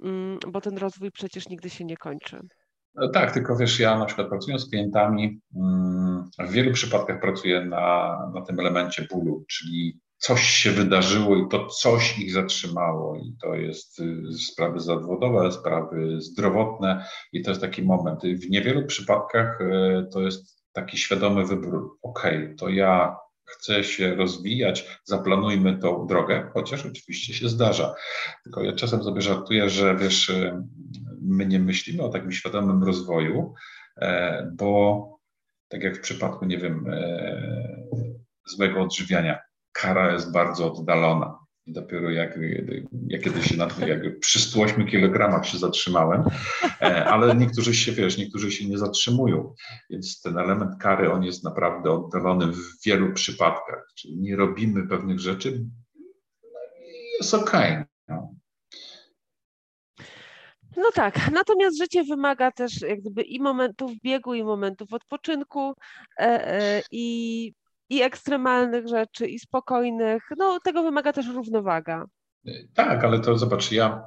mm, 0.03 0.39
bo 0.49 0.61
ten 0.61 0.79
rozwój 0.79 1.11
przecież 1.11 1.49
nigdy 1.49 1.71
się 1.71 1.85
nie 1.85 1.97
kończy. 1.97 2.41
No 2.95 3.09
tak, 3.09 3.35
tylko 3.35 3.57
wiesz, 3.57 3.81
ja 3.81 3.99
na 3.99 4.05
przykład 4.05 4.29
pracując 4.29 4.63
z 4.63 4.71
klientami, 4.71 5.41
mm, 5.57 6.31
w 6.39 6.53
wielu 6.53 6.73
przypadkach 6.73 7.21
pracuję 7.21 7.65
na, 7.65 8.19
na 8.35 8.43
tym 8.43 8.61
elemencie 8.61 9.07
bólu, 9.11 9.45
czyli 9.49 10.01
coś 10.23 10.43
się 10.43 10.71
wydarzyło 10.71 11.37
i 11.37 11.49
to 11.49 11.67
coś 11.67 12.19
ich 12.19 12.33
zatrzymało. 12.33 13.17
I 13.17 13.37
to 13.43 13.55
jest 13.55 14.01
y, 14.01 14.33
sprawy 14.33 14.81
zawodowe, 14.81 15.53
sprawy 15.53 16.21
zdrowotne, 16.21 17.05
i 17.33 17.43
to 17.43 17.51
jest 17.51 17.61
taki 17.61 17.83
moment. 17.83 18.21
W 18.23 18.51
niewielu 18.51 18.87
przypadkach 18.87 19.61
y, 19.61 20.07
to 20.13 20.21
jest 20.21 20.63
taki 20.73 20.99
świadomy 20.99 21.47
wybór. 21.47 21.99
Okay, 22.03 22.55
to 22.59 22.69
ja 22.69 23.17
chcę 23.45 23.85
się 23.85 24.15
rozwijać, 24.15 25.01
zaplanujmy 25.05 25.79
tą 25.79 26.07
drogę, 26.07 26.51
chociaż 26.55 26.87
oczywiście 26.87 27.35
się 27.35 27.49
zdarza. 27.49 27.95
Tylko 28.45 28.63
ja 28.63 28.73
czasem 28.73 29.03
sobie 29.03 29.21
żartuję, 29.21 29.71
że 29.71 29.97
wiesz, 29.97 30.29
y, 30.29 30.63
my 31.27 31.47
nie 31.47 31.59
myślimy 31.59 32.03
o 32.03 32.09
takim 32.09 32.33
świadomym 32.33 32.85
rozwoju, 32.85 33.55
e, 33.97 34.51
bo 34.57 35.09
tak 35.69 35.83
jak 35.83 35.97
w 35.97 36.01
przypadku, 36.01 36.45
nie 36.45 36.59
wiem, 36.59 36.85
e, 36.93 37.63
złego 38.47 38.83
odżywiania, 38.83 39.39
kara 39.73 40.13
jest 40.13 40.33
bardzo 40.33 40.73
oddalona. 40.73 41.39
Dopiero 41.67 42.11
jak, 42.11 42.39
jak 43.07 43.23
kiedyś 43.23 43.47
się 43.47 43.57
na 43.57 43.69
jakby 43.87 44.13
przy 44.13 44.41
108 44.41 44.87
kilogramach 44.87 45.47
się 45.47 45.59
zatrzymałem, 45.59 46.25
e, 46.81 47.05
ale 47.05 47.35
niektórzy 47.35 47.75
się, 47.75 47.93
wiesz, 47.93 48.19
niektórzy 48.19 48.51
się 48.51 48.69
nie 48.69 48.79
zatrzymują, 48.79 49.55
więc 49.91 50.21
ten 50.21 50.39
element 50.39 50.71
kary, 50.81 51.13
on 51.13 51.23
jest 51.23 51.45
naprawdę 51.45 51.91
oddalony 51.91 52.47
w 52.47 52.85
wielu 52.87 53.13
przypadkach, 53.13 53.93
czyli 53.95 54.17
nie 54.17 54.37
robimy 54.37 54.89
pewnych 54.89 55.21
rzeczy, 55.21 55.65
no 56.43 56.61
i 56.87 57.17
jest 57.19 57.35
okej. 57.35 57.73
Okay, 57.73 57.85
no. 58.09 58.35
No 60.77 60.91
tak, 60.95 61.31
natomiast 61.33 61.79
życie 61.79 62.05
wymaga 62.05 62.53
też 62.53 62.81
jak 62.81 63.01
gdyby 63.01 63.23
i 63.23 63.41
momentów 63.41 63.93
biegu, 64.05 64.35
i 64.35 64.45
momentów 64.45 64.93
odpoczynku, 64.93 65.75
e, 66.19 66.23
e, 66.49 66.83
i, 66.91 67.55
i 67.89 68.03
ekstremalnych 68.03 68.89
rzeczy, 68.89 69.27
i 69.27 69.39
spokojnych. 69.39 70.23
No 70.39 70.59
tego 70.65 70.83
wymaga 70.83 71.13
też 71.13 71.27
równowaga. 71.27 72.05
Tak, 72.75 73.05
ale 73.05 73.21
to 73.21 73.39
zobacz, 73.39 73.73
ja 73.73 74.03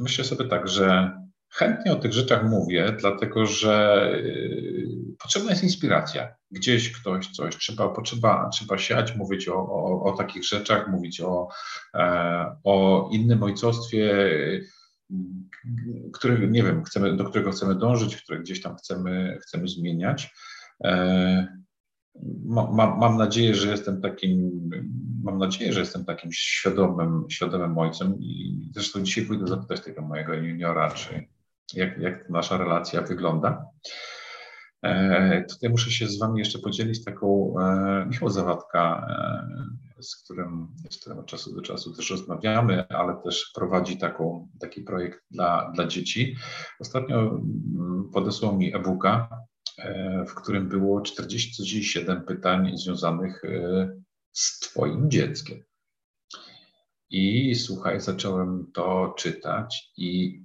myślę 0.00 0.24
sobie 0.24 0.44
tak, 0.48 0.68
że 0.68 1.16
chętnie 1.48 1.92
o 1.92 1.96
tych 1.96 2.12
rzeczach 2.12 2.44
mówię, 2.44 2.96
dlatego 2.98 3.46
że 3.46 4.06
y, 4.14 4.88
potrzebna 5.18 5.50
jest 5.50 5.62
inspiracja. 5.62 6.34
Gdzieś 6.50 6.92
ktoś 6.92 7.28
coś, 7.28 7.56
trzeba, 7.56 7.88
potrzeba, 7.88 8.48
trzeba 8.52 8.78
siać, 8.78 9.16
mówić 9.16 9.48
o, 9.48 9.54
o, 9.54 10.02
o 10.02 10.12
takich 10.12 10.44
rzeczach, 10.44 10.88
mówić 10.88 11.20
o, 11.20 11.48
e, 11.94 12.56
o 12.64 13.08
innym 13.12 13.42
ojcostwie, 13.42 14.30
który, 16.12 16.48
nie 16.48 16.62
wiem, 16.62 16.84
chcemy, 16.84 17.16
do 17.16 17.24
którego 17.24 17.50
chcemy 17.50 17.74
dążyć, 17.74 18.16
które 18.16 18.38
gdzieś 18.38 18.62
tam 18.62 18.76
chcemy, 18.76 19.38
chcemy 19.42 19.68
zmieniać. 19.68 20.34
E, 20.84 21.56
mam, 22.44 22.98
mam 22.98 23.16
nadzieję, 23.16 23.54
że 23.54 23.70
jestem 23.70 24.00
takim, 24.00 24.50
mam 25.22 25.38
nadzieję, 25.38 25.72
że 25.72 25.80
jestem 25.80 26.04
takim 26.04 26.32
świadomym, 26.32 27.24
świadomym 27.30 27.78
ojcem 27.78 28.18
i 28.20 28.60
zresztą 28.74 29.02
dzisiaj 29.02 29.26
pójdę 29.26 29.46
zapytać 29.46 29.80
tego 29.80 30.02
mojego 30.02 30.34
juniora, 30.34 30.90
czy 30.90 31.26
jak, 31.74 31.98
jak 31.98 32.30
nasza 32.30 32.56
relacja 32.56 33.02
wygląda. 33.02 33.66
E, 34.82 35.44
tutaj 35.44 35.70
muszę 35.70 35.90
się 35.90 36.06
z 36.06 36.18
Wami 36.18 36.38
jeszcze 36.38 36.58
podzielić 36.58 37.04
taką 37.04 37.54
e, 37.60 38.06
Michał 38.06 38.30
Zawadka, 38.30 39.06
e, 39.10 39.85
z 40.00 40.16
którym, 40.16 40.68
którym 41.00 41.18
od 41.18 41.26
czasu 41.26 41.54
do 41.54 41.62
czasu 41.62 41.92
też 41.92 42.10
rozmawiamy, 42.10 42.88
ale 42.88 43.16
też 43.24 43.50
prowadzi 43.54 43.98
taką, 43.98 44.48
taki 44.60 44.82
projekt 44.82 45.20
dla, 45.30 45.72
dla 45.74 45.86
dzieci. 45.86 46.36
Ostatnio 46.80 47.20
mm, 47.20 48.10
podesłał 48.12 48.56
mi 48.56 48.74
e-booka, 48.74 49.28
e, 49.78 50.24
w 50.24 50.34
którym 50.34 50.68
było 50.68 51.00
47 51.00 52.24
pytań 52.24 52.76
związanych 52.76 53.44
e, 53.44 53.88
z 54.32 54.60
Twoim 54.60 55.10
dzieckiem. 55.10 55.62
I 57.10 57.54
słuchaj, 57.54 58.00
zacząłem 58.00 58.70
to 58.74 59.14
czytać 59.18 59.92
i 59.96 60.40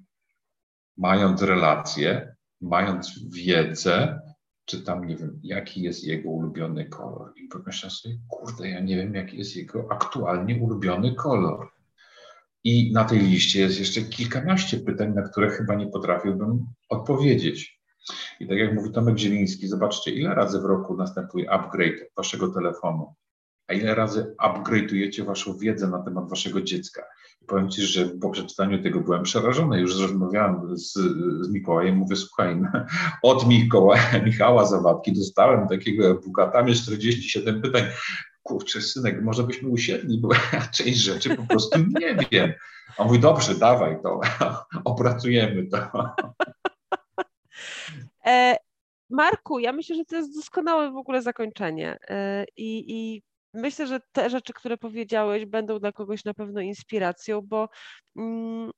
mając 0.98 1.42
relacje, 1.42 2.36
mając 2.62 3.30
wiedzę, 3.30 4.22
czy 4.66 4.84
tam 4.84 5.08
nie 5.08 5.16
wiem, 5.18 5.40
jaki 5.44 5.82
jest 5.82 6.04
jego 6.04 6.30
ulubiony 6.30 6.86
kolor. 6.86 7.34
I 7.36 7.48
pomyślałem 7.48 7.92
sobie, 7.92 8.18
kurde, 8.28 8.70
ja 8.70 8.80
nie 8.80 8.96
wiem, 8.96 9.16
jaki 9.16 9.38
jest 9.38 9.56
jego 9.56 9.88
aktualnie 9.92 10.56
ulubiony 10.56 11.16
kolor. 11.16 11.70
I 12.64 12.94
na 12.94 13.04
tej 13.04 13.20
liście 13.20 13.60
jest 13.60 13.80
jeszcze 13.80 14.02
kilkanaście 14.02 14.78
pytań, 14.78 15.14
na 15.14 15.22
które 15.22 15.50
chyba 15.50 15.76
nie 15.76 15.88
potrafiłbym 15.88 16.66
odpowiedzieć. 16.90 17.82
I 18.40 18.48
tak 18.48 18.58
jak 18.58 18.74
mówi 18.74 18.92
Tomek 18.92 19.18
Zieliński, 19.18 19.68
zobaczcie, 19.68 20.12
ile 20.12 20.36
razy 20.36 20.62
w 20.62 20.66
roku 20.66 20.98
następuje 20.98 21.52
upgrade 21.52 22.00
waszego 22.18 22.48
telefonu, 22.48 23.14
a 23.72 23.74
ile 23.74 23.96
razy 23.96 24.36
upgrade'ujecie 24.44 25.26
waszą 25.26 25.58
wiedzę 25.58 25.88
na 25.88 26.04
temat 26.04 26.30
waszego 26.30 26.62
dziecka. 26.62 27.04
Powiem 27.48 27.70
Ci, 27.70 27.82
że 27.82 28.06
po 28.06 28.30
przeczytaniu 28.30 28.84
tego 28.84 29.00
byłem 29.00 29.24
przerażony. 29.24 29.80
Już 29.80 30.00
rozmawiałem 30.00 30.78
z, 30.78 30.94
z 31.42 31.50
Mikołajem, 31.50 31.96
mówię, 31.96 32.16
słuchaj, 32.16 32.62
od 33.24 33.48
Mikołaja, 33.48 34.20
Michała 34.26 34.66
Zawadki 34.66 35.14
dostałem 35.14 35.68
takiego 35.68 36.08
e-booka, 36.08 36.48
tam 36.48 36.68
jest 36.68 36.82
47 36.82 37.62
pytań. 37.62 37.84
Kurczę, 38.44 38.82
synek, 38.82 39.22
może 39.22 39.44
byśmy 39.44 39.70
usiedli, 39.70 40.22
bo 40.22 40.30
ja 40.54 40.62
część 40.72 40.98
rzeczy 40.98 41.36
po 41.36 41.44
prostu 41.44 41.80
nie 41.80 42.16
wiem. 42.32 42.54
On 42.98 43.08
mówi, 43.08 43.20
dobrze, 43.20 43.56
dawaj 43.56 43.98
to, 44.04 44.20
opracujemy 44.86 45.68
to. 45.68 45.78
E, 48.26 48.58
Marku, 49.10 49.60
ja 49.60 49.72
myślę, 49.72 49.96
że 49.96 50.06
to 50.06 50.16
jest 50.16 50.36
doskonałe 50.36 50.92
w 50.92 50.98
ogóle 50.98 51.22
zakończenie. 51.22 51.98
E, 52.10 52.46
I, 52.58 52.84
i 52.88 53.22
myślę, 53.54 53.88
że 53.88 54.00
te 54.12 54.30
rzeczy, 54.30 54.54
które 54.54 54.78
powiedziałeś, 54.78 55.46
będą 55.46 55.80
dla 55.80 55.92
kogoś 55.92 56.26
na 56.26 56.34
pewno 56.34 56.62
inspiracją, 56.62 57.42
bo 57.42 57.70
mm, 58.18 58.72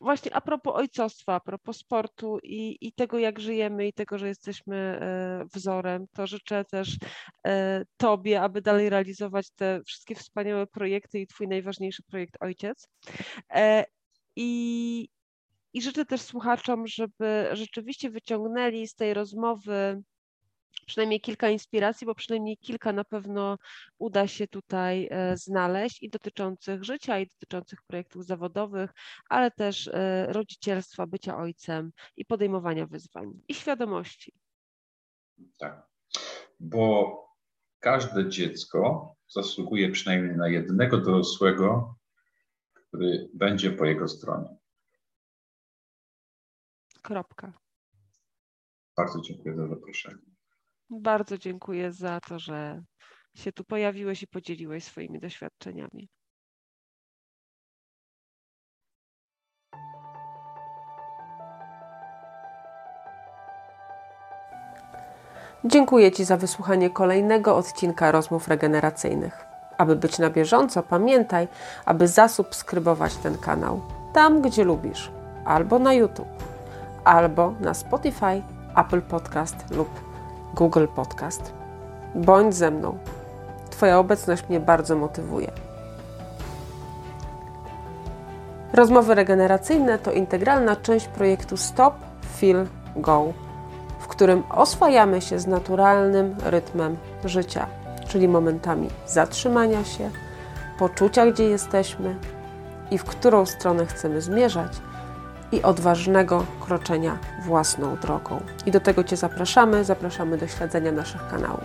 właśnie 0.00 0.34
a 0.34 0.40
propos 0.40 0.74
ojcostwa, 0.76 1.34
a 1.34 1.40
propos 1.40 1.76
sportu 1.76 2.38
i, 2.42 2.78
i 2.80 2.92
tego, 2.92 3.18
jak 3.18 3.40
żyjemy 3.40 3.86
i 3.86 3.92
tego, 3.92 4.18
że 4.18 4.28
jesteśmy 4.28 4.76
e, 4.76 5.44
wzorem, 5.54 6.06
to 6.12 6.26
życzę 6.26 6.64
też 6.64 6.96
e, 7.46 7.84
Tobie, 7.96 8.42
aby 8.42 8.62
dalej 8.62 8.90
realizować 8.90 9.50
te 9.50 9.80
wszystkie 9.86 10.14
wspaniałe 10.14 10.66
projekty 10.66 11.20
i 11.20 11.26
Twój 11.26 11.48
najważniejszy 11.48 12.02
projekt 12.02 12.34
Ojciec. 12.40 12.88
E, 13.52 13.84
I, 14.36 15.08
i 15.72 15.82
życzę 15.82 16.04
też 16.04 16.20
słuchaczom, 16.20 16.86
żeby 16.86 17.48
rzeczywiście 17.52 18.10
wyciągnęli 18.10 18.88
z 18.88 18.94
tej 18.94 19.14
rozmowy 19.14 20.02
przynajmniej 20.88 21.20
kilka 21.20 21.48
inspiracji, 21.50 22.06
bo 22.06 22.14
przynajmniej 22.14 22.56
kilka 22.56 22.92
na 22.92 23.04
pewno 23.04 23.58
uda 23.98 24.26
się 24.26 24.48
tutaj 24.48 25.08
e, 25.10 25.36
znaleźć 25.36 26.02
i 26.02 26.10
dotyczących 26.10 26.84
życia, 26.84 27.18
i 27.18 27.26
dotyczących 27.26 27.82
projektów 27.82 28.26
zawodowych, 28.26 28.90
ale 29.28 29.50
też 29.50 29.88
e, 29.88 30.26
rodzicielstwa, 30.32 31.06
bycia 31.06 31.36
ojcem 31.36 31.92
i 32.16 32.24
podejmowania 32.24 32.86
wyzwań 32.86 33.40
i 33.48 33.54
świadomości. 33.54 34.32
Tak, 35.58 35.86
bo 36.60 37.14
każde 37.80 38.28
dziecko 38.28 39.14
zasługuje 39.28 39.90
przynajmniej 39.90 40.36
na 40.36 40.48
jednego 40.48 40.98
dorosłego, 40.98 41.96
który 42.72 43.30
będzie 43.34 43.70
po 43.70 43.84
jego 43.84 44.08
stronie. 44.08 44.56
Kropka. 47.02 47.52
Bardzo 48.96 49.20
dziękuję 49.20 49.56
za 49.56 49.68
zaproszenie. 49.68 50.37
Bardzo 50.90 51.38
dziękuję 51.38 51.92
za 51.92 52.20
to, 52.20 52.38
że 52.38 52.82
się 53.34 53.52
tu 53.52 53.64
pojawiłeś 53.64 54.22
i 54.22 54.26
podzieliłeś 54.26 54.84
swoimi 54.84 55.20
doświadczeniami. 55.20 56.08
Dziękuję 65.64 66.12
Ci 66.12 66.24
za 66.24 66.36
wysłuchanie 66.36 66.90
kolejnego 66.90 67.56
odcinka 67.56 68.12
rozmów 68.12 68.48
regeneracyjnych. 68.48 69.44
Aby 69.78 69.96
być 69.96 70.18
na 70.18 70.30
bieżąco, 70.30 70.82
pamiętaj, 70.82 71.48
aby 71.84 72.08
zasubskrybować 72.08 73.16
ten 73.16 73.38
kanał 73.38 73.82
tam, 74.14 74.42
gdzie 74.42 74.64
lubisz, 74.64 75.10
albo 75.44 75.78
na 75.78 75.92
YouTube, 75.92 76.44
albo 77.04 77.54
na 77.60 77.74
Spotify, 77.74 78.42
Apple 78.76 79.02
Podcast 79.02 79.70
lub 79.70 80.07
Google 80.54 80.86
Podcast. 80.94 81.52
Bądź 82.14 82.54
ze 82.54 82.70
mną. 82.70 82.98
Twoja 83.70 83.98
obecność 83.98 84.48
mnie 84.48 84.60
bardzo 84.60 84.96
motywuje. 84.96 85.50
Rozmowy 88.72 89.14
regeneracyjne 89.14 89.98
to 89.98 90.12
integralna 90.12 90.76
część 90.76 91.08
projektu 91.08 91.56
Stop, 91.56 91.94
Feel, 92.36 92.66
Go, 92.96 93.32
w 93.98 94.06
którym 94.06 94.42
oswajamy 94.50 95.20
się 95.20 95.38
z 95.38 95.46
naturalnym 95.46 96.36
rytmem 96.44 96.96
życia, 97.24 97.66
czyli 98.08 98.28
momentami 98.28 98.88
zatrzymania 99.06 99.84
się, 99.84 100.10
poczucia, 100.78 101.26
gdzie 101.26 101.44
jesteśmy 101.44 102.16
i 102.90 102.98
w 102.98 103.04
którą 103.04 103.46
stronę 103.46 103.86
chcemy 103.86 104.20
zmierzać– 104.20 104.72
i 105.52 105.62
odważnego 105.62 106.44
kroczenia 106.60 107.18
własną 107.44 107.96
drogą. 107.96 108.40
I 108.66 108.70
do 108.70 108.80
tego 108.80 109.04
Cię 109.04 109.16
zapraszamy, 109.16 109.84
zapraszamy 109.84 110.38
do 110.38 110.46
śledzenia 110.46 110.92
naszych 110.92 111.28
kanałów. 111.28 111.64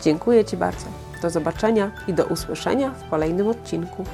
Dziękuję 0.00 0.44
Ci 0.44 0.56
bardzo. 0.56 0.86
Do 1.22 1.30
zobaczenia 1.30 1.90
i 2.08 2.14
do 2.14 2.24
usłyszenia 2.24 2.90
w 2.90 3.10
kolejnym 3.10 3.48
odcinku. 3.48 4.04